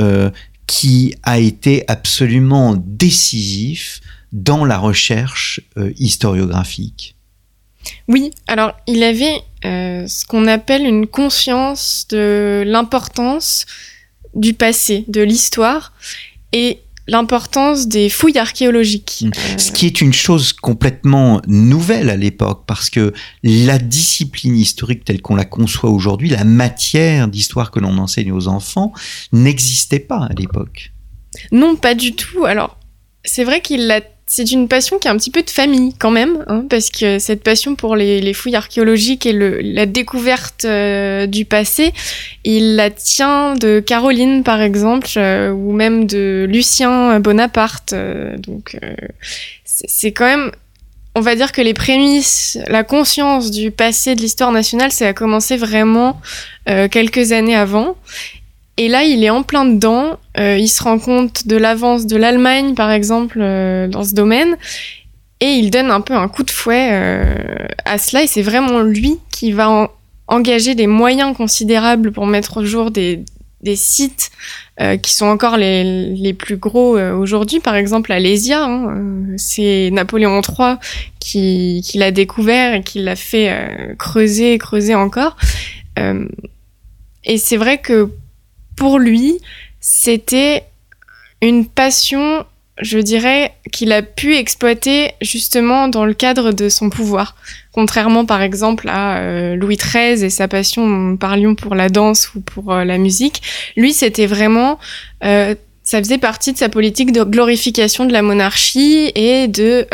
qui 0.66 1.14
a 1.22 1.38
été 1.38 1.84
absolument 1.88 2.74
décisif 2.76 4.00
dans 4.32 4.64
la 4.64 4.76
recherche 4.76 5.61
historiographique. 5.96 7.17
Oui, 8.09 8.30
alors 8.47 8.72
il 8.86 9.03
avait 9.03 9.43
euh, 9.64 10.07
ce 10.07 10.24
qu'on 10.24 10.47
appelle 10.47 10.86
une 10.86 11.07
conscience 11.07 12.07
de 12.09 12.62
l'importance 12.66 13.66
du 14.34 14.55
passé, 14.55 15.05
de 15.09 15.22
l'histoire 15.22 15.93
et 16.53 16.80
l'importance 17.09 17.89
des 17.89 18.11
fouilles 18.11 18.39
archéologiques. 18.39 19.24
Mmh. 19.24 19.59
Ce 19.59 19.72
qui 19.72 19.86
est 19.86 20.01
une 20.01 20.12
chose 20.12 20.53
complètement 20.53 21.41
nouvelle 21.47 22.11
à 22.11 22.16
l'époque, 22.16 22.64
parce 22.66 22.91
que 22.91 23.12
la 23.43 23.78
discipline 23.78 24.57
historique 24.57 25.05
telle 25.05 25.22
qu'on 25.22 25.34
la 25.34 25.47
conçoit 25.47 25.91
aujourd'hui, 25.91 26.28
la 26.28 26.45
matière 26.45 27.26
d'histoire 27.28 27.70
que 27.70 27.80
l'on 27.80 27.97
enseigne 27.99 28.30
aux 28.30 28.47
enfants, 28.47 28.93
n'existait 29.32 29.99
pas 29.99 30.26
à 30.30 30.34
l'époque. 30.34 30.93
Non, 31.51 31.76
pas 31.76 31.95
du 31.95 32.14
tout. 32.14 32.45
Alors, 32.45 32.78
c'est 33.24 33.45
vrai 33.45 33.61
qu'il 33.61 33.86
l'a 33.86 34.03
c'est 34.30 34.52
une 34.52 34.68
passion 34.68 34.98
qui 34.98 35.08
est 35.08 35.10
un 35.10 35.16
petit 35.16 35.30
peu 35.30 35.42
de 35.42 35.48
famille 35.48 35.94
quand 35.98 36.10
même, 36.10 36.44
hein, 36.48 36.64
parce 36.68 36.90
que 36.90 37.18
cette 37.18 37.42
passion 37.42 37.74
pour 37.74 37.96
les, 37.96 38.34
fouilles 38.34 38.56
archéologiques 38.56 39.24
et 39.24 39.32
la 39.32 39.86
découverte 39.86 40.66
euh, 40.66 41.26
du 41.26 41.46
passé, 41.46 41.94
il 42.44 42.76
la 42.76 42.90
tient 42.90 43.54
de 43.54 43.80
Caroline 43.80 44.44
par 44.44 44.60
exemple, 44.60 45.08
euh, 45.16 45.50
ou 45.50 45.72
même 45.72 46.06
de 46.06 46.46
Lucien 46.46 47.20
Bonaparte. 47.20 47.94
Euh, 47.94 48.36
donc 48.36 48.76
c'est 49.64 50.12
quand 50.12 50.26
même, 50.26 50.52
on 51.14 51.22
va 51.22 51.34
dire 51.34 51.50
que 51.50 51.62
les 51.62 51.74
prémices, 51.74 52.58
la 52.68 52.84
conscience 52.84 53.50
du 53.50 53.70
passé 53.70 54.14
de 54.14 54.20
l'histoire 54.20 54.52
nationale, 54.52 54.92
ça 54.92 55.08
a 55.08 55.14
commencé 55.14 55.56
vraiment 55.56 56.20
quelques 56.90 57.32
années 57.32 57.56
avant. 57.56 57.96
Et 58.78 58.86
là, 58.86 59.02
il 59.02 59.24
est 59.24 59.30
en 59.30 59.42
plein 59.42 59.64
dedans. 59.64 60.18
Euh, 60.38 60.56
il 60.56 60.68
se 60.68 60.82
rend 60.84 61.00
compte 61.00 61.48
de 61.48 61.56
l'avance 61.56 62.06
de 62.06 62.16
l'Allemagne, 62.16 62.74
par 62.74 62.92
exemple, 62.92 63.38
euh, 63.40 63.88
dans 63.88 64.04
ce 64.04 64.14
domaine. 64.14 64.56
Et 65.40 65.46
il 65.46 65.70
donne 65.70 65.90
un 65.90 66.00
peu 66.00 66.14
un 66.14 66.28
coup 66.28 66.44
de 66.44 66.50
fouet 66.50 66.90
euh, 66.92 67.66
à 67.84 67.98
cela. 67.98 68.22
Et 68.22 68.28
c'est 68.28 68.42
vraiment 68.42 68.80
lui 68.82 69.18
qui 69.32 69.50
va 69.50 69.90
engager 70.28 70.76
des 70.76 70.86
moyens 70.86 71.36
considérables 71.36 72.12
pour 72.12 72.26
mettre 72.26 72.58
au 72.58 72.64
jour 72.64 72.92
des, 72.92 73.24
sites 73.74 74.30
qui 75.02 75.12
sont 75.12 75.26
encore 75.26 75.56
les, 75.56 76.32
plus 76.38 76.56
gros 76.56 76.98
aujourd'hui. 76.98 77.58
Par 77.58 77.74
exemple, 77.74 78.12
Alésia, 78.12 78.64
hein, 78.64 79.26
c'est 79.36 79.90
Napoléon 79.92 80.40
III 80.40 80.76
qui 81.18 81.82
l'a 81.94 82.12
découvert 82.12 82.74
et 82.74 82.82
qui 82.82 83.00
l'a 83.00 83.16
fait 83.16 83.96
creuser 83.98 84.52
et 84.52 84.58
creuser 84.58 84.94
encore. 84.94 85.36
et 87.24 87.38
c'est 87.38 87.56
vrai 87.56 87.78
que 87.78 88.10
pour 88.78 89.00
lui, 89.00 89.38
c'était 89.80 90.64
une 91.42 91.66
passion, 91.66 92.46
je 92.80 92.98
dirais, 92.98 93.52
qu'il 93.72 93.92
a 93.92 94.02
pu 94.02 94.36
exploiter 94.36 95.12
justement 95.20 95.88
dans 95.88 96.04
le 96.04 96.14
cadre 96.14 96.52
de 96.52 96.68
son 96.68 96.88
pouvoir. 96.88 97.34
Contrairement 97.72 98.24
par 98.24 98.40
exemple 98.40 98.88
à 98.88 99.18
euh, 99.18 99.56
Louis 99.56 99.76
XIII 99.76 100.24
et 100.24 100.30
sa 100.30 100.46
passion, 100.46 101.16
parlions 101.16 101.56
pour 101.56 101.74
la 101.74 101.88
danse 101.88 102.32
ou 102.34 102.40
pour 102.40 102.72
euh, 102.72 102.84
la 102.84 102.98
musique, 102.98 103.42
lui 103.76 103.92
c'était 103.92 104.26
vraiment... 104.26 104.78
Euh, 105.24 105.54
ça 105.82 105.98
faisait 105.98 106.18
partie 106.18 106.52
de 106.52 106.58
sa 106.58 106.68
politique 106.68 107.12
de 107.12 107.24
glorification 107.24 108.04
de 108.04 108.12
la 108.12 108.20
monarchie 108.20 109.10
et 109.14 109.48
de 109.48 109.86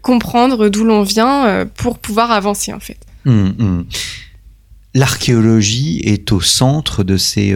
comprendre 0.00 0.70
d'où 0.70 0.84
l'on 0.84 1.02
vient 1.02 1.68
pour 1.76 1.98
pouvoir 1.98 2.30
avancer 2.30 2.72
en 2.72 2.80
fait. 2.80 2.96
Hum, 3.26 3.54
hum. 3.58 3.86
L'archéologie 4.94 6.00
est 6.02 6.32
au 6.32 6.40
centre 6.40 7.04
de 7.04 7.18
ces, 7.18 7.54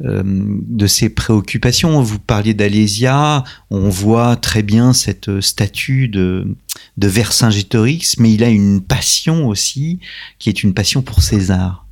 de 0.00 0.86
ses 0.86 1.10
préoccupations. 1.10 2.00
Vous 2.02 2.18
parliez 2.18 2.54
d'Alésia, 2.54 3.44
on 3.70 3.88
voit 3.88 4.36
très 4.36 4.62
bien 4.62 4.92
cette 4.92 5.40
statue 5.40 6.08
de, 6.08 6.46
de 6.96 7.08
Vercingétorix, 7.08 8.16
mais 8.18 8.32
il 8.32 8.44
a 8.44 8.48
une 8.48 8.80
passion 8.80 9.46
aussi, 9.48 10.00
qui 10.38 10.48
est 10.48 10.62
une 10.62 10.74
passion 10.74 11.02
pour 11.02 11.22
César. 11.22 11.86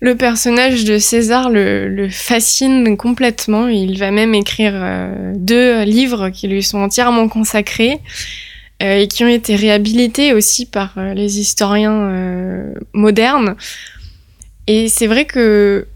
Le 0.00 0.16
personnage 0.16 0.84
de 0.84 0.98
César 0.98 1.48
le, 1.50 2.08
fascine 2.10 2.96
complètement. 2.96 3.68
Il 3.68 3.98
va 3.98 4.10
même 4.10 4.34
écrire 4.34 4.72
euh, 4.74 5.32
deux 5.34 5.82
livres 5.84 6.28
qui 6.28 6.46
lui 6.46 6.62
sont 6.62 6.78
entièrement 6.78 7.28
consacrés 7.28 8.00
euh, 8.82 8.98
et 8.98 9.08
qui 9.08 9.24
ont 9.24 9.28
été 9.28 9.56
réhabilités 9.56 10.34
aussi 10.34 10.66
par 10.66 10.92
les 11.14 11.38
historiens 11.38 12.10
modernes. 12.92 13.56
Et 14.66 14.88
c'est 14.88 15.06
vrai 15.06 15.24
que 15.24 15.86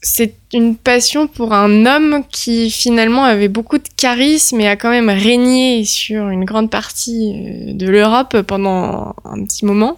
c'est 0.00 0.34
une 0.52 0.76
passion 0.76 1.26
pour 1.26 1.52
un 1.52 1.84
homme 1.84 2.22
qui 2.30 2.70
finalement 2.70 3.24
avait 3.24 3.48
beaucoup 3.48 3.78
de 3.78 3.88
charisme 3.96 4.60
et 4.60 4.68
a 4.68 4.76
quand 4.76 4.90
même 4.90 5.10
régné 5.10 5.84
sur 5.84 6.28
une 6.28 6.44
grande 6.44 6.70
partie 6.70 7.32
euh, 7.34 7.72
de 7.74 7.88
l'Europe 7.88 8.42
pendant 8.42 9.14
un 9.24 9.44
petit 9.44 9.64
moment. 9.64 9.96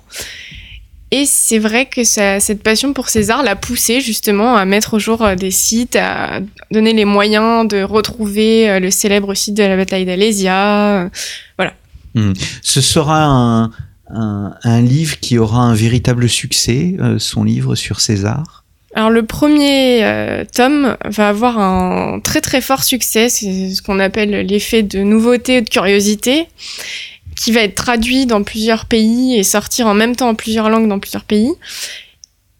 Et 1.10 1.26
c'est 1.26 1.58
vrai 1.58 1.86
que 1.86 2.04
cette 2.04 2.62
passion 2.62 2.92
pour 2.92 3.08
César 3.08 3.42
l'a 3.42 3.56
poussé 3.56 4.00
justement 4.00 4.56
à 4.56 4.64
mettre 4.64 4.94
au 4.94 4.98
jour 4.98 5.22
euh, 5.22 5.34
des 5.34 5.50
sites, 5.50 5.96
à 5.96 6.40
donner 6.70 6.94
les 6.94 7.04
moyens 7.04 7.68
de 7.68 7.82
retrouver 7.82 8.70
euh, 8.70 8.80
le 8.80 8.90
célèbre 8.90 9.34
site 9.34 9.56
de 9.56 9.64
la 9.64 9.76
bataille 9.76 10.06
d'Alésia. 10.06 11.10
Voilà. 11.58 11.74
Hmm. 12.14 12.32
Ce 12.62 12.80
sera 12.80 13.70
un, 14.08 14.80
livre 14.80 15.20
qui 15.20 15.36
aura 15.36 15.60
un 15.60 15.74
véritable 15.74 16.28
succès, 16.28 16.96
son 17.18 17.44
livre 17.44 17.74
sur 17.74 18.00
César 18.00 18.59
alors 18.94 19.10
le 19.10 19.24
premier 19.24 20.04
euh, 20.04 20.44
tome 20.44 20.96
va 21.04 21.28
avoir 21.28 21.58
un 21.58 22.18
très 22.20 22.40
très 22.40 22.60
fort 22.60 22.82
succès, 22.82 23.28
c'est 23.28 23.70
ce 23.70 23.82
qu'on 23.82 24.00
appelle 24.00 24.30
l'effet 24.46 24.82
de 24.82 25.00
nouveauté 25.00 25.58
ou 25.58 25.60
de 25.60 25.68
curiosité, 25.68 26.48
qui 27.36 27.52
va 27.52 27.60
être 27.60 27.76
traduit 27.76 28.26
dans 28.26 28.42
plusieurs 28.42 28.86
pays 28.86 29.38
et 29.38 29.44
sortir 29.44 29.86
en 29.86 29.94
même 29.94 30.16
temps 30.16 30.30
en 30.30 30.34
plusieurs 30.34 30.68
langues 30.68 30.88
dans 30.88 30.98
plusieurs 30.98 31.24
pays. 31.24 31.52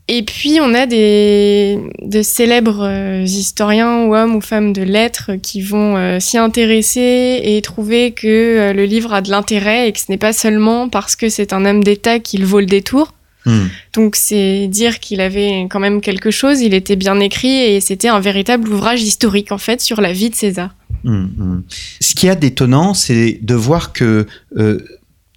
Et 0.07 0.23
puis 0.23 0.59
on 0.61 0.73
a 0.73 0.87
des, 0.87 1.79
de 2.03 2.23
célèbres 2.23 2.85
euh, 2.85 3.23
historiens 3.23 4.05
ou 4.05 4.15
hommes 4.15 4.37
ou 4.37 4.41
femmes 4.41 4.73
de 4.73 4.83
lettres 4.83 5.33
qui 5.41 5.63
vont 5.63 5.97
euh, 5.97 6.21
s'y 6.21 6.39
intéresser 6.39 7.41
et 7.43 7.61
trouver 7.61 8.13
que 8.13 8.73
le 8.73 8.85
livre 8.85 9.13
a 9.13 9.21
de 9.21 9.31
l'intérêt 9.31 9.89
et 9.89 9.93
que 9.93 9.99
ce 9.99 10.07
n'est 10.09 10.19
pas 10.19 10.33
seulement 10.33 10.89
parce 10.89 11.17
que 11.17 11.29
c'est 11.29 11.53
un 11.53 11.65
homme 11.65 11.83
d'État 11.83 12.21
qu'il 12.21 12.45
vaut 12.45 12.61
le 12.61 12.67
détour, 12.67 13.15
Hmm. 13.47 13.67
Donc 13.95 14.17
c'est 14.17 14.67
dire 14.69 15.01
qu'il 15.01 15.21
avait 15.21 15.67
quand 15.71 15.81
même 15.81 16.01
quelque 16.01 16.31
chose, 16.31 16.61
il 16.61 16.75
était 16.75 16.97
bien 16.97 17.19
écrit 17.21 17.57
et 17.57 17.81
c'était 17.81 18.09
un 18.09 18.21
véritable 18.21 18.69
ouvrage 18.69 19.03
historique 19.03 19.53
en 19.53 19.59
fait 19.59 19.81
sur 19.81 20.01
la 20.01 20.13
vie 20.13 20.31
de 20.31 20.35
César. 20.35 20.75
Hmm, 21.05 21.25
hmm. 21.25 21.63
Ce 22.01 22.15
qui 22.15 22.27
est 22.27 22.37
d'étonnant, 22.37 22.93
c'est 22.95 23.39
de 23.41 23.55
voir 23.55 23.93
que 23.93 24.27
euh, 24.57 24.79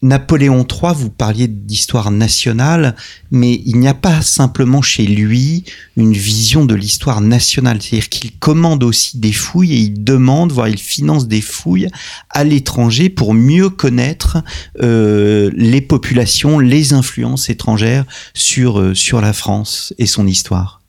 Napoléon 0.03 0.67
III, 0.69 0.93
vous 0.93 1.09
parliez 1.09 1.47
d'histoire 1.47 2.11
nationale, 2.11 2.95
mais 3.31 3.61
il 3.65 3.79
n'y 3.79 3.87
a 3.87 3.93
pas 3.93 4.21
simplement 4.21 4.81
chez 4.81 5.07
lui 5.07 5.63
une 5.95 6.11
vision 6.11 6.65
de 6.65 6.75
l'histoire 6.75 7.21
nationale. 7.21 7.81
C'est-à-dire 7.81 8.09
qu'il 8.09 8.37
commande 8.37 8.83
aussi 8.83 9.17
des 9.17 9.31
fouilles 9.31 9.73
et 9.73 9.79
il 9.79 10.03
demande, 10.03 10.51
voire 10.51 10.67
il 10.67 10.77
finance 10.77 11.27
des 11.27 11.39
fouilles 11.39 11.87
à 12.29 12.43
l'étranger 12.43 13.09
pour 13.09 13.33
mieux 13.33 13.69
connaître 13.69 14.43
euh, 14.81 15.49
les 15.55 15.81
populations, 15.81 16.59
les 16.59 16.91
influences 16.91 17.49
étrangères 17.49 18.03
sur, 18.33 18.81
euh, 18.81 18.93
sur 18.93 19.21
la 19.21 19.31
France 19.31 19.93
et 19.97 20.05
son 20.05 20.27
histoire. 20.27 20.81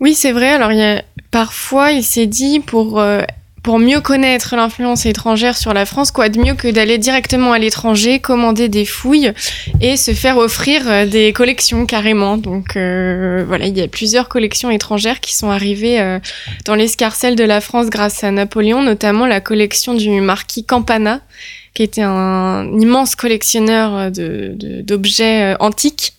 Oui, 0.00 0.14
c'est 0.14 0.32
vrai. 0.32 0.48
Alors, 0.48 0.72
parfois, 1.30 1.92
il 1.92 2.02
s'est 2.02 2.26
dit 2.26 2.60
pour 2.60 2.98
euh, 2.98 3.22
pour 3.62 3.78
mieux 3.78 4.00
connaître 4.00 4.56
l'influence 4.56 5.04
étrangère 5.06 5.56
sur 5.56 5.74
la 5.74 5.84
France, 5.84 6.10
quoi 6.10 6.28
de 6.28 6.40
mieux 6.40 6.54
que 6.54 6.68
d'aller 6.68 6.98
directement 6.98 7.52
à 7.52 7.58
l'étranger, 7.58 8.18
commander 8.18 8.68
des 8.68 8.84
fouilles 8.84 9.32
et 9.80 9.96
se 9.96 10.12
faire 10.12 10.38
offrir 10.38 10.82
euh, 10.86 11.06
des 11.06 11.32
collections 11.32 11.84
carrément. 11.84 12.36
Donc 12.36 12.76
euh, 12.76 13.44
voilà, 13.46 13.66
il 13.66 13.76
y 13.76 13.82
a 13.82 13.88
plusieurs 13.88 14.28
collections 14.28 14.70
étrangères 14.70 15.20
qui 15.20 15.36
sont 15.36 15.50
arrivées 15.50 16.00
euh, 16.00 16.18
dans 16.64 16.74
l'escarcelle 16.74 17.36
de 17.36 17.44
la 17.44 17.60
France 17.60 17.90
grâce 17.90 18.24
à 18.24 18.30
Napoléon, 18.30 18.82
notamment 18.82 19.26
la 19.26 19.40
collection 19.40 19.94
du 19.94 20.20
marquis 20.20 20.64
Campana, 20.64 21.20
qui 21.74 21.82
était 21.82 22.02
un 22.02 22.66
immense 22.80 23.14
collectionneur 23.14 24.10
d'objets 24.10 25.54
antiques. 25.60 26.14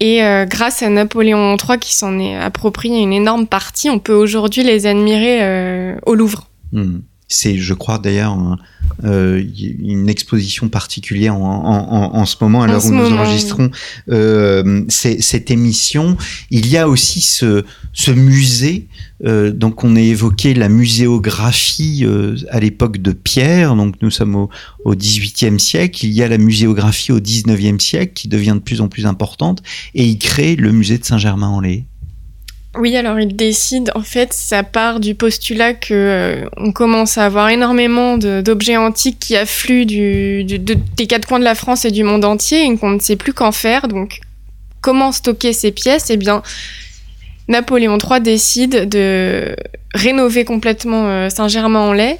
Et 0.00 0.20
grâce 0.48 0.82
à 0.82 0.88
Napoléon 0.88 1.56
III 1.56 1.78
qui 1.78 1.94
s'en 1.94 2.18
est 2.18 2.36
approprié 2.36 3.00
une 3.00 3.12
énorme 3.12 3.46
partie, 3.46 3.88
on 3.88 4.00
peut 4.00 4.14
aujourd'hui 4.14 4.64
les 4.64 4.86
admirer 4.86 5.94
au 6.06 6.14
Louvre. 6.14 6.48
Hmm. 6.72 7.00
c'est, 7.28 7.58
je 7.58 7.74
crois 7.74 7.98
d'ailleurs, 7.98 8.58
euh, 9.04 9.42
une 9.80 10.08
exposition 10.08 10.68
particulière 10.68 11.34
en, 11.34 11.40
en, 11.40 12.18
en, 12.18 12.26
ce 12.26 12.36
moment, 12.40 12.62
à 12.62 12.66
l'heure 12.66 12.84
où 12.84 12.90
nous 12.90 13.12
enregistrons 13.12 13.70
euh, 14.10 14.84
cette 14.88 15.50
émission. 15.50 16.16
Il 16.50 16.66
y 16.66 16.76
a 16.76 16.88
aussi 16.88 17.20
ce, 17.20 17.64
ce 17.92 18.10
musée. 18.10 18.88
Euh, 19.24 19.52
donc, 19.52 19.84
on 19.84 19.96
a 19.96 20.00
évoqué 20.00 20.54
la 20.54 20.68
muséographie 20.68 22.02
euh, 22.04 22.36
à 22.50 22.60
l'époque 22.60 22.98
de 22.98 23.12
Pierre. 23.12 23.76
Donc, 23.76 23.96
nous 24.02 24.10
sommes 24.10 24.34
au, 24.34 24.50
au 24.84 24.94
18e 24.94 25.58
siècle. 25.58 26.04
Il 26.04 26.12
y 26.12 26.22
a 26.22 26.28
la 26.28 26.38
muséographie 26.38 27.12
au 27.12 27.20
19e 27.20 27.80
siècle 27.80 28.12
qui 28.14 28.28
devient 28.28 28.54
de 28.54 28.62
plus 28.62 28.80
en 28.80 28.88
plus 28.88 29.06
importante. 29.06 29.62
Et 29.94 30.06
il 30.06 30.18
crée 30.18 30.56
le 30.56 30.72
musée 30.72 30.98
de 30.98 31.04
Saint-Germain-en-Laye. 31.04 31.84
Oui, 32.74 32.96
alors 32.96 33.20
il 33.20 33.36
décide, 33.36 33.92
en 33.94 34.00
fait, 34.00 34.32
ça 34.32 34.62
part 34.62 34.98
du 34.98 35.14
postulat 35.14 35.74
que 35.74 35.92
euh, 35.92 36.48
on 36.56 36.72
commence 36.72 37.18
à 37.18 37.26
avoir 37.26 37.50
énormément 37.50 38.16
d'objets 38.16 38.78
antiques 38.78 39.18
qui 39.18 39.36
affluent 39.36 39.84
du, 39.84 40.44
du, 40.44 40.58
des 40.58 41.06
quatre 41.06 41.28
coins 41.28 41.38
de 41.38 41.44
la 41.44 41.54
France 41.54 41.84
et 41.84 41.90
du 41.90 42.02
monde 42.02 42.24
entier 42.24 42.64
et 42.64 42.76
qu'on 42.78 42.90
ne 42.90 42.98
sait 42.98 43.16
plus 43.16 43.34
qu'en 43.34 43.52
faire. 43.52 43.88
Donc, 43.88 44.20
comment 44.80 45.12
stocker 45.12 45.52
ces 45.52 45.70
pièces? 45.70 46.08
Eh 46.08 46.16
bien, 46.16 46.42
Napoléon 47.48 47.98
III 47.98 48.22
décide 48.22 48.88
de 48.88 49.54
rénover 49.92 50.46
complètement 50.46 51.08
euh, 51.08 51.28
Saint-Germain-en-Laye 51.28 52.16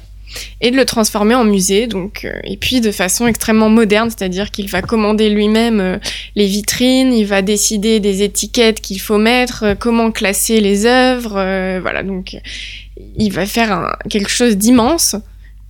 et 0.61 0.71
de 0.71 0.75
le 0.75 0.85
transformer 0.85 1.35
en 1.35 1.43
musée. 1.43 1.87
Donc, 1.87 2.25
euh, 2.25 2.33
et 2.43 2.57
puis 2.57 2.81
de 2.81 2.91
façon 2.91 3.27
extrêmement 3.27 3.69
moderne, 3.69 4.09
c'est-à-dire 4.09 4.51
qu'il 4.51 4.69
va 4.69 4.81
commander 4.81 5.29
lui-même 5.29 5.79
euh, 5.79 5.97
les 6.35 6.47
vitrines, 6.47 7.13
il 7.13 7.25
va 7.25 7.41
décider 7.41 7.99
des 7.99 8.23
étiquettes 8.23 8.81
qu'il 8.81 8.99
faut 8.99 9.17
mettre, 9.17 9.63
euh, 9.63 9.75
comment 9.75 10.11
classer 10.11 10.59
les 10.59 10.85
œuvres, 10.85 11.79
voilà. 11.81 12.03
Donc, 12.03 12.37
il 13.17 13.31
va 13.31 13.45
faire 13.45 13.97
quelque 14.09 14.29
chose 14.29 14.57
d'immense. 14.57 15.15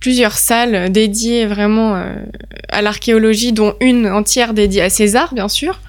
Plusieurs 0.00 0.36
salles 0.36 0.90
dédiées 0.92 1.46
vraiment 1.46 2.02
à 2.68 2.82
l'archéologie, 2.82 3.52
dont 3.52 3.74
une 3.80 4.06
entière 4.06 4.52
dédiée 4.52 4.82
à 4.82 4.90
César, 4.90 5.32
bien 5.34 5.48
sûr. 5.48 5.80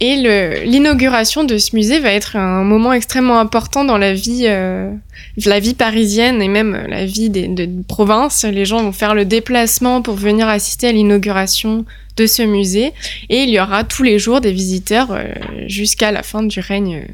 Et 0.00 0.16
l'inauguration 0.64 1.44
de 1.44 1.58
ce 1.58 1.76
musée 1.76 2.00
va 2.00 2.10
être 2.10 2.34
un 2.34 2.64
moment 2.64 2.92
extrêmement 2.92 3.38
important 3.38 3.84
dans 3.84 3.98
la 3.98 4.14
vie, 4.14 4.46
euh, 4.46 4.92
la 5.44 5.60
vie 5.60 5.74
parisienne 5.74 6.42
et 6.42 6.48
même 6.48 6.86
la 6.88 7.06
vie 7.06 7.30
des, 7.30 7.46
de, 7.46 7.68
province. 7.86 8.44
Les 8.44 8.64
gens 8.64 8.82
vont 8.82 8.90
faire 8.90 9.14
le 9.14 9.24
déplacement 9.24 10.02
pour 10.02 10.14
venir 10.16 10.48
assister 10.48 10.88
à 10.88 10.92
l'inauguration 10.92 11.84
de 12.16 12.26
ce 12.26 12.42
musée. 12.42 12.92
Et 13.28 13.44
il 13.44 13.50
y 13.50 13.60
aura 13.60 13.84
tous 13.84 14.02
les 14.02 14.18
jours 14.18 14.40
des 14.40 14.52
visiteurs 14.52 15.12
euh, 15.12 15.22
jusqu'à 15.68 16.10
la 16.10 16.24
fin 16.24 16.42
du 16.42 16.58
règne 16.58 17.06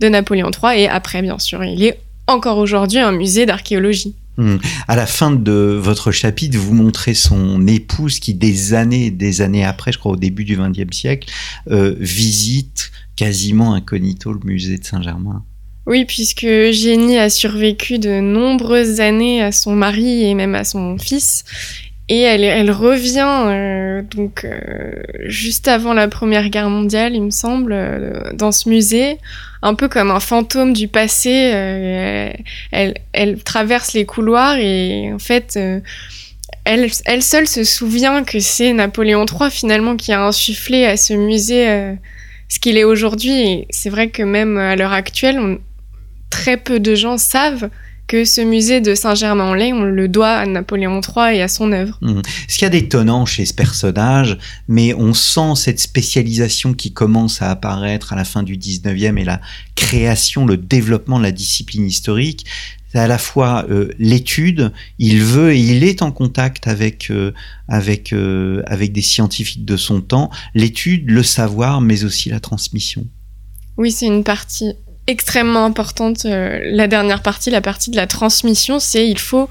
de 0.00 0.08
Napoléon 0.08 0.50
III 0.50 0.82
et 0.82 0.88
après, 0.88 1.22
bien 1.22 1.38
sûr. 1.38 1.64
Il 1.64 1.82
est 1.82 1.98
encore 2.26 2.58
aujourd'hui 2.58 2.98
un 2.98 3.12
musée 3.12 3.46
d'archéologie. 3.46 4.14
Hmm. 4.40 4.56
À 4.88 4.96
la 4.96 5.04
fin 5.04 5.30
de 5.30 5.52
votre 5.78 6.12
chapitre, 6.12 6.56
vous 6.56 6.72
montrez 6.72 7.12
son 7.12 7.66
épouse 7.66 8.20
qui, 8.20 8.32
des 8.32 8.72
années 8.72 9.06
et 9.06 9.10
des 9.10 9.42
années 9.42 9.66
après, 9.66 9.92
je 9.92 9.98
crois 9.98 10.12
au 10.12 10.16
début 10.16 10.44
du 10.44 10.56
XXe 10.56 10.96
siècle, 10.96 11.30
euh, 11.70 11.94
visite 11.98 12.90
quasiment 13.16 13.74
incognito 13.74 14.32
le 14.32 14.40
musée 14.42 14.78
de 14.78 14.84
Saint-Germain. 14.84 15.44
Oui, 15.84 16.06
puisque 16.06 16.44
Eugénie 16.44 17.18
a 17.18 17.28
survécu 17.28 17.98
de 17.98 18.20
nombreuses 18.20 19.00
années 19.00 19.42
à 19.42 19.52
son 19.52 19.74
mari 19.74 20.24
et 20.24 20.32
même 20.32 20.54
à 20.54 20.64
son 20.64 20.96
fils. 20.96 21.44
Et 22.08 22.20
elle, 22.20 22.70
revient 22.70 23.44
euh, 23.46 24.02
donc 24.02 24.46
euh, 24.46 25.02
juste 25.26 25.68
avant 25.68 25.92
la 25.92 26.08
Première 26.08 26.48
Guerre 26.48 26.70
mondiale, 26.70 27.14
il 27.14 27.22
me 27.24 27.30
semble, 27.30 27.76
dans 28.32 28.52
ce 28.52 28.70
musée, 28.70 29.18
un 29.62 29.74
peu 29.74 29.88
comme 29.88 30.10
un 30.10 30.20
fantôme 30.20 30.72
du 30.72 30.88
passé. 30.88 31.52
Euh, 31.54 32.32
elle, 32.72 33.42
traverse 33.42 33.92
les 33.92 34.06
couloirs 34.06 34.56
et 34.56 35.12
en 35.12 35.18
fait, 35.18 35.54
euh, 35.56 35.80
elle, 36.64 37.22
seule 37.22 37.46
se 37.46 37.64
souvient 37.64 38.24
que 38.24 38.40
c'est 38.40 38.72
Napoléon 38.72 39.26
III 39.26 39.50
finalement 39.50 39.96
qui 39.96 40.12
a 40.12 40.22
insufflé 40.22 40.84
à 40.84 40.96
ce 40.96 41.14
musée 41.14 41.96
ce 42.48 42.58
qu'il 42.58 42.76
est 42.76 42.84
aujourd'hui. 42.84 43.66
C'est 43.70 43.90
vrai 43.90 44.08
que 44.08 44.22
même 44.22 44.58
à 44.58 44.76
l'heure 44.76 44.92
actuelle, 44.92 45.58
très 46.30 46.56
peu 46.56 46.80
de 46.80 46.94
gens 46.94 47.18
savent 47.18 47.70
que 48.10 48.24
ce 48.24 48.40
musée 48.40 48.80
de 48.80 48.96
Saint-Germain-en-Laye, 48.96 49.72
on 49.72 49.84
le 49.84 50.08
doit 50.08 50.32
à 50.32 50.44
Napoléon 50.44 51.00
III 51.00 51.36
et 51.36 51.42
à 51.42 51.46
son 51.46 51.70
œuvre. 51.70 51.96
Mmh. 52.00 52.22
Ce 52.48 52.54
qu'il 52.54 52.62
y 52.62 52.66
a 52.66 52.70
d'étonnant 52.70 53.24
chez 53.24 53.46
ce 53.46 53.54
personnage, 53.54 54.36
mais 54.66 54.94
on 54.94 55.14
sent 55.14 55.52
cette 55.54 55.78
spécialisation 55.78 56.74
qui 56.74 56.92
commence 56.92 57.40
à 57.40 57.52
apparaître 57.52 58.12
à 58.12 58.16
la 58.16 58.24
fin 58.24 58.42
du 58.42 58.56
19e 58.56 59.16
et 59.16 59.24
la 59.24 59.40
création, 59.76 60.44
le 60.44 60.56
développement 60.56 61.18
de 61.18 61.22
la 61.22 61.30
discipline 61.30 61.86
historique, 61.86 62.46
c'est 62.90 62.98
à 62.98 63.06
la 63.06 63.18
fois 63.18 63.64
euh, 63.70 63.92
l'étude, 64.00 64.72
il 64.98 65.22
veut 65.22 65.52
et 65.52 65.60
il 65.60 65.84
est 65.84 66.02
en 66.02 66.10
contact 66.10 66.66
avec 66.66 67.12
euh, 67.12 67.30
avec 67.68 68.12
euh, 68.12 68.64
avec 68.66 68.90
des 68.90 69.02
scientifiques 69.02 69.64
de 69.64 69.76
son 69.76 70.00
temps, 70.00 70.30
l'étude, 70.56 71.08
le 71.08 71.22
savoir, 71.22 71.80
mais 71.80 72.02
aussi 72.02 72.28
la 72.28 72.40
transmission. 72.40 73.06
Oui, 73.76 73.92
c'est 73.92 74.06
une 74.06 74.24
partie 74.24 74.74
extrêmement 75.06 75.64
importante, 75.64 76.24
euh, 76.24 76.60
la 76.64 76.86
dernière 76.86 77.22
partie, 77.22 77.50
la 77.50 77.60
partie 77.60 77.90
de 77.90 77.96
la 77.96 78.06
transmission, 78.06 78.78
c'est 78.78 79.08
il 79.08 79.18
faut 79.18 79.48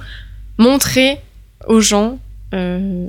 montrer 0.57 1.19
aux 1.67 1.81
gens 1.81 2.19
euh, 2.53 3.07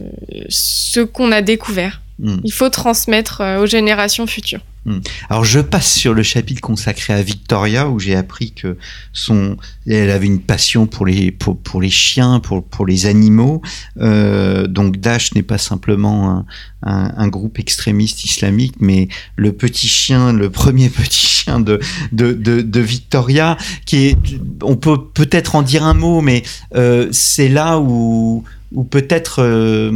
ce 0.49 1.01
qu'on 1.01 1.32
a 1.32 1.43
découvert. 1.43 2.03
Mm. 2.18 2.38
Il 2.45 2.53
faut 2.53 2.68
transmettre 2.68 3.41
euh, 3.41 3.62
aux 3.62 3.66
générations 3.66 4.26
futures. 4.26 4.61
Mm. 4.86 4.98
Alors 5.28 5.44
je 5.44 5.60
passe 5.60 5.92
sur 5.92 6.14
le 6.14 6.22
chapitre 6.22 6.62
consacré 6.62 7.12
à 7.12 7.22
Victoria 7.22 7.88
où 7.88 7.98
j'ai 7.98 8.16
appris 8.16 8.52
que 8.52 8.78
son, 9.12 9.58
elle 9.86 10.10
avait 10.10 10.26
une 10.26 10.40
passion 10.40 10.86
pour 10.86 11.04
les 11.04 11.30
pour, 11.30 11.58
pour 11.58 11.82
les 11.82 11.90
chiens, 11.90 12.40
pour 12.40 12.64
pour 12.64 12.86
les 12.86 13.04
animaux. 13.04 13.60
Euh, 14.00 14.66
donc 14.66 14.96
Daesh 14.96 15.34
n'est 15.34 15.42
pas 15.42 15.58
simplement 15.58 16.46
un, 16.82 17.12
un, 17.16 17.28
groupe 17.28 17.58
extrémiste 17.58 18.24
islamique, 18.24 18.76
mais 18.80 19.08
le 19.36 19.52
petit 19.52 19.88
chien, 19.88 20.32
le 20.32 20.48
premier 20.48 20.88
petit 20.88 21.26
chien 21.26 21.60
de 21.60 21.78
de, 22.12 22.32
de, 22.32 22.80
Victoria, 22.80 23.58
qui 23.84 24.06
est, 24.06 24.18
on 24.62 24.76
peut 24.76 25.04
peut-être 25.12 25.56
en 25.56 25.62
dire 25.62 25.84
un 25.84 25.94
mot, 25.94 26.22
mais 26.22 26.42
euh, 26.74 27.08
c'est 27.12 27.48
là 27.48 27.78
où 27.78 28.44
peut-être 28.88 29.42
euh, 29.42 29.90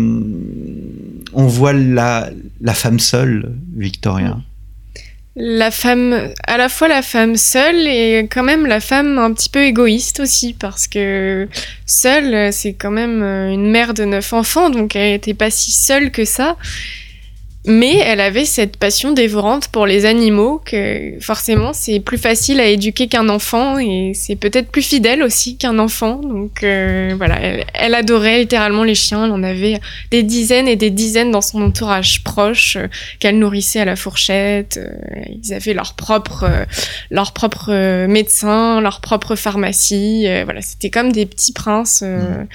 on 1.33 1.47
voit 1.47 1.73
la, 1.73 2.29
la 2.61 2.75
femme 2.75 2.99
seule, 2.99 3.57
Victoria. 3.75 4.39
La 5.37 5.73
femme, 5.73 6.33
à 6.47 6.57
la 6.57 6.69
fois 6.69 6.87
la 6.87 7.03
femme 7.03 7.37
seule 7.37 7.89
et 7.89 8.29
quand 8.31 8.45
même 8.45 8.67
la 8.67 8.79
femme 8.79 9.19
un 9.19 9.33
petit 9.33 9.49
peu 9.49 9.65
égoïste 9.65 10.21
aussi, 10.21 10.53
parce 10.53 10.87
que 10.87 11.49
seule, 11.87 12.53
c'est 12.53 12.75
quand 12.75 12.93
même 12.93 13.23
une 13.23 13.69
mère 13.69 13.95
de 13.95 14.05
neuf 14.05 14.33
enfants, 14.33 14.71
donc 14.71 14.95
elle 14.95 15.11
n'était 15.11 15.35
pas 15.35 15.51
si 15.51 15.73
seule 15.73 16.13
que 16.13 16.25
ça. 16.25 16.57
Mais 17.67 17.97
elle 17.97 18.21
avait 18.21 18.45
cette 18.45 18.77
passion 18.77 19.13
dévorante 19.13 19.69
pour 19.69 19.87
les 19.87 20.05
animaux 20.05 20.61
que 20.67 21.13
forcément 21.21 21.73
c'est 21.73 21.99
plus 21.99 22.19
facile 22.19 22.61
à 22.61 22.67
éduquer 22.67 23.09
qu'un 23.09 23.31
enfant 23.31 23.79
et 23.79 24.13
c'est 24.15 24.37
peut-être 24.37 24.71
plus 24.71 24.83
fidèle 24.83 25.23
aussi 25.23 25.57
qu'un 25.57 25.79
enfant. 25.79 26.17
Donc 26.17 26.63
euh, 26.63 27.15
voilà, 27.17 27.41
elle, 27.41 27.65
elle, 27.73 27.95
adorait 27.95 28.41
littéralement 28.41 28.85
les 28.85 28.95
chiens. 28.95 29.25
Elle 29.25 29.33
en 29.33 29.43
avait 29.43 29.81
des 30.11 30.23
dizaines 30.23 30.69
et 30.69 30.77
des 30.77 30.91
dizaines 30.91 31.31
dans 31.31 31.41
son 31.41 31.63
entourage 31.63 32.23
proche 32.23 32.77
euh, 32.77 32.89
qu'elle 33.19 33.39
nourrissait 33.39 33.81
à 33.81 33.87
la 33.87 33.97
fourchette. 33.97 34.77
Euh, 34.77 35.23
ils 35.43 35.55
avaient 35.55 35.73
leur 35.73 35.95
propre, 35.95 36.45
euh, 36.45 36.65
leur 37.11 37.33
propre 37.33 38.07
médecin, 38.07 38.83
leur 38.83 39.01
propre 39.01 39.37
pharmacie. 39.37 40.27
Voilà, 40.45 40.61
c'était 40.61 40.91
comme 40.91 41.13
des 41.13 41.25
petits 41.25 41.55
princes 41.55 42.03
mmh. 42.03 42.47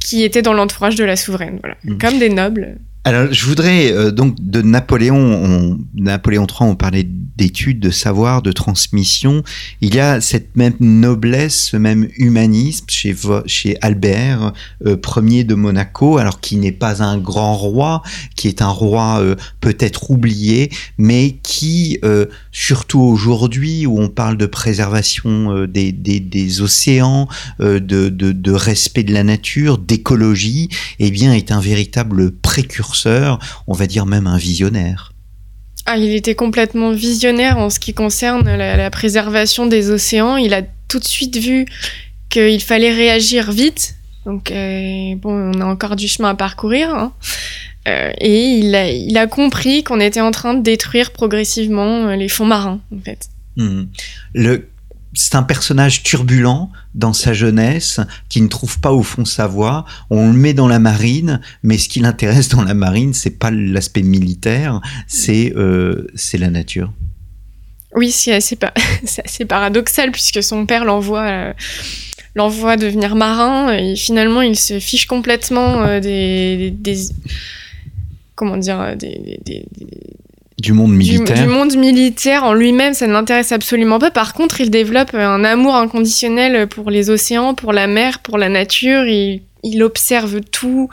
qui 0.00 0.22
étaient 0.22 0.42
dans 0.42 0.54
l'entourage 0.54 0.94
de 0.94 1.04
la 1.04 1.16
souveraine. 1.16 1.58
Voilà, 1.60 1.76
mmh. 1.84 1.98
comme 1.98 2.18
des 2.18 2.30
nobles. 2.30 2.78
Alors, 3.06 3.30
je 3.30 3.44
voudrais 3.44 3.92
euh, 3.92 4.10
donc 4.10 4.36
de 4.40 4.62
Napoléon, 4.62 5.18
on, 5.18 5.78
Napoléon 5.94 6.46
III, 6.46 6.70
on 6.70 6.74
parlait 6.74 7.06
d'études, 7.06 7.78
de 7.78 7.90
savoir, 7.90 8.40
de 8.40 8.50
transmission. 8.50 9.42
Il 9.82 9.94
y 9.94 10.00
a 10.00 10.22
cette 10.22 10.56
même 10.56 10.72
noblesse, 10.80 11.66
ce 11.66 11.76
même 11.76 12.08
humanisme 12.16 12.86
chez, 12.88 13.14
chez 13.44 13.76
Albert, 13.82 14.54
euh, 14.86 14.96
premier 14.96 15.44
de 15.44 15.54
Monaco, 15.54 16.16
alors 16.16 16.40
qui 16.40 16.56
n'est 16.56 16.72
pas 16.72 17.02
un 17.02 17.18
grand 17.18 17.56
roi, 17.56 18.02
qui 18.36 18.48
est 18.48 18.62
un 18.62 18.68
roi 18.68 19.20
euh, 19.20 19.34
peut-être 19.60 20.10
oublié, 20.10 20.70
mais 20.96 21.36
qui, 21.42 21.98
euh, 22.04 22.24
surtout 22.52 23.00
aujourd'hui 23.00 23.84
où 23.84 24.00
on 24.00 24.08
parle 24.08 24.38
de 24.38 24.46
préservation 24.46 25.54
euh, 25.54 25.66
des, 25.66 25.92
des, 25.92 26.20
des, 26.20 26.62
océans, 26.62 27.28
de, 27.58 27.78
de, 27.78 28.08
de, 28.08 28.52
respect 28.52 29.02
de 29.02 29.12
la 29.12 29.24
nature, 29.24 29.76
d'écologie, 29.76 30.70
eh 31.00 31.10
bien, 31.10 31.34
est 31.34 31.52
un 31.52 31.60
véritable 31.60 32.30
précurseur 32.30 32.93
on 33.66 33.72
va 33.72 33.86
dire 33.86 34.06
même 34.06 34.26
un 34.26 34.38
visionnaire. 34.38 35.12
Ah, 35.86 35.98
il 35.98 36.14
était 36.14 36.34
complètement 36.34 36.92
visionnaire 36.92 37.58
en 37.58 37.68
ce 37.68 37.78
qui 37.78 37.92
concerne 37.92 38.44
la, 38.44 38.76
la 38.76 38.90
préservation 38.90 39.66
des 39.66 39.90
océans. 39.90 40.36
Il 40.36 40.54
a 40.54 40.62
tout 40.88 40.98
de 40.98 41.04
suite 41.04 41.36
vu 41.36 41.66
qu'il 42.30 42.62
fallait 42.62 42.92
réagir 42.92 43.52
vite. 43.52 43.96
Donc, 44.24 44.50
euh, 44.50 45.14
bon, 45.16 45.52
on 45.54 45.60
a 45.60 45.64
encore 45.66 45.96
du 45.96 46.08
chemin 46.08 46.30
à 46.30 46.34
parcourir. 46.34 46.88
Hein. 46.94 47.12
Euh, 47.86 48.10
et 48.18 48.58
il 48.58 48.74
a, 48.74 48.90
il 48.90 49.16
a 49.18 49.26
compris 49.26 49.84
qu'on 49.84 50.00
était 50.00 50.22
en 50.22 50.30
train 50.30 50.54
de 50.54 50.62
détruire 50.62 51.10
progressivement 51.10 52.06
euh, 52.06 52.16
les 52.16 52.28
fonds 52.28 52.46
marins, 52.46 52.80
en 52.94 53.00
fait. 53.04 53.28
Mmh. 53.56 53.82
Le 54.32 54.68
c'est 55.14 55.36
un 55.36 55.42
personnage 55.42 56.02
turbulent 56.02 56.70
dans 56.94 57.12
sa 57.12 57.32
jeunesse, 57.32 58.00
qui 58.28 58.40
ne 58.40 58.48
trouve 58.48 58.80
pas 58.80 58.92
au 58.92 59.02
fond 59.02 59.24
sa 59.24 59.46
voie. 59.46 59.84
On 60.10 60.30
le 60.30 60.36
met 60.36 60.54
dans 60.54 60.68
la 60.68 60.78
marine, 60.78 61.40
mais 61.62 61.78
ce 61.78 61.88
qui 61.88 62.00
l'intéresse 62.00 62.48
dans 62.48 62.62
la 62.62 62.74
marine, 62.74 63.14
c'est 63.14 63.38
pas 63.38 63.50
l'aspect 63.50 64.02
militaire, 64.02 64.80
c'est 65.06 65.52
euh, 65.56 66.06
la 66.34 66.50
nature. 66.50 66.92
Oui, 67.94 68.10
c'est 68.12 68.32
assez, 68.32 68.56
paradoxal 69.44 70.10
puisque 70.10 70.42
son 70.42 70.66
père 70.66 70.84
l'envoie 70.84 71.22
euh, 71.22 71.52
l'envoie 72.34 72.76
devenir 72.76 73.14
marin 73.14 73.72
et 73.72 73.94
finalement 73.94 74.42
il 74.42 74.58
se 74.58 74.80
fiche 74.80 75.06
complètement 75.06 75.84
euh, 75.84 76.00
des, 76.00 76.74
comment 78.34 78.56
dire 78.56 78.96
des 78.96 79.38
du 80.58 80.72
monde 80.72 80.92
militaire. 80.94 81.42
Du, 81.42 81.46
monde 81.48 81.76
militaire 81.76 82.44
en 82.44 82.54
lui-même, 82.54 82.94
ça 82.94 83.06
ne 83.06 83.12
l'intéresse 83.12 83.52
absolument 83.52 83.98
pas. 83.98 84.10
Par 84.10 84.34
contre, 84.34 84.60
il 84.60 84.70
développe 84.70 85.14
un 85.14 85.44
amour 85.44 85.74
inconditionnel 85.74 86.66
pour 86.68 86.90
les 86.90 87.10
océans, 87.10 87.54
pour 87.54 87.72
la 87.72 87.86
mer, 87.86 88.20
pour 88.20 88.38
la 88.38 88.48
nature. 88.48 89.04
Il, 89.04 89.42
il 89.64 89.82
observe 89.82 90.40
tout. 90.42 90.88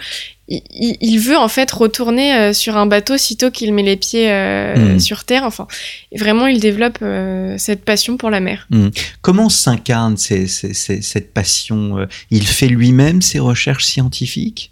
Il, 0.47 0.61
il, 0.99 1.17
veut 1.19 1.37
en 1.37 1.47
fait 1.47 1.71
retourner 1.71 2.35
euh, 2.35 2.53
sur 2.53 2.75
un 2.75 2.85
bateau 2.85 3.17
sitôt 3.17 3.51
qu'il 3.51 3.73
met 3.73 3.83
les 3.83 3.95
pieds 3.95 4.29
euh, 4.31 4.95
hmm. 4.95 4.99
sur 4.99 5.23
terre. 5.23 5.43
Enfin, 5.43 5.67
vraiment, 6.13 6.47
il 6.47 6.59
développe 6.59 6.99
euh, 7.01 7.55
cette 7.57 7.85
passion 7.85 8.17
pour 8.17 8.29
la 8.29 8.39
mer. 8.39 8.67
Hmm. 8.69 8.89
Comment 9.21 9.49
s'incarne 9.49 10.17
cette 10.17 11.33
passion 11.33 12.07
Il 12.31 12.47
fait 12.47 12.67
lui-même 12.67 13.21
ses 13.21 13.39
recherches 13.39 13.85
scientifiques? 13.85 14.70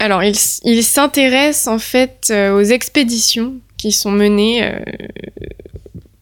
Alors, 0.00 0.22
il, 0.24 0.82
s'intéresse 0.82 1.66
en 1.66 1.78
fait 1.78 2.28
euh, 2.30 2.58
aux 2.58 2.62
expéditions 2.62 3.56
qui 3.76 3.92
sont 3.92 4.10
menées 4.10 4.64
euh, 4.64 4.78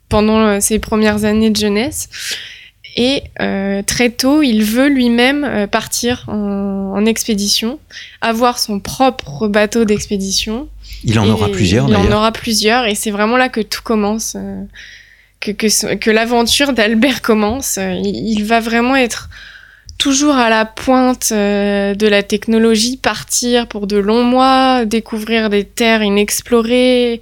pendant 0.08 0.40
euh, 0.40 0.60
ses 0.60 0.80
premières 0.80 1.24
années 1.24 1.50
de 1.50 1.56
jeunesse. 1.56 2.08
Et 2.96 3.22
très 3.86 4.10
tôt, 4.10 4.42
il 4.42 4.64
veut 4.64 4.88
lui-même 4.88 5.68
partir 5.70 6.24
en, 6.26 7.06
expédition, 7.06 7.78
avoir 8.20 8.58
son 8.58 8.80
propre 8.80 9.46
bateau 9.46 9.84
d'expédition. 9.84 10.68
Il 11.04 11.16
en 11.20 11.28
aura 11.28 11.48
plusieurs. 11.48 11.88
Il 11.88 11.94
en 11.94 12.10
aura 12.10 12.32
plusieurs, 12.32 12.86
et 12.86 12.96
c'est 12.96 13.12
vraiment 13.12 13.36
là 13.36 13.48
que 13.48 13.60
tout 13.60 13.82
commence, 13.84 14.36
que, 15.38 15.52
que, 15.52 16.10
l'aventure 16.10 16.72
d'Albert 16.72 17.22
commence. 17.22 17.78
il, 17.78 18.42
va 18.42 18.58
vraiment 18.58 18.96
être 18.96 19.28
toujours 19.98 20.36
à 20.36 20.48
la 20.48 20.64
pointe 20.64 21.30
euh, 21.32 21.94
de 21.94 22.06
la 22.06 22.22
technologie, 22.22 22.96
partir 22.96 23.66
pour 23.66 23.88
de 23.88 23.96
longs 23.96 24.22
mois, 24.22 24.84
découvrir 24.84 25.50
des 25.50 25.64
terres 25.64 26.02
inexplorées, 26.02 27.20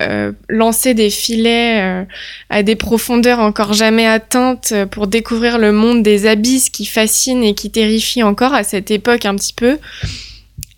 euh, 0.00 0.32
lancer 0.48 0.92
des 0.92 1.08
filets 1.08 1.80
euh, 1.80 2.04
à 2.50 2.64
des 2.64 2.74
profondeurs 2.74 3.38
encore 3.38 3.72
jamais 3.72 4.06
atteintes 4.06 4.74
pour 4.90 5.06
découvrir 5.06 5.58
le 5.58 5.70
monde 5.70 6.02
des 6.02 6.26
abysses 6.26 6.68
qui 6.68 6.84
fascine 6.84 7.44
et 7.44 7.54
qui 7.54 7.70
terrifie 7.70 8.24
encore 8.24 8.52
à 8.52 8.64
cette 8.64 8.90
époque 8.90 9.24
un 9.24 9.36
petit 9.36 9.54
peu. 9.54 9.78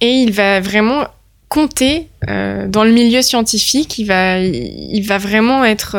Et 0.01 0.11
il 0.11 0.32
va 0.32 0.61
vraiment 0.61 1.09
compter 1.49 2.09
dans 2.26 2.84
le 2.84 2.92
milieu 2.92 3.22
scientifique, 3.22 3.99
il 3.99 4.05
va, 4.05 4.38
il 4.38 5.01
va 5.01 5.16
vraiment 5.16 5.64
être 5.64 5.96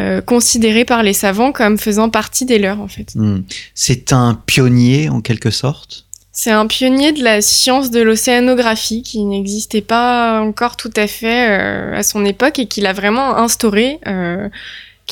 euh, 0.00 0.20
considéré 0.20 0.84
par 0.84 1.02
les 1.02 1.12
savants 1.12 1.52
comme 1.52 1.78
faisant 1.78 2.10
partie 2.10 2.44
des 2.44 2.58
leurs, 2.58 2.80
en 2.80 2.88
fait. 2.88 3.14
Hmm. 3.14 3.40
C'est 3.74 4.12
un 4.12 4.34
pionnier, 4.34 5.08
en 5.08 5.20
quelque 5.20 5.50
sorte? 5.50 6.06
C'est 6.32 6.52
un 6.52 6.66
pionnier 6.66 7.12
de 7.12 7.24
la 7.24 7.42
science 7.42 7.90
de 7.90 8.00
l'océanographie 8.00 9.02
qui 9.02 9.24
n'existait 9.24 9.80
pas 9.80 10.40
encore 10.40 10.76
tout 10.76 10.92
à 10.94 11.08
fait 11.08 11.50
euh, 11.50 11.98
à 11.98 12.02
son 12.04 12.24
époque 12.24 12.60
et 12.60 12.66
qu'il 12.66 12.86
a 12.86 12.92
vraiment 12.92 13.36
instauré. 13.36 13.98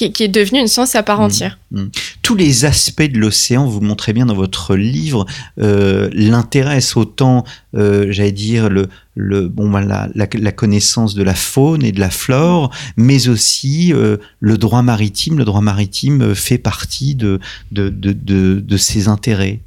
Euh, 0.02 0.08
qui, 0.10 0.22
est 0.22 0.28
devenu 0.28 0.60
une 0.60 0.68
science 0.68 0.94
à 0.94 1.02
part 1.02 1.20
hmm. 1.20 1.24
entière. 1.24 1.58
Hmm. 1.70 1.86
Tous 2.22 2.34
les 2.34 2.64
aspects 2.64 3.02
de 3.02 3.18
l'océan, 3.18 3.66
vous 3.66 3.80
montrez 3.80 4.12
bien 4.12 4.26
dans 4.26 4.34
votre 4.34 4.76
livre, 4.76 5.26
euh, 5.60 6.08
l'intéressent 6.12 6.96
autant, 6.96 7.44
j'allais 7.72 8.32
dire, 8.32 8.68
le, 8.68 8.88
le, 9.16 9.48
bon, 9.48 9.68
bah, 9.70 9.80
la, 9.82 10.08
la, 10.14 10.52
connaissance 10.52 11.14
de 11.14 11.22
la 11.22 11.34
faune 11.34 11.82
et 11.82 11.90
de 11.90 11.98
la 12.00 12.10
flore, 12.10 12.70
mais 12.96 13.28
aussi 13.28 13.92
euh, 13.92 14.18
le 14.40 14.58
droit 14.58 14.82
maritime. 14.82 15.38
Le 15.38 15.44
droit 15.44 15.62
maritime 15.62 16.22
euh, 16.22 16.34
fait 16.34 16.58
partie 16.58 17.14
de, 17.14 17.40
de, 17.72 17.88
de, 17.88 18.12
de, 18.12 18.60
de 18.60 18.76
ses 18.76 19.08
intérêts. 19.08 19.60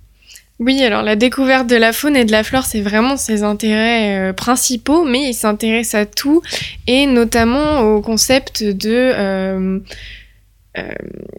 Oui, 0.60 0.84
alors 0.84 1.04
la 1.04 1.16
découverte 1.16 1.68
de 1.68 1.78
la 1.78 1.94
faune 1.94 2.18
et 2.18 2.26
de 2.26 2.32
la 2.32 2.44
flore, 2.44 2.66
c'est 2.66 2.82
vraiment 2.82 3.16
ses 3.16 3.44
intérêts 3.44 4.30
euh, 4.30 4.34
principaux, 4.34 5.06
mais 5.06 5.30
il 5.30 5.34
s'intéresse 5.34 5.96
à 5.96 6.06
tout, 6.06 6.42
et 6.86 7.06
notamment 7.06 7.80
au 7.82 8.02
concept 8.02 8.64
de 8.64 8.92
euh, 8.92 9.80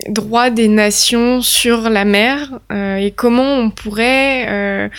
droit 0.09 0.51
des 0.51 0.69
nations 0.69 1.41
sur 1.41 1.91
la 1.91 2.05
mer, 2.05 2.61
et 2.71 3.13
comment 3.17 3.57
on 3.57 3.71
pourrait 3.71 4.91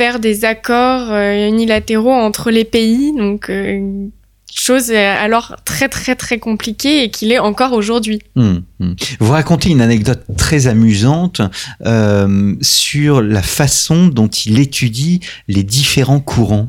faire 0.00 0.18
des 0.18 0.46
accords 0.46 1.10
euh, 1.10 1.46
unilatéraux 1.46 2.10
entre 2.10 2.50
les 2.50 2.64
pays, 2.64 3.12
donc 3.14 3.50
euh, 3.50 4.08
chose 4.50 4.92
alors 4.92 5.56
très 5.66 5.90
très 5.90 6.16
très 6.16 6.38
compliquée 6.38 7.04
et 7.04 7.10
qu'il 7.10 7.30
est 7.32 7.38
encore 7.38 7.74
aujourd'hui. 7.74 8.20
Hum, 8.34 8.62
hum. 8.80 8.96
Vous 9.18 9.30
racontez 9.30 9.68
une 9.68 9.82
anecdote 9.82 10.22
très 10.38 10.68
amusante 10.68 11.42
euh, 11.84 12.54
sur 12.62 13.20
la 13.20 13.42
façon 13.42 14.06
dont 14.06 14.28
il 14.28 14.58
étudie 14.58 15.20
les 15.48 15.64
différents 15.64 16.20
courants. 16.20 16.68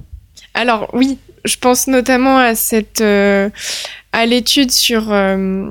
Alors 0.54 0.90
oui, 0.92 1.18
je 1.46 1.56
pense 1.58 1.88
notamment 1.88 2.38
à 2.38 2.56
cette 2.56 3.02
à 4.14 4.26
l'étude 4.26 4.72
sur 4.72 5.12
euh, 5.12 5.68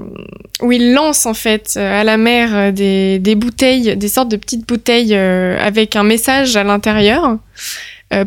où 0.62 0.72
il 0.72 0.94
lance 0.94 1.26
en 1.26 1.34
fait 1.34 1.74
euh, 1.76 2.00
à 2.00 2.04
la 2.04 2.16
mer 2.16 2.54
euh, 2.54 2.70
des, 2.70 3.18
des 3.18 3.34
bouteilles, 3.34 3.96
des 3.96 4.08
sortes 4.08 4.30
de 4.30 4.36
petites 4.36 4.66
bouteilles 4.66 5.14
avec 5.14 5.96
un 5.96 6.04
message 6.04 6.56
à 6.56 6.64
l'intérieur 6.64 7.38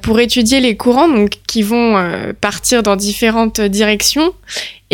pour 0.02 0.20
étudier 0.22 0.62
les 0.62 0.78
courants 0.78 1.10
donc 1.10 1.32
qui 1.46 1.62
vont 1.62 2.02
partir 2.40 2.84
dans 2.84 2.96
différentes 2.96 3.60
directions 3.60 4.34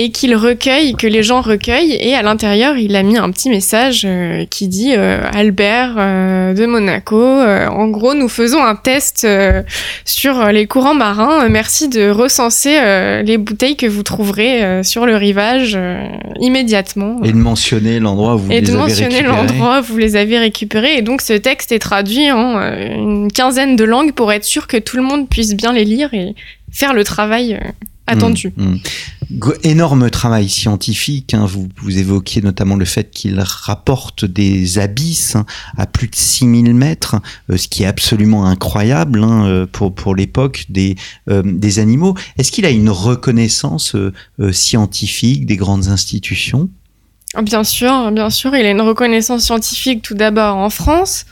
et 0.01 0.11
qu'il 0.11 0.33
recueille, 0.35 0.93
que 0.93 1.07
les 1.07 1.23
gens 1.23 1.41
recueillent. 1.41 1.97
Et 1.99 2.15
à 2.15 2.21
l'intérieur, 2.21 2.77
il 2.77 2.95
a 2.95 3.03
mis 3.03 3.17
un 3.17 3.29
petit 3.31 3.49
message 3.49 4.03
euh, 4.05 4.45
qui 4.49 4.69
dit 4.69 4.93
euh, 4.95 5.21
Albert 5.33 5.95
euh, 5.97 6.53
de 6.53 6.65
Monaco. 6.65 7.21
en 7.21 7.87
gros, 7.89 8.13
nous 8.13 8.29
faisons 8.29 8.63
un 8.63 8.75
test 8.75 9.27
sur 10.05 10.45
les 10.47 10.67
courants 10.67 10.93
marins. 10.93 11.49
Merci 11.49 11.89
de 11.89 12.09
recenser 12.09 12.79
les 13.23 13.37
bouteilles 13.37 13.75
que 13.75 13.87
vous 13.87 14.03
trouverez 14.03 14.83
sur 14.83 15.05
le 15.05 15.15
rivage 15.15 15.77
immédiatement. 16.39 17.19
Et 17.23 17.31
de 17.31 17.37
mentionner 17.37 17.99
l'endroit 17.99 18.35
où 18.35 18.39
vous 18.39 18.47
les 18.49 18.55
avez 18.55 18.57
récupérées. 18.57 18.57
Et 18.57 18.71
de 18.71 18.77
mentionner 18.77 19.21
l'endroit 19.23 19.79
où 19.79 19.83
vous 19.83 19.97
les 19.97 20.15
avez 20.15 20.39
récupérés. 20.39 20.97
Et 20.97 21.01
donc, 21.01 21.21
ce 21.21 21.33
texte 21.33 21.71
est 21.71 21.79
traduit 21.79 22.31
en 22.31 22.59
une 22.59 23.31
quinzaine 23.31 23.75
de 23.75 23.83
langues 23.83 24.13
pour 24.13 24.31
être 24.31 24.45
sûr 24.45 24.67
que 24.67 24.77
tout 24.77 24.97
le 24.97 25.03
monde 25.03 25.27
puisse 25.27 25.55
bien 25.55 25.73
les 25.73 25.85
lire 25.85 26.13
et 26.13 26.35
faire 26.71 26.93
le 26.93 27.03
travail 27.03 27.59
attendu. 28.09 28.53
Mmh, 28.55 28.63
mmh 28.63 28.79
énorme 29.63 30.09
travail 30.09 30.49
scientifique. 30.49 31.33
Hein. 31.33 31.45
Vous, 31.45 31.69
vous 31.81 31.97
évoquiez 31.97 32.41
notamment 32.41 32.75
le 32.75 32.85
fait 32.85 33.11
qu'il 33.11 33.39
rapporte 33.39 34.25
des 34.25 34.79
abysses 34.79 35.35
hein, 35.35 35.45
à 35.77 35.85
plus 35.85 36.07
de 36.07 36.15
6000 36.15 36.73
mètres, 36.73 37.17
euh, 37.49 37.57
ce 37.57 37.67
qui 37.67 37.83
est 37.83 37.87
absolument 37.87 38.45
incroyable 38.45 39.23
hein, 39.23 39.45
euh, 39.45 39.65
pour, 39.65 39.93
pour 39.93 40.15
l'époque 40.15 40.65
des, 40.69 40.95
euh, 41.29 41.43
des 41.45 41.79
animaux. 41.79 42.15
Est-ce 42.37 42.51
qu'il 42.51 42.65
a 42.65 42.69
une 42.69 42.89
reconnaissance 42.89 43.95
scientifique 44.51 45.45
des 45.45 45.57
grandes 45.57 45.87
institutions? 45.87 46.69
Bien 47.37 47.63
sûr, 47.63 48.11
bien 48.11 48.31
sûr, 48.31 48.55
il 48.55 48.65
a 48.65 48.71
une 48.71 48.81
reconnaissance 48.81 49.43
scientifique 49.43 50.01
tout 50.01 50.15
d'abord 50.15 50.57
en 50.57 50.71
France, 50.71 51.25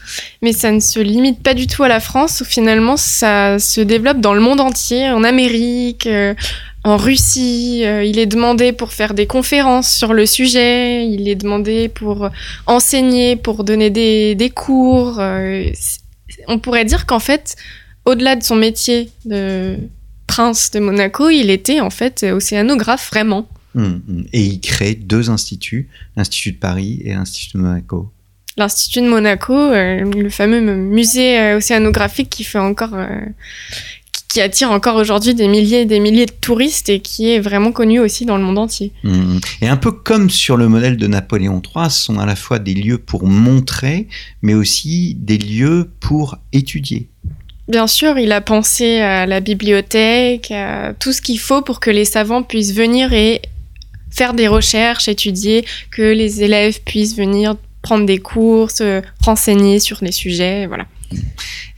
mais 0.44 0.54
ça 0.54 0.72
ne 0.72 0.80
se 0.80 1.00
limite 1.00 1.42
pas 1.42 1.56
du 1.56 1.66
tout 1.66 1.82
à 1.82 1.88
la 1.88 2.00
France. 2.00 2.44
Finalement, 2.46 2.98
ça 2.98 3.58
se 3.58 3.82
développe 3.82 4.20
dans 4.20 4.36
le 4.36 4.40
monde 4.40 4.62
entier, 4.62 5.10
en 5.10 5.24
Amérique, 5.24 6.08
en 6.88 6.98
Russie. 6.98 7.84
Euh, 7.86 8.04
il 8.04 8.18
est 8.18 8.26
demandé 8.26 8.72
pour 8.72 8.94
faire 8.94 9.14
des 9.14 9.28
conférences 9.28 9.92
sur 9.92 10.14
le 10.14 10.26
sujet. 10.26 11.06
Il 11.06 11.28
est 11.28 11.36
demandé 11.36 11.90
pour 11.90 12.30
enseigner, 12.66 13.36
pour 13.36 13.64
donner 13.64 13.90
des, 13.90 14.52
cours. 14.56 15.20
Euh, 15.20 15.70
on 16.48 16.60
pourrait 16.60 16.86
dire 16.86 17.06
qu'en 17.06 17.20
fait, 17.20 17.56
au-delà 18.06 18.36
de 18.36 18.44
son 18.44 18.56
métier 18.56 19.10
de 19.26 19.78
prince 20.28 20.72
de 20.72 20.80
Monaco, 20.80 21.30
il 21.30 21.50
était 21.50 21.80
en 21.80 21.90
fait 21.90 22.24
océanographe 22.24 23.10
vraiment. 23.10 23.48
Hum, 23.78 24.02
hum. 24.10 24.26
Et 24.34 24.44
il 24.44 24.60
crée 24.60 24.96
deux 24.96 25.30
instituts, 25.30 25.88
l'Institut 26.16 26.54
de 26.54 26.58
Paris 26.58 27.02
et 27.06 27.14
l'Institut 27.14 27.58
de 27.58 27.62
Monaco. 27.62 28.12
L'Institut 28.58 29.02
de 29.02 29.08
Monaco, 29.08 29.54
euh, 29.54 30.04
le 30.04 30.30
fameux 30.30 30.60
musée 30.60 31.54
océanographique 31.54 32.30
qui 32.30 32.44
fait 32.44 32.58
encore, 32.58 32.96
qui 34.28 34.42
attire 34.42 34.72
encore 34.72 34.96
aujourd'hui 34.96 35.34
des 35.34 35.48
milliers 35.48 35.82
et 35.82 35.86
des 35.86 36.00
milliers 36.00 36.26
de 36.26 36.32
touristes 36.32 36.90
et 36.90 37.00
qui 37.00 37.30
est 37.30 37.40
vraiment 37.40 37.72
connu 37.72 38.00
aussi 38.00 38.26
dans 38.26 38.38
le 38.38 38.44
monde 38.44 38.58
entier. 38.58 38.92
Mmh. 39.04 39.38
Et 39.62 39.68
un 39.68 39.78
peu 39.78 39.92
comme 39.92 40.30
sur 40.30 40.58
le 40.58 40.68
modèle 40.68 40.98
de 40.98 41.08
Napoléon 41.08 41.62
III, 41.64 41.90
ce 41.90 42.04
sont 42.04 42.20
à 42.20 42.26
la 42.26 42.36
fois 42.36 42.60
des 42.60 42.74
lieux 42.74 42.98
pour 42.98 43.26
montrer, 43.26 44.08
mais 44.42 44.54
aussi 44.54 45.16
des 45.20 45.38
lieux 45.38 45.90
pour 46.00 46.38
étudier. 46.52 47.08
Bien 47.68 47.88
sûr, 47.88 48.18
il 48.18 48.32
a 48.32 48.42
pensé 48.42 49.00
à 49.00 49.26
la 49.26 49.40
bibliothèque, 49.40 50.52
à 50.52 50.94
tout 50.94 51.12
ce 51.12 51.22
qu'il 51.22 51.40
faut 51.40 51.62
pour 51.62 51.80
que 51.80 51.90
les 51.90 52.06
savants 52.06 52.44
puissent 52.44 52.74
venir 52.74 53.14
et 53.14 53.42
faire 54.18 54.34
des 54.34 54.48
recherches, 54.48 55.08
étudier, 55.08 55.64
que 55.92 56.02
les 56.02 56.44
élèves 56.44 56.82
puissent 56.82 57.16
venir 57.16 57.56
prendre 57.84 58.06
des 58.06 58.18
cours, 58.18 58.72
se 58.72 59.02
renseigner 59.24 59.80
sur 59.80 60.00
les 60.02 60.12
sujets, 60.12 60.66
voilà. 60.66 60.88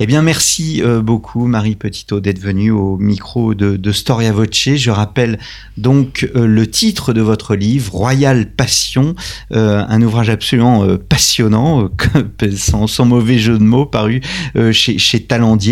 Eh 0.01 0.05
bien, 0.05 0.21
merci 0.21 0.81
euh, 0.81 1.01
beaucoup, 1.01 1.45
Marie 1.45 1.75
Petitot, 1.75 2.21
d'être 2.21 2.39
venue 2.39 2.71
au 2.71 2.95
micro 2.97 3.53
de, 3.53 3.75
de, 3.75 3.91
Storia 3.91 4.31
Voce. 4.31 4.75
Je 4.75 4.91
rappelle 4.91 5.39
donc 5.75 6.29
euh, 6.37 6.47
le 6.47 6.67
titre 6.67 7.11
de 7.11 7.19
votre 7.19 7.53
livre, 7.53 7.93
Royal 7.93 8.49
Passion, 8.49 9.13
euh, 9.51 9.83
un 9.85 10.01
ouvrage 10.01 10.29
absolument 10.29 10.87
passionnant, 11.09 11.89
sans, 12.55 13.05
mauvais 13.05 13.39
jeu 13.39 13.57
de 13.57 13.63
mots, 13.63 13.85
paru 13.85 14.21
chez, 14.71 14.97
chez 14.97 15.27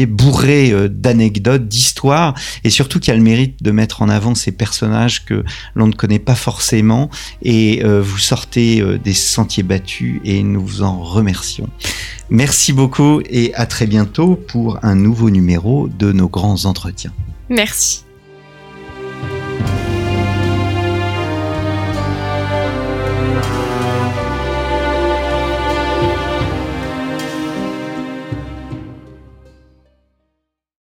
bourré 0.05 0.74
d'anecdotes, 0.89 1.70
d'histoires, 1.70 2.34
et 2.66 2.70
surtout 2.70 2.99
qui 2.99 3.12
a 3.12 3.16
le 3.16 3.22
mérite 3.22 3.64
de 3.64 3.72
mettre 3.72 4.01
en 4.01 4.10
avant 4.10 4.36
ces 4.36 4.51
personnages 4.51 5.24
que 5.24 5.45
l'on 5.74 5.88
ne 5.88 5.93
connaît 5.93 6.20
pas 6.20 6.36
forcément. 6.36 7.10
Et 7.43 7.82
vous 7.84 8.18
sortez 8.18 8.84
des 9.03 9.14
sentiers 9.14 9.64
battus, 9.64 10.20
et 10.26 10.43
nous 10.43 10.66
vous 10.66 10.82
en 10.84 11.01
remercions. 11.01 11.70
Merci 12.30 12.73
beaucoup 12.73 13.21
et 13.30 13.53
à 13.53 13.65
très 13.65 13.88
bientôt 13.88 14.36
pour 14.36 14.80
un 14.84 14.95
nouveau 14.95 15.30
numéro 15.30 15.88
de 15.88 16.11
nos 16.11 16.28
grands 16.28 16.65
entretiens. 16.65 17.13
Merci. 17.49 18.07